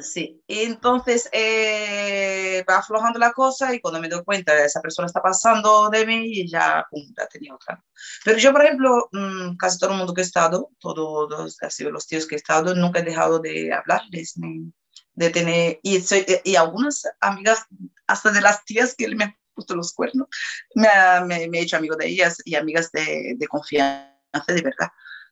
[0.03, 5.21] Sí, entonces eh, va aflojando la cosa y cuando me doy cuenta esa persona está
[5.21, 7.83] pasando de mí y ya, pum, ya tenía otra.
[8.25, 12.27] Pero yo, por ejemplo, mm, casi todo el mundo que he estado, todos los tíos
[12.27, 14.73] que he estado, nunca he dejado de hablarles ni,
[15.15, 16.03] de tener, y,
[16.45, 17.67] y algunas amigas,
[18.07, 20.29] hasta de las tías que me han puesto los cuernos,
[20.75, 20.89] me,
[21.27, 24.15] me, he hecho amigo de ellas y amigas de, de confianza,
[24.47, 24.89] de verdad,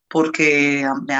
[0.08, 1.14] porque me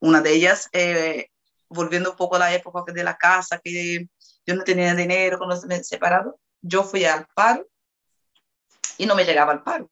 [0.00, 1.28] una de ellas, eh,
[1.68, 4.08] volviendo un poco a la época de la casa, que
[4.44, 7.66] yo no tenía dinero cuando me separado, yo fui al paro
[8.98, 9.88] y no me llegaba al paro.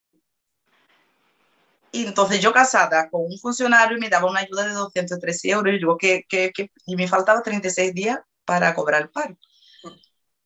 [1.93, 5.79] Y entonces yo casada con un funcionario me daba una ayuda de 213 euros y,
[5.79, 6.71] digo, ¿qué, qué, qué?
[6.87, 9.37] y me faltaba 36 días para cobrar el paro.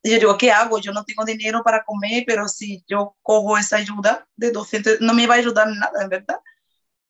[0.03, 0.79] Y yo digo, ¿qué hago?
[0.79, 5.15] Yo no tengo dinero para comer, pero si yo cojo esa ayuda de 200, no
[5.15, 6.41] me va a ayudar en nada, en verdad.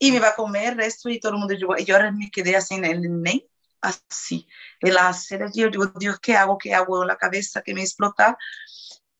[0.05, 1.55] Y me va a comer el resto y todo el mundo.
[1.55, 3.49] Yo, y ahora me quedé así en el NEI,
[3.81, 4.47] así.
[4.81, 6.59] El hacer, yo digo, Dios, ¿qué hago?
[6.59, 7.07] ¿Qué hago?
[7.07, 8.37] La cabeza que me explota.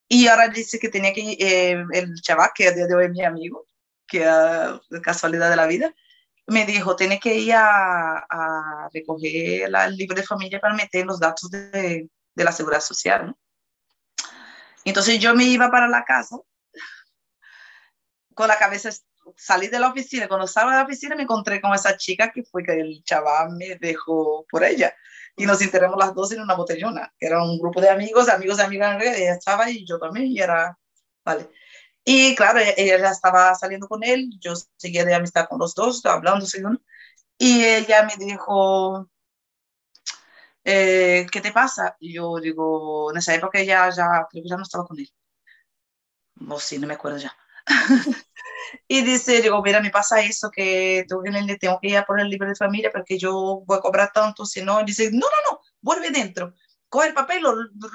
[0.09, 3.11] Y ahora dice que tenía que, eh, el chaval, que a día de hoy es
[3.13, 3.67] mi amigo,
[4.07, 5.95] que a casualidad de la vida,
[6.47, 11.19] me dijo, tiene que ir a, a recoger el libro de familia para meter los
[11.19, 13.29] datos de, de la seguridad social.
[13.29, 13.39] ¿no?
[14.85, 16.37] Entonces yo me iba para la casa
[18.35, 18.91] con la cabeza,
[19.37, 22.43] salí de la oficina, cuando estaba de la oficina me encontré con esa chica que
[22.45, 24.95] fue que el chaval me dejó por ella
[25.37, 28.65] y nos enterramos las dos en una botellona, era un grupo de amigos, amigos de
[28.65, 30.79] amigas, ella estaba y yo también y era,
[31.25, 31.51] vale.
[32.05, 35.75] Y claro, e-, ella ya estaba saliendo con él, yo seguía de amistad con los
[35.75, 36.47] dos, hablando,
[37.39, 39.09] y ella me dijo,
[40.65, 41.97] eh, ¿qué te pasa?
[42.01, 45.11] Y yo digo, en esa época ella ya, creo que ya no estaba con él.
[46.49, 47.37] O sí, no me acuerdo ya.
[48.89, 51.23] y dice, digo, mira, me pasa eso, que tengo
[51.81, 54.63] que, ir a poner el libro de familia porque yo voy a cobrar tanto, si
[54.63, 56.55] no, dice, no, no, no, vuelve dentro,
[56.89, 57.55] coge el papel y lo,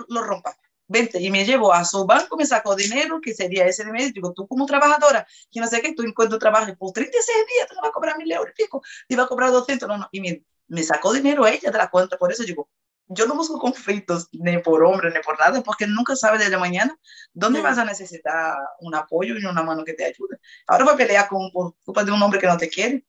[0.09, 0.57] lo rompa
[0.89, 4.13] vente, y me llevó a su banco, me sacó dinero, que sería ese de mes,
[4.13, 7.75] digo, tú como trabajadora, que no sé qué, tú encuentro trabajo por 36 días, te
[7.75, 10.19] vas a cobrar mil euros y pico, te va a cobrar 200, no, no, y
[10.19, 12.69] me, me sacó dinero ella de la cuenta, por eso digo,
[13.09, 16.59] yo no busco conflictos ni por hombre ni por nada, porque nunca sabes de la
[16.59, 16.97] mañana
[17.33, 20.37] dónde vas a necesitar un apoyo y una mano que te ayude.
[20.67, 23.05] Ahora voy a pelear con, por culpa de un hombre que no te quiere.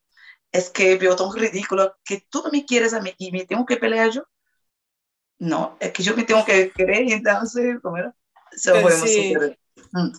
[0.51, 3.67] Es que veo tan ridículo que tú no me quieres a mí y me tengo
[3.67, 4.25] que pelear yo.
[5.39, 8.15] No, es que yo me tengo que querer y entonces, ¿cómo era?
[8.53, 9.35] sí,
[9.93, 10.11] mm.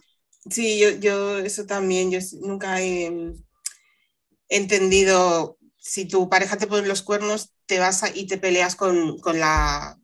[0.49, 3.35] sí yo, yo, eso también, yo nunca he
[4.47, 9.39] entendido, si tu pareja te pone los cuernos, te vas y te peleas con, con
[9.39, 9.97] la,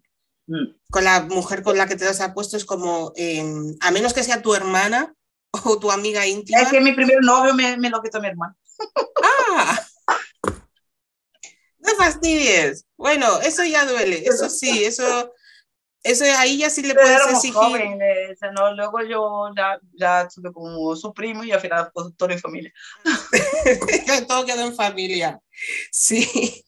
[0.48, 0.90] mm.
[0.90, 4.14] con la mujer con la que te das a puesto, es como, em, a menos
[4.14, 5.14] que sea tu hermana
[5.66, 6.62] o tu amiga íntima.
[6.62, 8.56] Es que mi primer novio me, me lo quitó mi hermano.
[9.24, 9.80] Ah,
[11.80, 12.86] no fastidies.
[12.98, 15.32] Bueno, eso ya duele, eso sí, eso,
[16.04, 17.54] eso ahí ya sí le puedes exigir.
[17.54, 18.74] Jóvenes, ¿no?
[18.76, 22.74] Luego yo ya, ya como su primo y al final pues, todo en familia.
[24.28, 25.40] todo quedó en familia,
[25.92, 26.64] sí.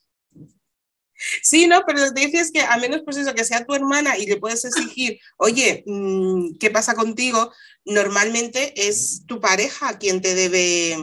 [1.44, 3.76] Sí, no, pero lo que dices es que a menos pues eso, que sea tu
[3.76, 7.52] hermana y le puedes exigir, oye, mm, ¿qué pasa contigo?
[7.86, 10.98] Normalmente es tu pareja quien te debe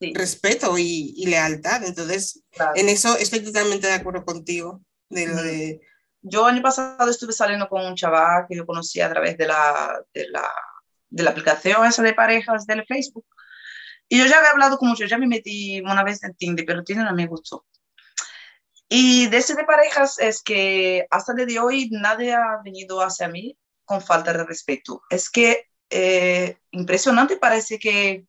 [0.00, 1.84] respeto y, lealtad.
[1.84, 2.42] Entonces,
[2.74, 4.82] en eso estoy totalmente de acuerdo contigo.
[5.08, 5.80] De lo de...
[6.28, 10.02] Yo año pasado estuve saliendo con un chaval que yo conocí a través de la,
[10.12, 10.50] de la,
[11.08, 13.26] de la aplicación esa de parejas del Facebook.
[14.08, 16.82] Y yo ya había hablado con muchos, ya me metí una vez en Tinder, pero
[16.82, 17.64] Tinder no me gustó.
[18.88, 23.28] Y de ese de parejas es que hasta el de hoy nadie ha venido hacia
[23.28, 25.02] mí con falta de respeto.
[25.10, 28.26] Es que eh, impresionante parece que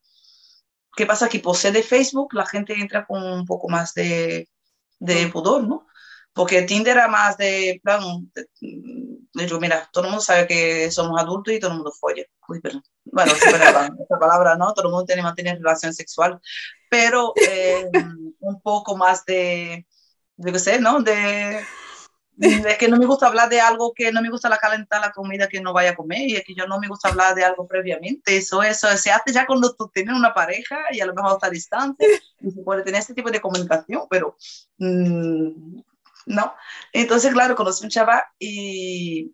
[0.98, 1.30] ¿qué pasa?
[1.30, 4.50] Que por ser de Facebook la gente entra con un poco más de,
[5.00, 5.88] de pudor, ¿no?
[6.38, 8.48] Porque Tinder era más de plan, de,
[9.34, 12.24] digo, mira, todo el mundo sabe que somos adultos y todo el mundo folla.
[12.48, 12.84] Uy, perdón.
[13.06, 13.32] Bueno,
[14.06, 14.72] esa palabra, ¿no?
[14.74, 16.40] Todo el mundo tiene mantener relación sexual,
[16.92, 17.90] pero eh,
[18.40, 19.88] un poco más de,
[20.36, 21.02] yo qué sé, ¿no?
[21.02, 21.60] De,
[22.36, 25.12] de que no me gusta hablar de algo que no me gusta la calentar la
[25.12, 27.44] comida que no vaya a comer y es que yo no me gusta hablar de
[27.44, 28.38] algo previamente.
[28.38, 31.50] Eso, eso se hace ya cuando tú tienes una pareja y a lo mejor está
[31.50, 32.06] distante
[32.42, 34.38] y se puede tener este tipo de comunicación, pero
[34.78, 35.80] mmm,
[36.28, 36.54] ¿no?
[36.94, 39.34] Entonces, claro, conocí un chaval y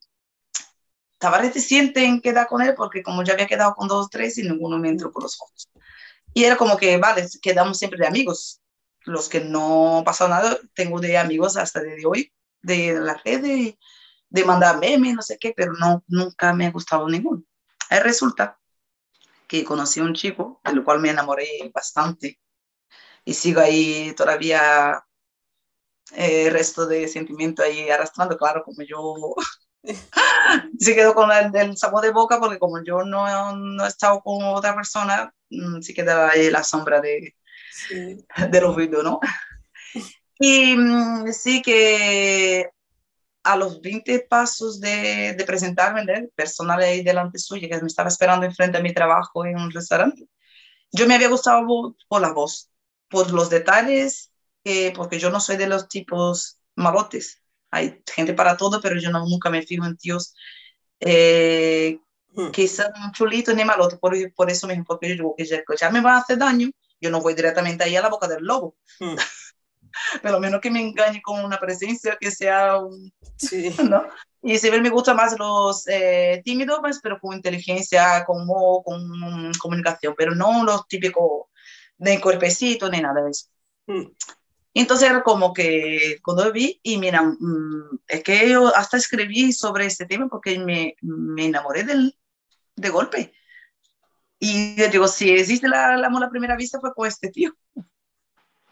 [1.13, 4.37] estaba reticente en quedar con él porque como ya había quedado con dos o tres
[4.37, 5.69] y ninguno me entró por los ojos.
[6.33, 8.61] Y era como que, vale, quedamos siempre de amigos.
[9.05, 13.77] Los que no pasó nada, tengo de amigos hasta de hoy, de la red, de,
[14.29, 17.43] de mandar memes, no sé qué, pero no, nunca me ha gustado ninguno.
[17.89, 18.59] Ahí resulta
[19.47, 22.39] que conocí a un chico, de lo cual me enamoré bastante.
[23.25, 25.05] Y sigo ahí todavía
[26.11, 29.35] eh, resto de sentimiento ahí arrastrando, claro, como yo
[30.79, 34.21] se quedó con el, el, sabor de boca porque como yo no, no he estado
[34.21, 37.35] con otra persona, mm, sí queda ahí la sombra de,
[37.71, 38.25] sí.
[38.49, 39.19] del olvido, ¿no?
[40.39, 42.69] Y mm, sí que
[43.43, 48.09] a los 20 pasos de, de presentarme, el personal ahí delante suyo, que me estaba
[48.09, 50.27] esperando enfrente a mi trabajo en un restaurante,
[50.91, 51.65] yo me había gustado
[52.07, 52.69] por la voz,
[53.09, 54.32] por los detalles
[54.63, 57.41] eh, porque yo no soy de los tipos malotes.
[57.71, 60.35] Hay gente para todo, pero yo no, nunca me fijo en tíos
[60.99, 61.99] eh,
[62.33, 62.51] mm.
[62.51, 63.99] que sean chulitos ni malotes.
[63.99, 66.69] Por, por, eso mismo, porque yo digo que ya, ya, me va a hacer daño,
[67.01, 68.75] yo no voy directamente ahí a la boca del lobo.
[68.99, 69.15] Mm.
[70.23, 73.13] Pero menos que me engañe con una presencia que sea un...
[73.37, 73.69] Sí.
[73.89, 74.07] ¿no?
[74.41, 78.45] Y si me gusta más los eh, tímidos, pues, pero con inteligencia, con,
[78.83, 81.47] con comunicación, pero no los típicos
[81.97, 83.47] de cuerpecito ni nada de eso.
[83.87, 84.11] Mm.
[84.73, 89.85] Entonces era como que cuando vi, y mira, mm, es que yo hasta escribí sobre
[89.85, 92.17] este tema porque me, me enamoré del,
[92.75, 93.33] de golpe.
[94.39, 97.55] Y yo digo, si existe la, la amor a primera vista fue con este tío.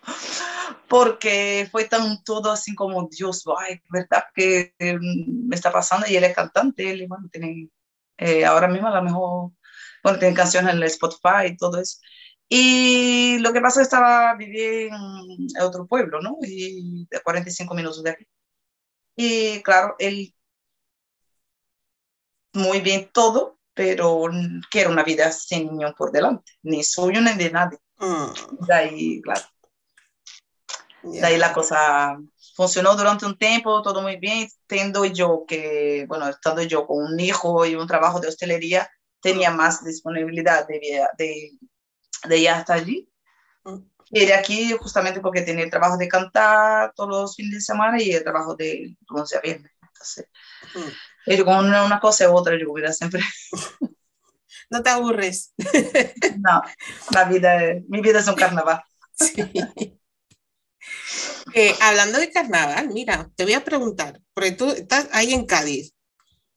[0.90, 4.26] Porque fue tan todo así como, Dios, ay, ¿verdad?
[4.36, 6.06] Que eh, me está pasando.
[6.08, 7.70] Y él es cantante, él, bueno, tiene,
[8.18, 9.52] eh, ahora mismo a lo mejor,
[10.04, 12.00] bueno, tiene canciones en el Spotify y todo eso.
[12.54, 16.38] Y lo que pasa es que estaba, vivía en otro pueblo, ¿no?
[16.42, 18.28] Y de 45 minutos de aquí.
[19.16, 20.36] Y claro, él,
[22.52, 24.26] muy bien todo, pero
[24.70, 27.78] quiere una vida sin niño por delante, ni suyo ni de nadie.
[28.00, 28.66] Mm.
[28.66, 29.46] De ahí, claro.
[31.04, 31.22] Yeah.
[31.22, 32.20] De ahí la cosa
[32.58, 37.18] funcionó durante un tiempo, todo muy bien, tendo yo que, bueno, estando yo con un
[37.18, 38.92] hijo y un trabajo de hostelería,
[39.22, 41.52] tenía más disponibilidad de, de
[42.28, 43.10] de ella hasta allí.
[43.64, 43.80] Mm.
[44.12, 48.02] Y de aquí justamente porque tenía el trabajo de cantar todos los fines de semana
[48.02, 49.72] y el trabajo de lunes a viernes.
[49.82, 50.28] Entonces,
[50.76, 51.32] mm.
[51.32, 53.22] yo con una, una, cosa u otra, yo hubiera siempre...
[54.70, 55.54] No te aburres.
[56.40, 56.62] No,
[57.12, 58.84] la vida, mi vida es un carnaval.
[59.14, 59.36] Sí.
[61.54, 65.94] Eh, hablando de carnaval, mira, te voy a preguntar, porque tú estás ahí en Cádiz,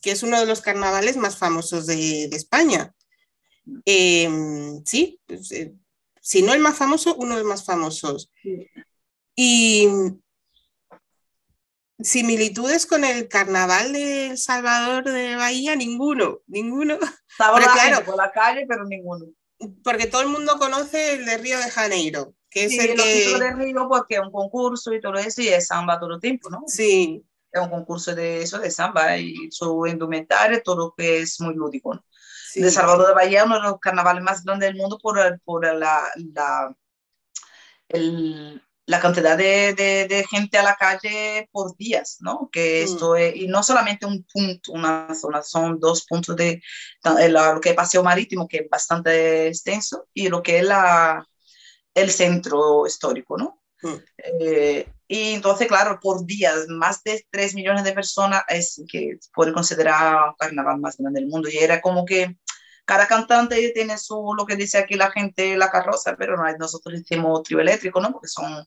[0.01, 2.95] que es uno de los carnavales más famosos de, de España.
[3.87, 4.29] Eh,
[4.85, 5.75] sí, pues, eh,
[6.21, 8.31] si no el más famoso, uno de los más famosos.
[9.37, 9.89] Y
[12.01, 16.99] similitudes con el carnaval de El Salvador de Bahía, ninguno, ninguno.
[17.29, 19.27] Estaba la claro, por la calle, pero ninguno.
[19.83, 23.39] Porque todo el mundo conoce el de Río de Janeiro, que es sí, el que...
[23.39, 26.51] de Río porque es un concurso y todo eso, y es samba todo el tiempo,
[26.51, 26.63] ¿no?
[26.67, 27.25] Sí.
[27.53, 31.55] Es un concurso de eso, de samba, y su indumentaria, todo lo que es muy
[31.55, 32.05] lúdico, ¿no?
[32.55, 32.63] Sí.
[32.63, 36.09] de Salvador de Bahía, uno de los carnavales más grandes del mundo por, por la,
[36.15, 36.77] la,
[37.89, 42.49] el, la cantidad de, de, de, gente a la calle por días, ¿no?
[42.53, 42.85] Que mm.
[42.85, 46.63] esto es, y no solamente un punto, una zona, son dos puntos de
[47.29, 51.27] lo que es Paseo Marítimo, que es bastante extenso, y lo que es la,
[51.93, 53.63] el centro histórico, ¿no?
[53.83, 53.95] Mm.
[54.41, 59.53] Eh, y entonces, claro, por días, más de 3 millones de personas es que puede
[59.53, 61.49] considerar un carnaval más grande del mundo.
[61.49, 62.37] Y era como que
[62.85, 66.99] cada cantante tiene su, lo que dice aquí la gente, la carroza, pero no, nosotros
[66.99, 68.11] decimos trío eléctrico, ¿no?
[68.11, 68.67] Porque son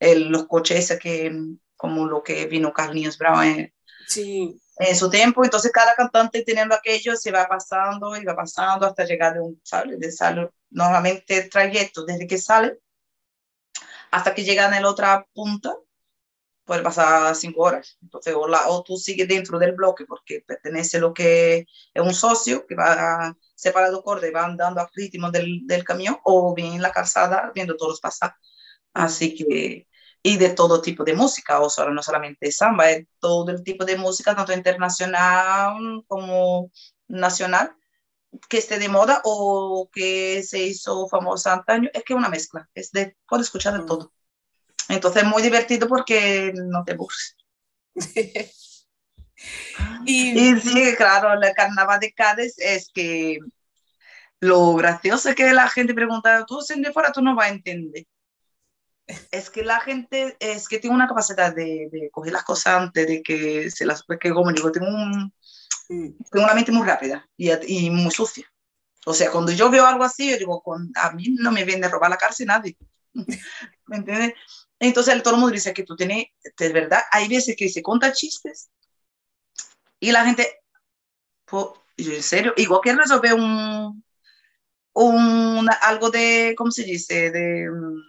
[0.00, 1.32] el, los coches que,
[1.76, 3.74] como lo que vino Carlinhos Brown en,
[4.08, 4.60] sí.
[4.78, 5.44] en su tiempo.
[5.44, 9.60] Entonces, cada cantante teniendo aquello se va pasando y va pasando hasta llegar de un,
[9.62, 9.96] ¿sabes?
[10.00, 12.80] De sale, normalmente el trayecto desde que sale
[14.14, 15.76] hasta que llega en la otra punta,
[16.64, 17.98] puede pasar cinco horas.
[18.02, 22.02] Entonces, o, la, o tú sigues dentro del bloque porque pertenece a lo que es
[22.02, 26.74] un socio que va separado corte van dando al ritmo del, del, camión o bien
[26.74, 28.34] en la calzada viendo todos pasar.
[28.94, 29.88] Así que,
[30.22, 33.84] y de todo tipo de música, o solo, no solamente samba, es todo el tipo
[33.84, 36.70] de música, tanto internacional como
[37.08, 37.76] nacional,
[38.48, 42.68] que esté de moda o que se hizo famosa antaño, es que es una mezcla,
[42.74, 43.86] es de, puedes escuchar de mm.
[43.86, 44.13] todo.
[44.88, 47.36] Entonces es muy divertido porque no te aburres.
[50.06, 53.38] y, sí, claro, el carnaval de Cádiz es que
[54.40, 57.54] lo gracioso es que la gente pregunta, tú sin de fuera tú no vas a
[57.54, 58.06] entender.
[59.30, 63.06] Es que la gente es que tiene una capacidad de, de coger las cosas antes
[63.06, 64.04] de que se las...
[64.20, 65.32] Que como digo, tengo, un,
[65.88, 66.10] mm.
[66.30, 68.46] tengo una mente muy rápida y, y, muy sucia.
[69.06, 71.86] O sea, cuando yo veo algo así, yo digo, con, a mí no me viene
[71.86, 72.76] a robar la cárcel nadie.
[73.86, 74.34] ¿Me entiendes?
[74.78, 76.26] Entonces todo el mundo dice que tú tienes,
[76.58, 78.70] de verdad, hay veces que se cuenta chistes
[80.00, 80.60] y la gente,
[81.96, 84.04] en serio, igual que resolver un,
[84.92, 87.30] un, algo de, ¿cómo se dice?
[87.30, 88.02] De mm,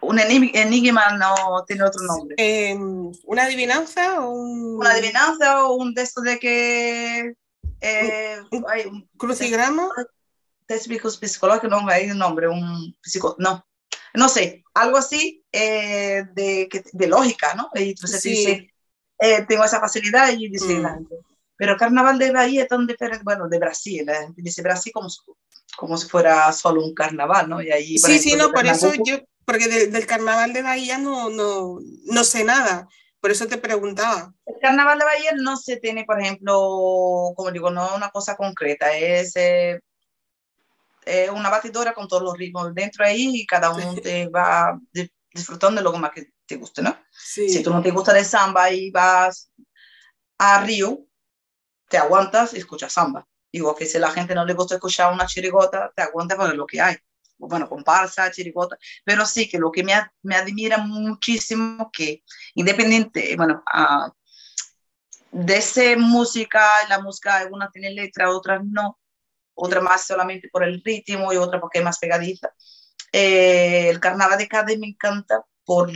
[0.00, 2.34] un enigma, no tiene otro nombre.
[2.38, 4.20] Em, ¿Una adivinanza?
[4.20, 4.76] O un...
[4.76, 7.34] Una adivinanza o un de esto de que...
[7.80, 9.88] Eh, un, crucigrama?
[10.66, 13.66] Técnicos psicológicos, no hay un nombre, un psico, no,
[14.14, 17.70] no sé, algo así eh, de, de, lógica, ¿no?
[17.74, 18.72] Y entonces dice,
[19.18, 21.08] eh, tengo esa facilidad y dice mm.
[21.56, 25.08] pero carnaval de Bahía es tan diferente, bueno, de Brasil, la gente dice Brasil como,
[25.76, 27.62] como si fuera solo un carnaval, ¿no?
[27.62, 31.78] Y ahí, sí, sí, no, por eso yo, porque del carnaval de Bahía no, no,
[32.04, 32.88] no sé nada.
[33.20, 34.34] Por eso te preguntaba.
[34.46, 38.96] El carnaval de Bahía no se tiene, por ejemplo, como digo, no una cosa concreta,
[38.96, 39.80] es eh,
[41.04, 44.78] eh, una batidora con todos los ritmos dentro ahí y cada uno te va
[45.32, 46.96] disfrutando de lo más que te guste, ¿no?
[47.10, 49.50] Si tú no te gusta de samba y vas
[50.38, 51.06] a Río,
[51.88, 53.26] te aguantas y escuchas samba.
[53.50, 56.56] Igual que si a la gente no le gusta escuchar una chirigota, te aguantas con
[56.56, 56.96] lo que hay.
[57.38, 58.78] Bueno, comparsa, chirigota.
[59.04, 62.22] Pero sí que lo que me, me admira muchísimo que
[62.54, 64.10] independiente, bueno, uh,
[65.32, 68.98] de esa música, la música, algunas tienen letra, otras no,
[69.54, 72.52] otra más solamente por el ritmo y otra porque es más pegadiza.
[73.12, 75.90] Eh, el carnaval de Cádiz me encanta por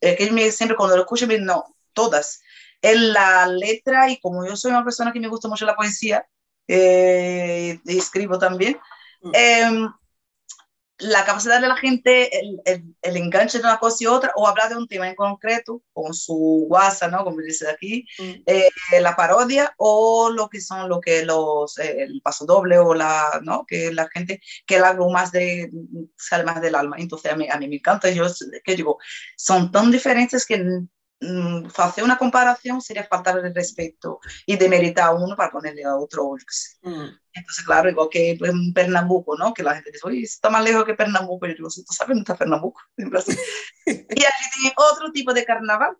[0.00, 2.40] eh, que siempre cuando lo escucho me no todas
[2.80, 6.26] en la letra y como yo soy una persona que me gusta mucho la poesía
[6.66, 8.78] eh, y escribo también
[9.22, 9.30] mm.
[10.98, 12.60] La capacidad de la gente, el,
[13.02, 16.12] el, enganche de una cosa y otra, o hablar de un tema en concreto, con
[16.12, 17.24] su WhatsApp, ¿no?
[17.24, 18.42] Como dice aquí, mm.
[18.46, 18.70] eh,
[19.00, 23.40] la parodia, o lo que son lo que los, eh, el paso doble, o la,
[23.42, 23.64] ¿no?
[23.66, 25.70] Que la gente, que el algo más de,
[26.16, 26.96] sale más del alma.
[26.98, 28.26] Entonces a mí, a mí me encanta, yo,
[28.64, 28.98] que digo,
[29.36, 30.82] son tan diferentes que
[31.76, 36.34] hacer una comparación sería faltar el respeto y demeritar a uno para ponerle a otro.
[36.82, 37.08] Mm.
[37.32, 39.52] Entonces, claro, igual que en Pernambuco, ¿no?
[39.52, 41.46] Que la gente dice, oye, está más lejos que Pernambuco.
[41.46, 42.80] Y yo digo, ¿tú sabes dónde está Pernambuco?
[42.96, 43.36] En Brasil.
[43.86, 45.96] y aquí tiene otro tipo de carnaval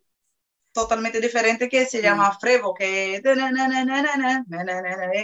[0.72, 2.38] totalmente diferente que se llama mm.
[2.40, 3.22] frevo, que es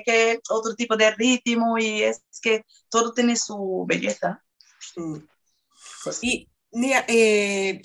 [0.04, 4.42] que otro tipo de ritmo y es que todo tiene su belleza.
[6.02, 7.80] Pues, y eh,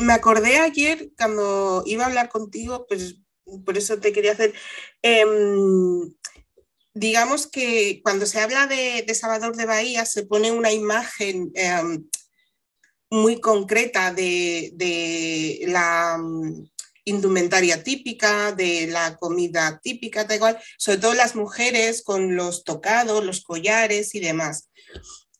[0.00, 3.16] me acordé ayer cuando iba a hablar contigo, pues
[3.64, 4.54] por eso te quería hacer.
[5.02, 6.14] Em,
[6.94, 12.08] digamos que cuando se habla de, Salvador de Bahía se pone una imagen em,
[13.10, 16.68] muy concreta de, la mm,
[17.04, 23.24] indumentaria típica, de la comida típica, da igual, sobre todo las mujeres con los tocados,
[23.24, 24.70] los collares y demás.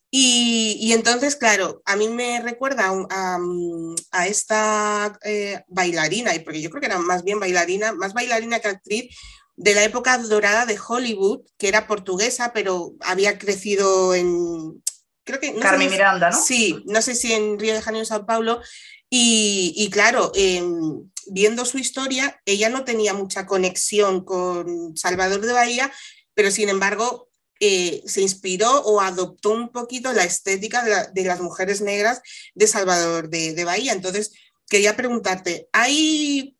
[0.09, 6.79] Y, entonces, claro, a mí me recuerda a, esta eh, bailarina, y porque yo creo
[6.79, 9.15] que era más bien bailarina, más bailarina que actriz,
[9.57, 14.83] de la época dorada de Hollywood, que era portuguesa, pero había crecido en...
[15.25, 16.41] Creo que, Carmen Miranda, ¿no?
[16.41, 18.61] Sí, no sé si en Río de Janeiro o Sao Paulo.
[19.09, 25.91] Y, claro, em, viendo su historia, ella no tenía mucha conexión con Salvador de Bahía,
[26.33, 27.26] pero sin embargo
[27.59, 32.21] eh, se inspiró o adoptó un poquito la estética de, las mujeres negras
[32.53, 33.93] de Salvador de, Bahía.
[33.93, 34.31] Entonces,
[34.69, 36.55] quería preguntarte, ¿hay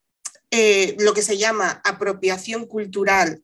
[0.51, 3.43] eh, lo que se llama apropiación cultural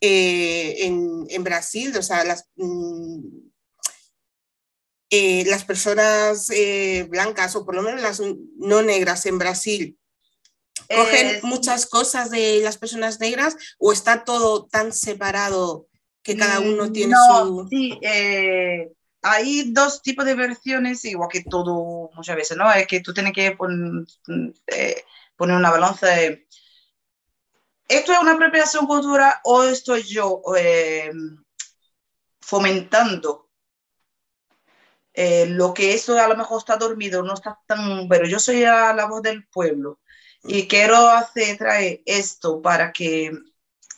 [0.00, 1.96] eh, en, Brasil?
[1.96, 3.20] O sea, las, mm,
[5.46, 6.48] las personas
[7.08, 8.20] blancas o por lo menos las
[8.58, 9.98] no negras en Brasil
[10.88, 15.88] cogen muchas cosas de las personas negras o está todo tan separado
[16.26, 17.68] que cada uno mm, tiene su...
[17.70, 18.92] Sí, eh,
[19.22, 22.72] hay dos tipos de versiones, igual que todo muchas veces, ¿no?
[22.72, 24.04] Es que tú tienes que poner,
[24.66, 25.04] eh,
[25.36, 26.08] poner una balanza.
[27.88, 31.12] ¿esto es una apropiación cultural o estoy yo eh,
[32.40, 33.48] fomentando
[35.14, 38.62] eh, lo que eso a lo mejor está dormido, no está tan, pero yo soy
[38.62, 40.00] la voz del pueblo
[40.42, 43.30] y quiero hacer, traer esto para que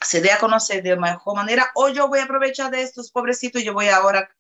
[0.00, 3.62] se dé a conocer de mejor manera, o yo voy a aprovechar de estos pobrecitos
[3.62, 4.30] yo voy ahora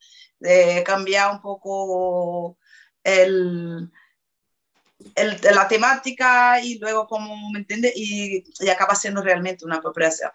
[0.42, 2.56] a cambiar un poco
[3.02, 3.90] el,
[5.16, 10.30] la temática y luego, como me entiende, y, y, acaba siendo realmente una apropiación.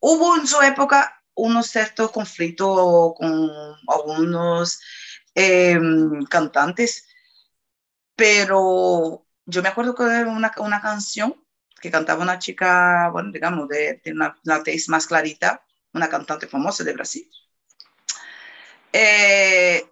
[0.00, 3.50] Hubo en su época unos ciertos conflictos con
[3.88, 4.80] algunos
[5.34, 5.78] eh,
[6.28, 7.06] cantantes,
[8.16, 11.41] pero yo me acuerdo que una, una canción
[11.82, 16.46] que cantaba una chica, bueno, digamos, de, de una, una tez más clarita, una cantante
[16.46, 17.28] famosa de Brasil.
[18.92, 19.84] Eh,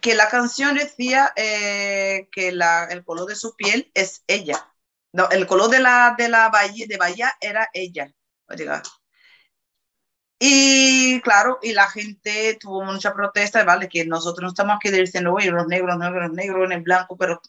[0.00, 4.70] que la canción decía eh, que la, el color de su piel es ella.
[5.12, 8.12] No, el color de la, de la bahía, de bahía era ella.
[10.38, 13.88] Y claro, y la gente tuvo mucha protesta, ¿vale?
[13.88, 17.40] Que nosotros no estamos aquí diciendo, oye, los negros, negros, negros, en el blanco, pero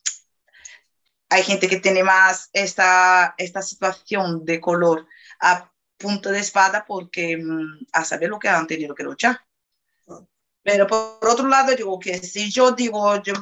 [1.30, 5.08] hay gente que tiene más esta, esta situación de color
[5.40, 9.40] a punto de espada porque mm, a saber lo que han tenido que luchar.
[10.64, 13.34] Pero por otro lado, digo que si yo digo, yo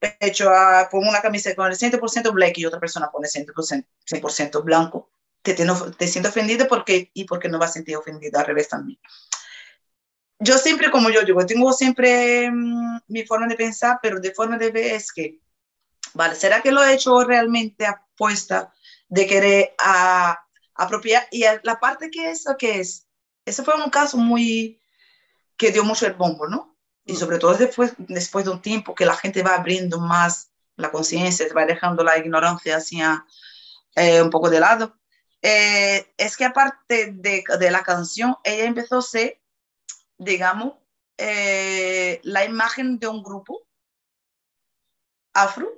[0.00, 4.50] he hecho, a, una camiseta con el 100% black y otra persona pone 100%, 100
[4.64, 5.10] blanco,
[5.42, 5.66] te, te,
[5.98, 8.98] te siento ofendido porque, y porque no va a sentir ofendido al revés también.
[10.38, 14.58] Yo siempre, como yo digo, tengo siempre mmm, mi forma de pensar, pero de forma
[14.58, 15.40] de ver es que,
[16.14, 18.72] vale, ¿será que lo he hecho realmente apuesta
[19.08, 20.38] de querer a,
[20.74, 21.26] apropiar?
[21.30, 23.06] Y la parte que eso que es,
[23.44, 24.80] eso fue un caso muy,
[25.56, 26.76] que dio mucho el bombo, ¿no?
[27.04, 30.90] Y sobre todo después, después de un tiempo que la gente va abriendo más la
[30.90, 33.24] conciencia, va dejando la ignorancia hacia
[33.96, 34.96] eh, un poco de lado.
[35.42, 39.40] Eh, es que aparte de, de, la canción, ella empezó a ser,
[40.16, 40.74] digamos,
[41.18, 43.66] eh, la imagen de un grupo
[45.32, 45.70] afro.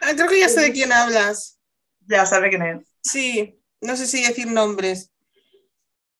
[0.00, 1.58] Ah, creo que ya sé de quién hablas.
[2.06, 2.86] Ya sabe quién es.
[3.02, 5.12] Sí, no sé si decir nombres.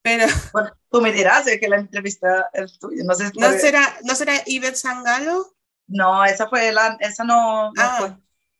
[0.02, 0.26] Pero...
[0.52, 3.04] Bueno, tú me dirás de que la entrevista es tuya.
[3.04, 5.54] No, sé ¿No, será, ¿No será Ivette Sangalo?
[5.88, 8.16] No, esa fue la, esa no, no ah, fue.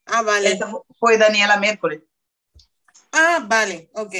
[0.07, 0.53] Ah, vale.
[0.53, 2.03] Esa fue Daniela Miércoles.
[3.13, 4.15] Ah, vale, ok.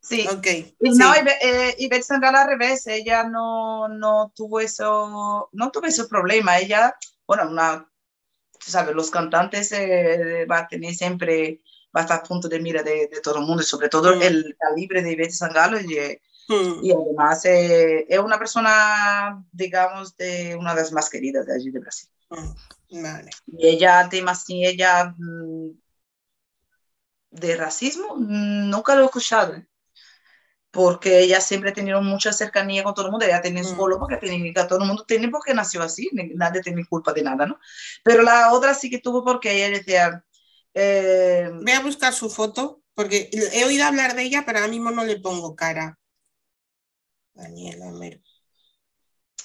[0.00, 0.26] Sí.
[0.26, 0.74] Okay.
[0.80, 1.20] Y no, sí.
[1.42, 6.58] eh, Ivette Sangalo al revés, ella no, no tuvo eso, no tuvo ese problema.
[6.58, 6.96] Ella,
[7.26, 7.88] bueno, una,
[8.58, 11.60] tú sabes, los cantantes eh, va a tener siempre,
[11.96, 14.22] va a estar a punto de mira de, de todo el mundo, sobre todo mm.
[14.22, 15.80] el calibre de Ivette Sangalo.
[15.80, 16.82] Y, Mm.
[16.82, 21.70] Y además eh, es una persona, digamos, de una de las más queridas de allí
[21.70, 22.08] de Brasil.
[22.30, 23.02] Mm.
[23.02, 23.30] Vale.
[23.46, 25.14] Y ella, tema así, ella
[27.30, 29.62] de racismo, nunca lo he escuchado.
[30.70, 33.98] Porque ella siempre ha tenido mucha cercanía con todo el mundo, ella tiene su color
[33.98, 37.58] porque tiene, todo el mundo tiene porque nació así, nadie tiene culpa de nada, ¿no?
[38.04, 40.24] Pero la otra sí que tuvo porque ella decía...
[40.74, 44.90] Eh, Voy a buscar su foto, porque he oído hablar de ella, pero ahora mismo
[44.90, 45.98] no le pongo cara.
[47.32, 48.20] Daniela Mero.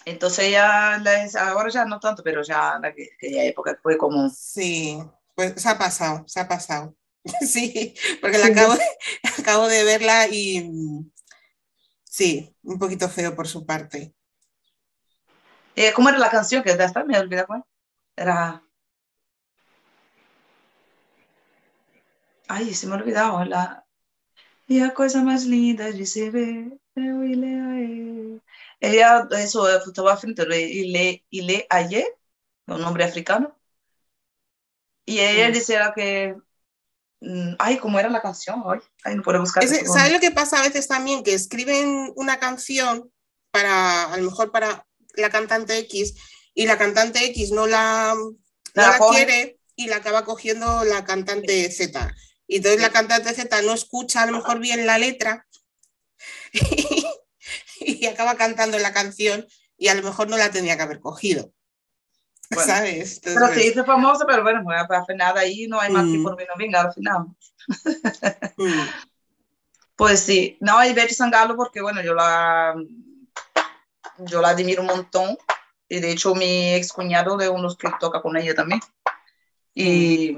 [0.05, 1.01] Entonces ya,
[1.39, 4.29] ahora ya no tanto, pero ya en aquella época fue como...
[4.29, 5.01] Sí,
[5.35, 6.95] pues se ha pasado, se ha pasado.
[7.47, 8.73] Sí, porque la acabo,
[9.39, 10.69] acabo de verla y
[12.14, 14.14] sí, un poquito feo por su parte.
[15.76, 16.64] Eh, ¿Cómo era la canción?
[16.64, 17.64] Que ya está, me olvidé cuál.
[18.15, 18.64] Era...
[22.48, 23.44] Ay, se me ha olvidado.
[23.45, 23.85] La...
[24.68, 26.80] Y la cosa más linda de se ver
[28.80, 32.06] ella, eso, estaba frente y le, y le ayer,
[32.68, 33.57] un nombre africano.
[35.06, 35.53] Y ella mm.
[35.53, 36.35] decía que,
[37.59, 38.63] ay, ¿cómo era la canción?
[38.65, 39.67] Ay, ay no puedo buscar.
[39.67, 41.23] ¿Sabes lo que pasa a veces también?
[41.23, 43.11] Que escriben una canción
[43.51, 44.85] para, a lo mejor para
[45.15, 46.15] la cantante X,
[46.53, 48.33] y la cantante X no la, no
[48.73, 52.13] la, la quiere y la acaba cogiendo la cantante Z.
[52.47, 55.47] Y entonces la cantante Z no escucha a lo mejor bien la letra
[57.79, 59.47] y acaba cantando la canción
[59.77, 61.51] y a lo mejor no la tenía que haber cogido.
[62.55, 63.17] Bueno, ¿Sabes?
[63.17, 66.11] Entonces, pero se hizo famosa, pero bueno, pues, al final ahí no hay más mm.
[66.11, 67.25] que por menos venga al final.
[68.57, 68.88] mm.
[69.95, 72.75] Pues sí, no, hay Betty Sangalo porque bueno, yo la,
[74.17, 75.38] yo la admiro un montón
[75.88, 78.81] y de hecho mi ex cuñado de unos que toca con ella también.
[79.73, 80.35] Y...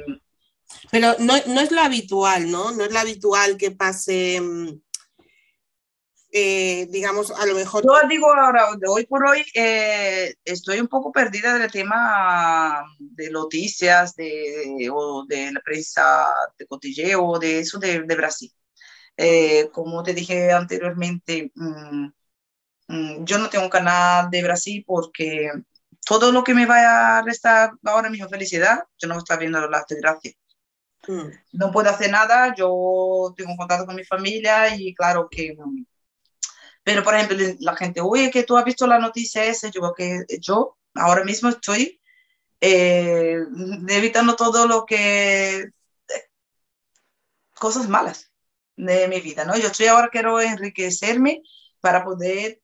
[0.91, 2.71] Pero no, no es lo habitual, ¿no?
[2.71, 4.41] No es lo habitual que pase
[6.37, 7.81] eh, digamos, a lo mejor...
[7.85, 14.15] Yo digo ahora, hoy por hoy, eh, estoy un poco perdida del tema de noticias
[14.17, 16.27] de, o de la prensa
[16.59, 18.51] de cotilleo, de eso de, de Brasil.
[19.15, 22.07] Eh, como te dije anteriormente, mm,
[22.89, 25.49] mm, yo no tengo canal de Brasil porque
[26.05, 29.87] todo lo que me vaya a restar ahora mismo felicidad, yo no estoy viendo las
[29.87, 30.35] desgracias.
[31.07, 31.29] Mm.
[31.53, 35.55] No puedo hacer nada, yo tengo contacto con mi familia y claro que...
[36.85, 40.23] Pero, por ejemplo, la gente, oye, que tú has visto la noticia esa, yo que
[40.39, 41.99] yo ahora mismo estoy
[42.61, 43.39] eh,
[43.89, 45.71] evitando todo lo que...
[47.55, 48.31] cosas malas
[48.75, 49.57] de mi vida, ¿no?
[49.57, 51.41] Yo estoy ahora quiero enriquecerme
[51.81, 52.61] para poder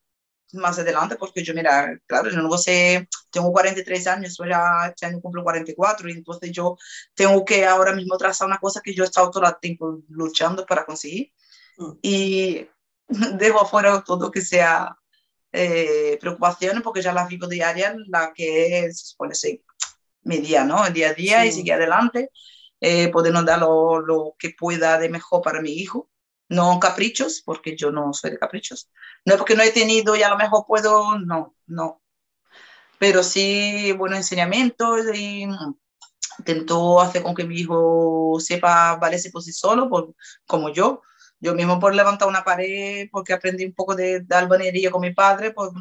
[0.53, 5.07] más adelante, porque yo, mira, claro, yo no sé, tengo 43 años, yo ya este
[5.07, 6.77] año cumplo 44, y entonces yo
[7.15, 10.63] tengo que ahora mismo trazar una cosa que yo he estado todo el tiempo luchando
[10.65, 11.31] para conseguir,
[11.77, 11.91] mm.
[12.03, 12.67] y
[13.37, 14.95] dejo afuera todo lo que sea
[15.51, 19.61] eh, preocupaciones, porque ya la vivo diaria, la que es, supone ser
[20.23, 20.85] mi día, ¿no?
[20.85, 22.29] El día a día y seguir adelante,
[22.79, 26.11] eh, podernos dar lo, lo que pueda de mejor para mi hijo
[26.51, 28.91] no caprichos, porque yo no soy de caprichos.
[29.25, 32.01] No es porque no he tenido y a lo mejor puedo, no, no.
[32.99, 35.47] Pero sí, bueno, enseñamiento y
[36.39, 40.13] intento hacer con que mi hijo sepa valerse por sí solo, por,
[40.45, 41.01] como yo.
[41.41, 45.11] Yo mismo por levantar una pared, porque aprendí un poco de, de albañería con mi
[45.11, 45.71] padre, pues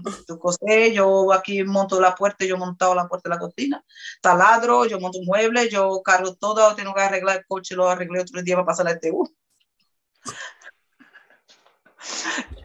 [0.40, 3.84] cosé, yo aquí monto la puerta, yo he montado la puerta de la cocina,
[4.22, 8.20] taladro, yo monto un mueble, yo cargo todo, tengo que arreglar el coche, lo arreglé
[8.20, 9.28] otro día para pasar la ETU.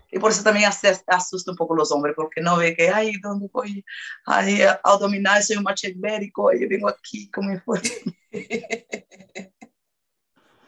[0.09, 3.49] Y por eso también asusta un poco los hombres, porque no ve que, ay, ¿dónde
[3.51, 3.83] voy?
[4.25, 7.91] Ay, al dominar soy un macho ibérico, yo vengo aquí como mi fuerte.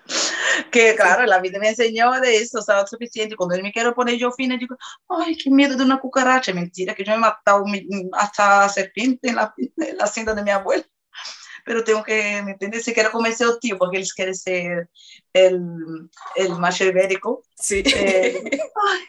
[0.72, 3.36] que claro, la vida me enseñó de eso, sea, suficiente.
[3.36, 4.76] Cuando él me quiero poner yo fina, digo,
[5.10, 6.54] ay, qué miedo de una cucaracha.
[6.54, 7.66] Mentira, que yo me he matado
[8.14, 10.86] hasta serpiente en la, en la hacienda de mi abuela
[11.68, 12.86] pero tengo que, ¿me entiendes?
[12.86, 14.90] Si quiero comerse el tío, porque él quiere ser
[15.34, 17.44] el, el macho ibérico.
[17.58, 17.84] Sí.
[17.86, 19.02] Eh, ay,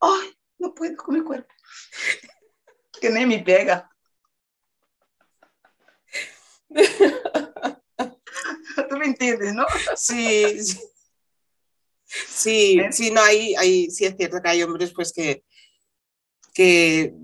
[0.00, 1.52] ay, no puedo con mi cuerpo.
[2.98, 3.90] Que ni me pega.
[8.88, 9.64] Tú me entiendes, ¿no?
[9.96, 10.80] Sí, sí.
[12.04, 12.90] Sí, ¿Eh?
[12.90, 15.44] sí, no, hay, hay, sí es cierto que hay hombres pues que,
[16.52, 17.14] que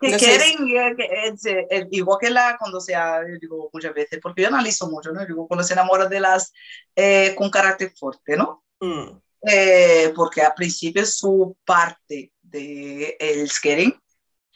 [0.00, 0.66] que quieren,
[0.96, 2.94] que, eh, igual que la, cuando se,
[3.38, 5.26] digo muchas veces, porque yo analizo mucho, ¿no?
[5.26, 6.52] Digo, cuando se enamora de las
[6.96, 8.64] eh, con carácter fuerte, ¿no?
[8.80, 9.18] Mm.
[9.42, 14.00] Eh, porque al principio su parte de el quieren,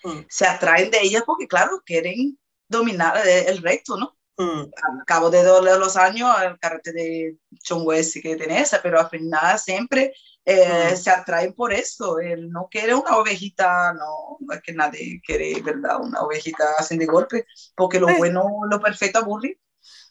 [0.03, 0.21] mm.
[0.29, 4.17] se atraen de ellas porque, claro, quieren dominar el, resto, ¿no?
[4.36, 4.61] Mm.
[4.61, 7.36] Al cabo de los años, el carácter de
[7.66, 10.12] John West que tiene esa, pero al final siempre
[10.44, 10.97] eh, mm.
[10.97, 12.19] se atraen por eso.
[12.19, 16.01] Él no quiere una ovejita, no, es que nadie quiere, ¿verdad?
[16.01, 17.47] Una ovejita sin de golpe,
[17.77, 19.61] porque lo bueno, lo perfecto aburre.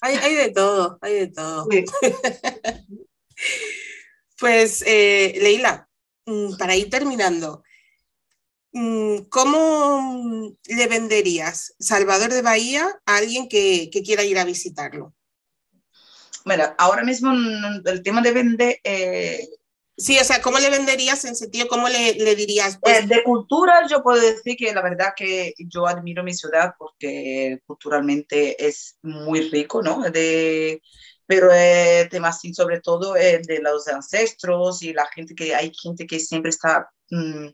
[0.02, 1.68] Hay, hay de todo, hay de todo.
[4.40, 5.90] pues, eh, Leila,
[6.26, 7.64] mm, para ir terminando,
[9.30, 15.14] ¿cómo le venderías Salvador de Bahía a alguien que, que quiera ir a visitarlo?
[16.46, 17.32] Mira, ahora mismo
[17.86, 19.48] el tema de vender eh,
[19.96, 22.80] Sí, o sea, ¿cómo le venderías en sentido, cómo le, le dirías?
[22.82, 23.04] Pues?
[23.04, 27.60] Eh, de cultura yo puedo decir que la verdad que yo admiro mi ciudad porque
[27.68, 30.02] culturalmente es muy rico, ¿no?
[30.10, 30.82] De,
[31.28, 35.72] pero el tema así sobre todo es de los ancestros y la gente que hay
[35.76, 37.50] gente que siempre está mm,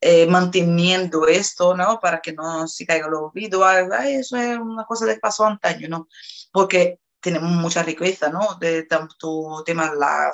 [0.00, 1.98] eh, manteniendo esto, ¿no?
[2.00, 3.68] Para que no se caiga el olvido.
[3.70, 6.08] Eso es una cosa de paso antaño, ¿no?
[6.52, 8.56] Porque tenemos mucha riqueza, ¿no?
[8.60, 10.32] De tanto temas la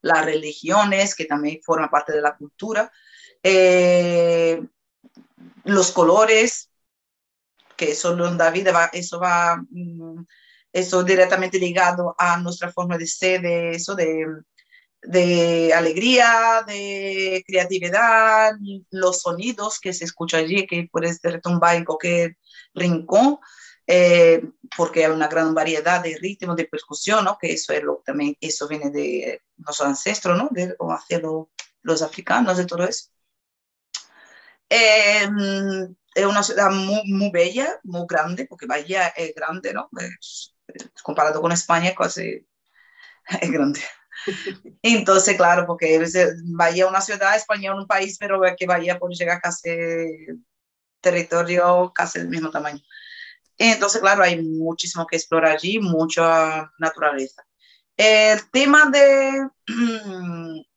[0.00, 2.90] las religiones, que también forman parte de la cultura,
[3.42, 4.62] eh,
[5.64, 6.70] los colores,
[7.76, 10.24] que eso David va, eso va, mm,
[10.72, 14.26] eso directamente ligado a nuestra forma de ser, de eso de,
[15.02, 18.52] de alegría, de creatividad,
[18.90, 22.36] los sonidos que se escuchan allí, que puedes retumbar en cualquier
[22.74, 23.38] rincón,
[23.86, 24.42] eh,
[24.76, 27.38] porque hay una gran variedad de ritmos de percusión, ¿no?
[27.40, 30.48] que eso, es lo, también, eso viene de nuestros ancestros, ¿no?
[30.50, 31.22] de cómo hacían
[31.82, 33.10] los africanos, de todo eso.
[34.68, 35.28] Eh,
[36.14, 39.88] es una ciudad muy, muy, bella, muy grande, porque Bahía es grande, ¿no?
[41.02, 42.46] comparado con España, casi
[43.40, 43.80] es grande.
[44.82, 46.04] Entonces, claro, porque
[46.44, 49.70] Bahía es una ciudad, España es un país, pero que Bahía puede llegar casi
[51.00, 52.80] territorio casi del mismo tamaño.
[53.56, 57.44] Entonces, claro, hay muchísimo que explorar allí, mucha naturaleza.
[57.96, 59.48] El tema de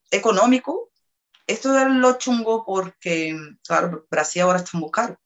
[0.09, 0.91] económico,
[1.45, 3.37] esto es lo chungo porque,
[3.67, 5.19] claro, Brasil ahora está muy caro.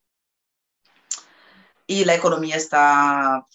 [1.87, 3.45] Y la economía está,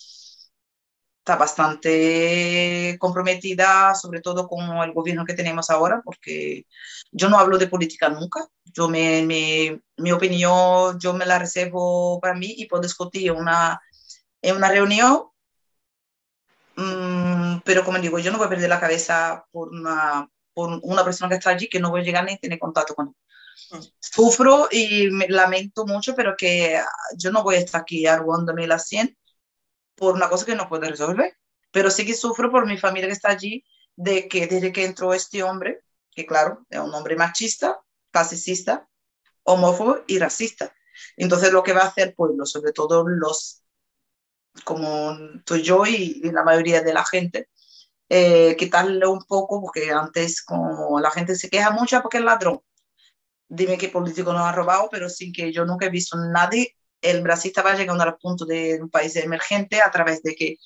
[1.31, 6.67] está bastante comprometida, sobre todo con el gobierno que tenemos ahora, porque
[7.13, 8.47] yo no hablo de política nunca.
[8.65, 9.23] Yo me,
[9.97, 13.81] mi opinión, yo me la reservo para mí y puedo discutir una,
[14.43, 15.31] en una reunión
[16.81, 21.05] Mm, pero como digo, yo no voy a perder la cabeza por una, por una
[21.05, 23.15] persona que está allí que no voy a llegar ni tener contacto con él.
[23.73, 23.85] Mm.
[23.99, 26.81] Sufro y me lamento mucho, pero que
[27.17, 29.17] yo no voy a estar aquí arrugándome la 100
[30.01, 31.37] por una cosa que no puedo resolver.
[31.71, 33.65] Pero sí que sufro por mi familia que está allí,
[33.95, 38.89] de que desde que entró este hombre, que claro, es un hombre machista, clasicista,
[39.45, 40.75] homófobo y racista.
[41.17, 43.63] Entonces lo que va a hacer el pueblo, sobre todo los
[44.65, 47.49] como estoy yo y, la mayoría de la gente,
[48.09, 52.61] eh, quitarle un poco, porque antes como la gente se queja mucho porque es ladrón.
[53.49, 56.77] Dime qué político nos ha robado, pero sin que yo nunca he visto nadie.
[57.01, 60.59] El Brasil estaba llegando al punto de un país emergente a través de que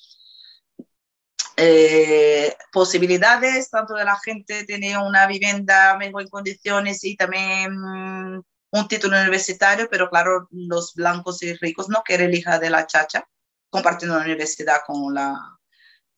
[1.57, 8.43] eh, posibilidades, tanto de la gente tener una vivienda mejor en condiciones y también mm,
[8.71, 12.85] un título universitario, pero claro, los blancos y ricos no quieren el hija de la
[12.87, 13.25] chacha
[13.69, 15.57] compartiendo la universidad con, la,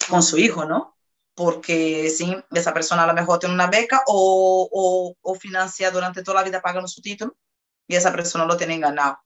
[0.10, 0.96] con su hijo, ¿no?
[1.36, 6.24] Porque si esa persona a lo mejor tiene una beca o, o, o financia durante
[6.24, 7.36] toda la vida pagando su título
[7.88, 9.20] y esa persona lo tiene ganado.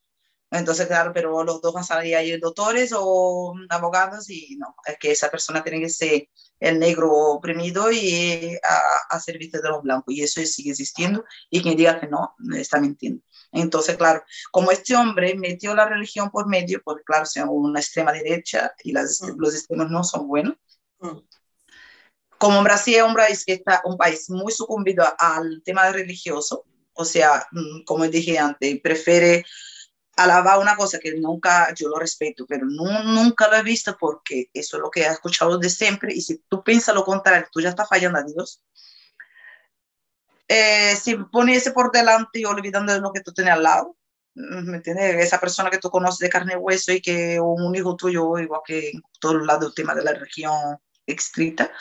[0.51, 4.97] Entonces, claro, pero los dos van a salir ahí doctores o abogados y no, es
[4.99, 6.27] que esa persona tiene que ser
[6.59, 10.13] el negro oprimido y a, a servicio de los blancos.
[10.13, 13.23] Y eso sigue existiendo y quien diga que no, está mintiendo.
[13.53, 18.11] Entonces, claro, como este hombre metió la religión por medio, porque claro, sea una extrema
[18.11, 19.37] derecha y las, mm.
[19.37, 20.55] los extremos no son buenos.
[20.99, 21.17] Mm.
[22.37, 27.05] Como Brasil es un país que está un país muy sucumbido al tema religioso, o
[27.05, 29.45] sea, mm, como dije antes, prefiere
[30.17, 34.77] alabar una cosa que nunca, yo lo respeto, pero nunca lo he visto porque eso
[34.77, 37.69] es lo que he escuchado de siempre y si tú piensas lo contrario, tú ya
[37.69, 38.61] estás fallando a Dios.
[40.47, 43.97] Eh, si poniese por delante y olvidando de lo que tú tienes al lado,
[44.33, 45.25] ¿me entiendes?
[45.25, 48.61] Esa persona que tú conoces de carne y hueso y que un hijo tuyo, igual
[48.65, 51.71] que en todos lados, el tema de la religión estricta,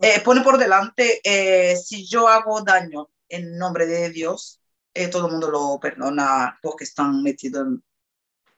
[0.00, 4.60] eh, pone por delante, eh, si yo hago daño en nombre de Dios,
[4.94, 7.66] eh, todo el mundo lo perdona porque están metidos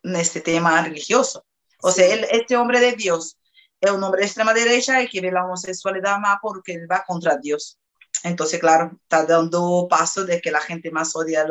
[0.03, 1.45] en, este tema religioso.
[1.83, 3.39] O sea, este hombre de Dios
[3.81, 7.37] es un hombre de extrema derecha y quiere la homosexualidad más porque él va contra
[7.39, 7.79] Dios.
[8.23, 11.47] Entonces, claro, está dando paso de que la gente más odia a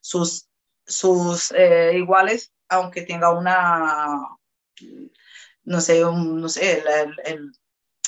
[0.00, 0.48] sus,
[0.86, 4.18] sus eh, iguales, aunque tenga una,
[5.64, 6.82] no sé, no sé,
[7.24, 7.52] el,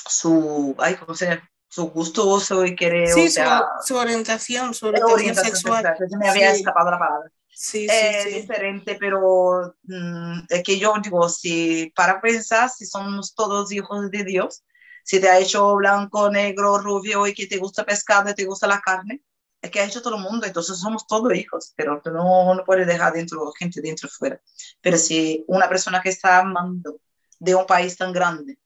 [0.07, 1.50] su, ay, ¿cómo se llama?
[1.71, 3.07] Su gusto y quiere...
[3.07, 5.95] Sí, su, orientación, su orientación, sexual.
[6.19, 7.31] me había escapado la palabra.
[7.47, 13.71] Sí, sí, diferente, pero mm, es que yo digo, si para pensar, si somos todos
[13.71, 14.65] hijos de Dios,
[15.05, 18.67] si te ha hecho blanco, negro, rubio y que te gusta pescado y te gusta
[18.67, 19.23] la carne,
[19.61, 22.85] es que ha hecho todo el mundo, entonces somos todos hijos, pero no, no puedes
[22.85, 24.41] dejar dentro gente dentro y fuera.
[24.81, 26.99] Pero si una persona que está amando
[27.39, 28.57] de un país tan grande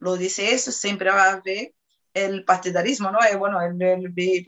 [0.00, 1.74] lo dice eso, siempre va a haber
[2.14, 3.18] el partidarismo, ¿no?
[3.24, 4.44] Eh, bueno, el, el,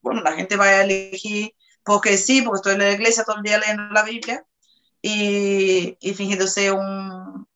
[0.00, 1.54] bueno, la gente va a elegir
[1.84, 4.44] porque sí, porque estoy en la iglesia todo el día leyendo la Biblia
[5.02, 7.46] y, y fingiéndose un,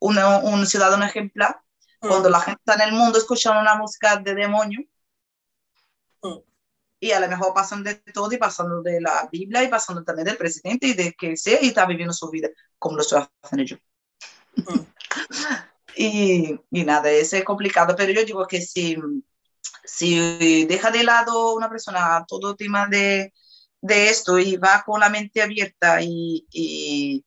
[0.00, 1.60] un, un, ciudadano ejemplar,
[2.02, 2.08] mm.
[2.08, 4.80] cuando la gente está en el mundo escuchando una música de demonio.
[6.22, 6.38] Mm.
[6.98, 10.26] Y a lo mejor pasan de todo y pasando de la Biblia y pasando también
[10.26, 13.64] del presidente y de que sea y está viviendo su vida como lo estoy haciendo
[13.64, 13.76] yo.
[14.56, 14.80] Mm.
[15.96, 18.96] Y, y nada, ese es complicado, pero yo digo que si,
[19.84, 23.32] si deja de lado una persona todo tema de,
[23.80, 27.24] de esto y va con la mente abierta y, y,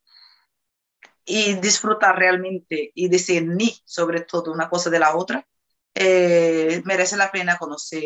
[1.26, 5.46] y disfrutar realmente y discernir sobre todo una cosa de la otra,
[5.94, 8.02] eh, merece la pena conocer.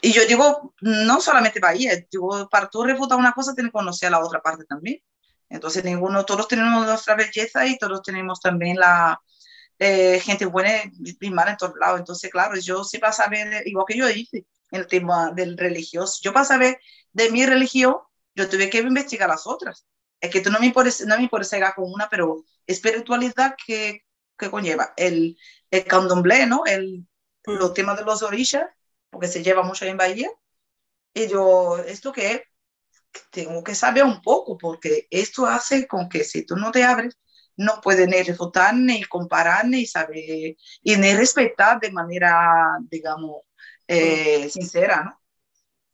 [0.00, 4.10] Y yo digo, no solamente Bahía, digo, para tú refutar una cosa, tienes que conocer
[4.10, 5.00] la otra parte también.
[5.48, 9.20] Entonces, ninguno, todos tenemos nuestra belleza y todos tenemos también la
[9.78, 10.70] eh, gente buena
[11.20, 12.00] y mala en todos lados.
[12.00, 16.20] Entonces, claro, yo sí para saber, igual que yo dije, en el tema del religioso,
[16.22, 16.78] yo para saber
[17.12, 17.96] de mi religión,
[18.34, 19.86] yo tuve que investigar las otras.
[20.20, 24.02] Es que tú no me importa, no me importa con una, pero espiritualidad que,
[24.36, 25.36] que conlleva el,
[25.70, 26.64] el candomblé, ¿no?
[26.66, 27.06] El,
[27.44, 28.66] los temas de los orillas,
[29.10, 30.28] porque se lleva mucho en Bahía.
[31.14, 32.42] Y yo, ¿esto qué es?
[33.30, 37.18] Tengo que saber un poco, porque esto hace con que si tú no te abres,
[37.56, 43.42] no puedes ni refutar, ni comparar, ni saber, y ni respetar de manera, digamos,
[43.88, 45.20] eh, sincera, ¿no?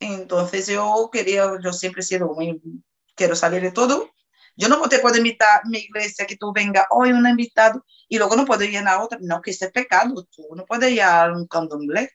[0.00, 2.60] Entonces yo quería, yo siempre he sido muy,
[3.14, 4.10] quiero saber de todo.
[4.56, 8.18] Yo no te puedo invitar a mi iglesia que tú venga hoy un invitado y
[8.18, 9.18] luego no puedo ir a otra.
[9.20, 10.26] No, que este es pecado.
[10.30, 12.10] Tú no puedes ir a un candomblé,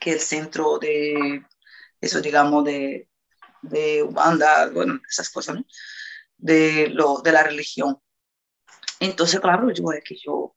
[0.00, 1.44] que es el centro de,
[2.00, 3.09] eso digamos, de,
[3.62, 5.58] de banda, bueno, esas cosas.
[6.36, 7.98] De, lo, de la religión.
[8.98, 10.56] Entonces, claro, yo es que yo,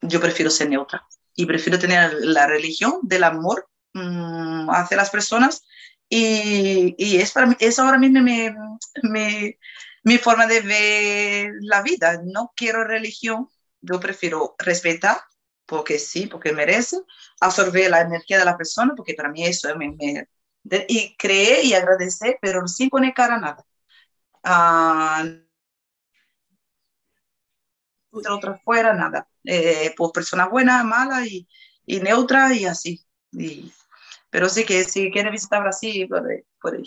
[0.00, 5.64] yo prefiero ser neutra y prefiero tener la religión del amor mmm, hacia las personas
[6.08, 9.56] y, y, es para mí, es ahora mismo mi,
[10.04, 12.20] mi, forma de ver la vida.
[12.22, 13.48] No quiero religión,
[13.80, 15.22] yo prefiero respetar,
[15.64, 16.98] porque sí, porque merece,
[17.40, 20.26] absorber la energía de la persona, porque para mí eso me
[20.62, 23.64] de, y creer y agradecer, pero sin poner cara a nada.
[28.10, 29.28] Uh, otra fuera, nada.
[29.44, 31.48] Eh, pues personas buenas, malas y,
[31.86, 33.04] y neutras y así.
[33.32, 33.72] Y,
[34.30, 36.42] pero sí que si quiere visitar Brasil, por ahí.
[36.60, 36.84] Por ahí.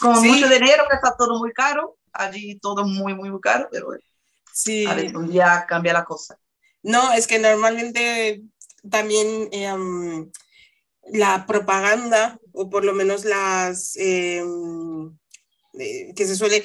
[0.00, 0.28] Con sí.
[0.28, 3.88] mucho dinero, que está todo muy caro, allí todo muy, muy, muy caro, pero
[4.52, 4.86] sí.
[4.86, 6.38] a ver, un día cambia la cosa.
[6.82, 8.42] No, es que normalmente
[8.90, 10.30] también eh, um,
[11.12, 14.42] la propaganda, o por lo menos las eh,
[15.72, 16.64] que se suele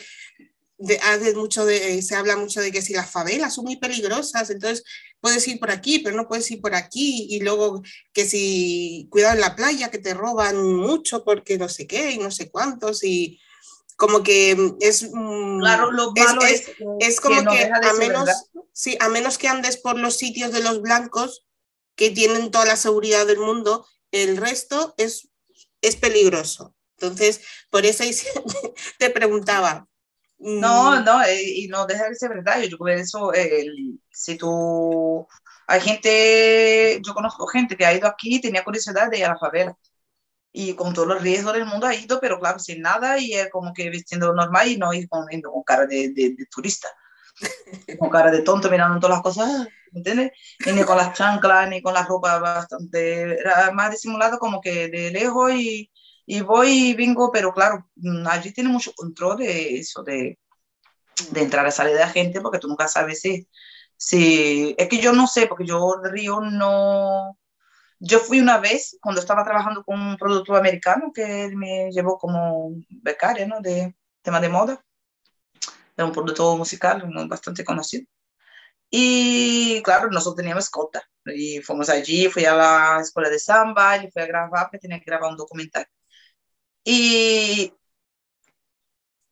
[0.81, 4.49] de, hace mucho de, se habla mucho de que si las favelas son muy peligrosas,
[4.49, 4.83] entonces
[5.19, 9.35] puedes ir por aquí, pero no puedes ir por aquí, y luego que si cuidado
[9.35, 13.03] en la playa, que te roban mucho porque no sé qué y no sé cuántos,
[13.03, 13.39] y
[13.95, 15.07] como que es...
[15.59, 18.29] Claro, lo malo es, es, es como que, no que a, menos,
[18.73, 21.45] sí, a menos que andes por los sitios de los blancos
[21.95, 25.29] que tienen toda la seguridad del mundo, el resto es,
[25.81, 26.75] es peligroso.
[26.97, 28.03] Entonces, por eso
[28.99, 29.87] te preguntaba,
[30.41, 32.61] no, no, eh, y no deja de ser verdad.
[32.63, 35.27] Yo eso, el, si tú,
[35.67, 39.29] hay gente, yo conozco gente que ha ido aquí y tenía curiosidad de ir a
[39.29, 39.77] la favela.
[40.51, 43.49] Y con todos los riesgos del mundo ha ido, pero claro, sin nada y es
[43.51, 46.89] como que vistiendo normal y no ir con, con cara de, de, de, turista.
[47.99, 49.69] Con cara de tonto mirando todas las cosas, ¿me
[49.99, 50.31] entiendes?
[50.65, 54.87] Y ni con las chanclas, ni con la ropa bastante, era más disimulado como que
[54.89, 55.91] de lejos y,
[56.25, 60.39] y voy y vengo, pero claro, mm, allí tiene mucho control de eso, de,
[61.31, 63.47] de entrar y salir de la gente, porque tú nunca sabes si,
[63.97, 67.37] si, es que yo no sé, porque yo Río no,
[67.99, 72.71] yo fui una vez cuando estaba trabajando con un productor americano que me llevó como
[72.89, 73.61] becaria, ¿no?
[73.61, 74.83] De tema de moda,
[75.95, 78.05] de un productor musical bastante conocido.
[78.91, 81.03] Y claro, nosotros teníamos escolta.
[81.25, 84.99] Y fuimos allí, fui a la escuela de samba y fui a grabar, porque tenía
[84.99, 85.87] que grabar un documental.
[86.83, 87.73] Y,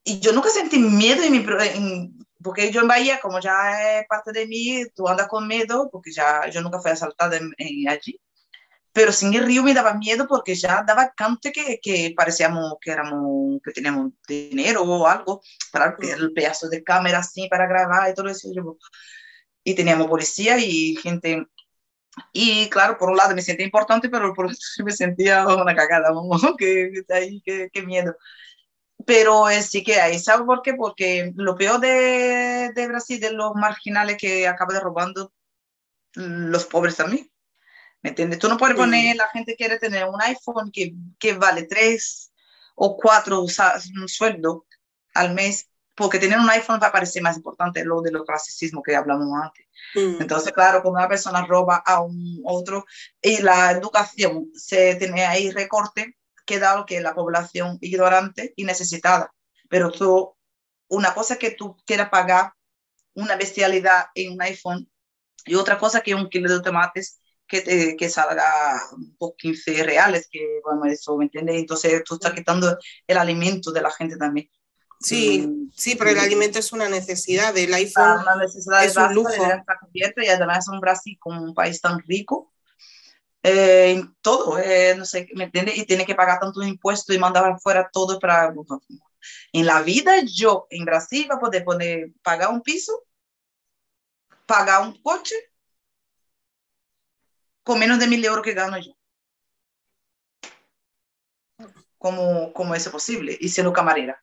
[0.04, 1.46] y yo nunca sentí miedo en mi,
[1.76, 5.90] en, porque yo en Bahía, como ya es parte de mí, tú andas con miedo,
[5.92, 8.20] porque ya yo nunca fui asaltada en, en allí.
[8.94, 12.92] Pero sin el río me daba miedo porque ya daba cante que, que parecíamos que
[12.92, 15.42] éramos, que teníamos dinero o algo,
[15.72, 18.50] para el pedazo de cámara así para grabar y todo eso.
[19.64, 21.46] Y teníamos policía y gente
[22.34, 26.10] y claro, por un lado me sentía importante, pero por otro me sentía una cagada,
[26.58, 26.92] qué,
[27.46, 28.16] qué, qué miedo.
[29.06, 30.74] Pero eh, sí que hay, ¿sabes por qué?
[30.74, 35.34] Porque lo peor de, de Brasil, de los marginales que acaban robando
[36.16, 37.32] los pobres también.
[38.02, 38.40] ¿Me entiendes?
[38.40, 42.32] Tú no puedes poner, la gente quiere tener un iPhone que, que vale tres
[42.76, 44.66] o cuatro un sueldo
[45.14, 45.70] al mes
[46.00, 49.28] porque tener un iPhone va a parecer más importante lo de lo clasicismo que hablamos
[49.44, 49.68] antes.
[49.96, 50.22] Mm.
[50.22, 52.86] Entonces, claro, cuando una persona roba a un otro
[53.22, 59.34] y la educación se tiene ahí recorte, queda lo que la población ignorante y necesitada.
[59.68, 60.38] Pero tú,
[60.88, 62.54] una cosa que tú quieras pagar
[63.14, 64.90] una bestialidad en un iPhone
[65.46, 68.80] y otra cosa que un kilo de tomates que, te, que salga
[69.18, 71.58] por 15 reales, que bueno, eso, ¿me entiendes?
[71.58, 74.50] Entonces tú estás quitando el alimento de la gente también.
[75.00, 77.58] Sí, mm, sí, pero el alimento es una necesidad.
[77.58, 79.32] El iPhone una necesidad es un lujo.
[79.94, 82.52] y además es un Brasil como un país tan rico
[83.44, 85.78] eh, en todo, eh, no sé, ¿me entiendes?
[85.78, 88.54] Y tiene que pagar tantos impuestos y mandar fuera todo para...
[89.54, 93.06] En la vida yo en Brasil voy a poder poner, pagar un piso,
[94.46, 95.36] pagar un coche
[97.64, 98.94] con menos de mil euros que gano yo.
[101.98, 103.38] ¿Cómo, cómo es posible?
[103.40, 104.22] Y siendo camarera.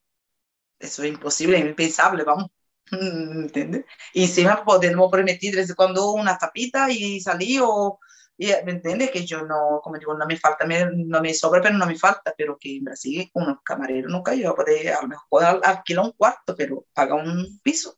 [0.78, 2.50] Eso es imposible, impensable, vamos.
[2.90, 3.84] ¿Entiendes?
[4.12, 7.98] Y encima podemos permitir desde cuando una tapita y salir o,
[8.38, 9.10] y, ¿me entiendes?
[9.10, 11.98] Que yo no, como digo, no me falta, me, no me sobra, pero no me
[11.98, 16.04] falta, pero que en Brasil un camarero nunca yo puede, a lo mejor puede alquilar
[16.04, 17.96] un cuarto, pero paga un piso.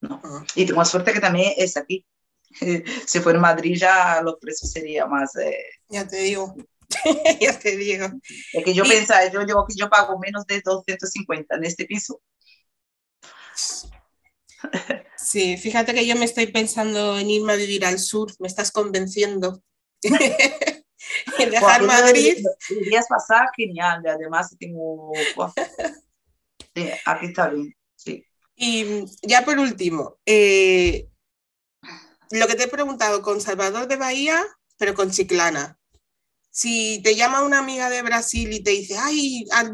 [0.00, 0.20] No.
[0.54, 2.06] Y tengo suerte que también es aquí,
[3.06, 5.34] si fuera en Madrid ya los precios serían más...
[5.36, 6.54] Eh, ya te digo,
[7.40, 8.06] ya te digo.
[8.52, 12.20] Es que yo pensaba, yo, yo, yo pago menos de 250 en este piso.
[15.16, 18.70] Sí, fíjate que yo me estoy pensando en irme a vivir al sur, me estás
[18.70, 19.62] convenciendo.
[20.02, 22.44] en dejar Madrid.
[22.88, 25.12] Días pasar, genial, además tengo...
[26.74, 28.24] Sí, aquí está bien, sí.
[28.56, 31.08] Y ya por último, eh,
[32.30, 34.44] lo que te he preguntado con Salvador de Bahía,
[34.76, 35.77] pero con Chiclana.
[36.50, 39.64] Si te llama una amiga de Brasil y te dice, ay, a,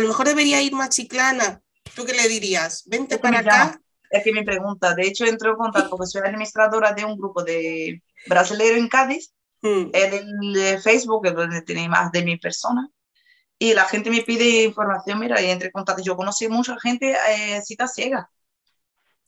[0.00, 1.60] lo mejor debería ir más Chiclana,
[1.94, 2.84] ¿tú qué le dirías?
[2.86, 3.80] Vente para acá.
[4.10, 7.42] Es que me pregunta, de hecho entro en contacto porque soy administradora de un grupo
[7.42, 9.32] de brasileños en Cádiz,
[9.62, 9.90] mm.
[9.92, 12.88] en el Facebook, donde tiene más de mi persona,
[13.58, 16.02] y la gente me pide información, mira, y entre en contacto.
[16.02, 18.30] Yo conocí mucha gente eh, cita ciega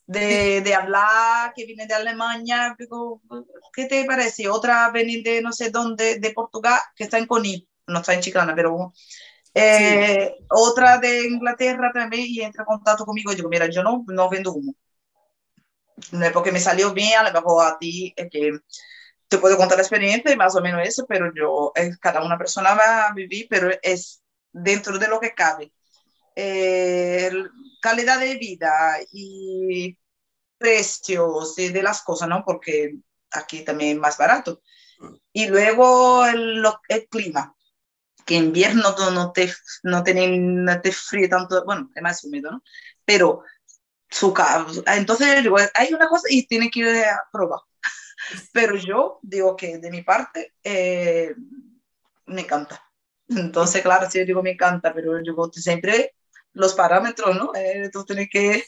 [0.06, 3.20] de, de, hablar, que viene de Alemania, digo,
[3.72, 4.48] ¿qué te parece?
[4.48, 8.20] Otra viene de no sé dónde, de Portugal, que está en Conil, no está en
[8.20, 8.92] Chiclana, pero
[9.54, 14.04] eh, otra de Inglaterra también y entra en contacto conmigo y digo, mira, yo no,
[14.06, 14.74] no vendo humo.
[16.12, 18.52] No es porque me salió bien, a lo mejor a ti es que
[19.28, 22.74] te puedo contar la experiencia y más o menos eso, pero yo, cada una persona
[22.74, 24.22] va a vivir, pero es
[24.52, 25.72] dentro de lo que cabe.
[26.36, 27.30] Eh,
[27.82, 29.98] calidad de vida y
[30.58, 32.44] precios de las cosas, ¿no?
[32.44, 32.96] Porque
[33.32, 34.62] aquí también es más barato.
[35.32, 37.54] Y luego el, el clima,
[38.26, 39.52] que invierno no te,
[39.84, 42.62] no te, no te fríe tanto, bueno, es más húmedo, ¿no?
[43.04, 43.44] Pero
[44.10, 44.34] su,
[44.86, 45.28] entonces
[45.74, 47.60] hay una cosa y tiene que ir a probar.
[48.52, 51.34] Pero yo digo que de mi parte eh,
[52.26, 52.82] me encanta.
[53.28, 56.14] Entonces, claro, si yo digo me encanta, pero yo siempre
[56.56, 57.54] los parámetros, ¿no?
[57.54, 58.64] Eh, entonces tiene que,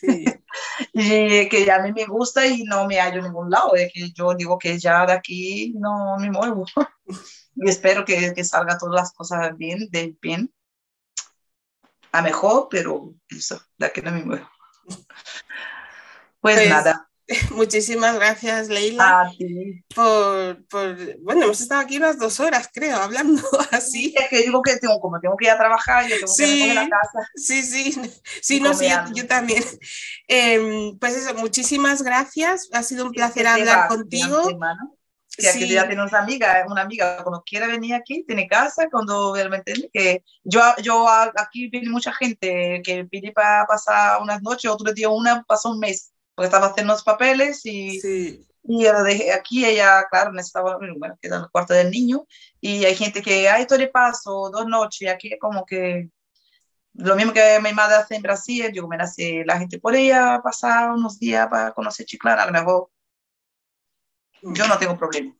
[1.51, 4.35] que a mí me gusta y no me hallo en ningún lado, es que yo
[4.35, 6.66] digo que ya de aquí no me muevo.
[7.56, 10.52] y espero que, que salga todas las cosas bien, de bien,
[12.12, 14.48] a mejor, pero eso, de aquí no me muevo.
[16.40, 17.07] pues, pues nada.
[17.50, 19.30] Muchísimas gracias, Leila.
[19.94, 24.14] Por, por, bueno, hemos estado aquí unas dos horas, creo, hablando así.
[24.16, 26.70] Es que digo que tengo, como tengo que ir a trabajar, yo tengo que ir
[26.70, 27.28] a la casa.
[27.34, 27.92] Sí, sí,
[28.40, 29.62] sí, no, sí, yo, también.
[30.30, 32.68] Em, pues eso, muchísimas gracias.
[32.72, 34.48] Ha sido un placer hablar contigo.
[35.36, 39.32] Que aquí ya tiene una amiga, una amiga, cuando quiera venir aquí, tiene casa, cuando
[39.34, 44.92] realmente que yo, yo aquí viene mucha gente que viene para pasar unas noches, otro
[44.92, 48.01] día una pasó un mes porque estaba haciendo los papeles y,
[48.62, 52.28] y dejé aquí ella, claro, necesitaba, bueno, queda en el cuarto del niño
[52.60, 56.10] y hay gente que, ay, esto le paso dos noches, y aquí como que
[56.94, 60.93] lo mismo que mi madre hace en Brasil, yo, mira, si la gente podría pasar
[60.93, 62.90] unos días para conocer Chiclana, a lo mejor
[64.40, 65.35] yo no tengo problema.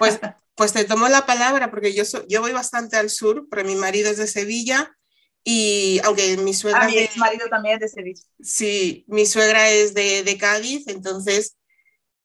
[0.00, 0.18] Pues,
[0.56, 4.10] pues te tomo la palabra porque yo, yo voy bastante al sur, pero mi marido
[4.10, 4.98] es de Sevilla
[5.44, 6.84] y aunque mi suegra...
[6.84, 8.22] Ah, mi marido también es de Sevilla.
[8.40, 11.56] Sí, mi suegra es de, de Cádiz, entonces...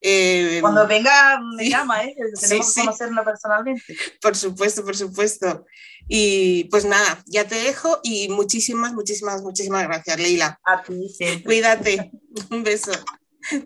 [0.02, 2.16] Eh, Cuando venga, me llama, ¿eh?
[2.40, 3.98] Tenemos que conocerlo personalmente.
[4.22, 5.66] Por supuesto, por supuesto.
[6.08, 10.58] Y pues nada, ya te dejo y muchísimas, muchísimas, muchísimas gracias, Leila.
[10.64, 11.44] A ti siempre.
[11.44, 12.12] Cuídate.
[12.50, 12.94] Un beso.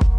[0.02, 0.14] you.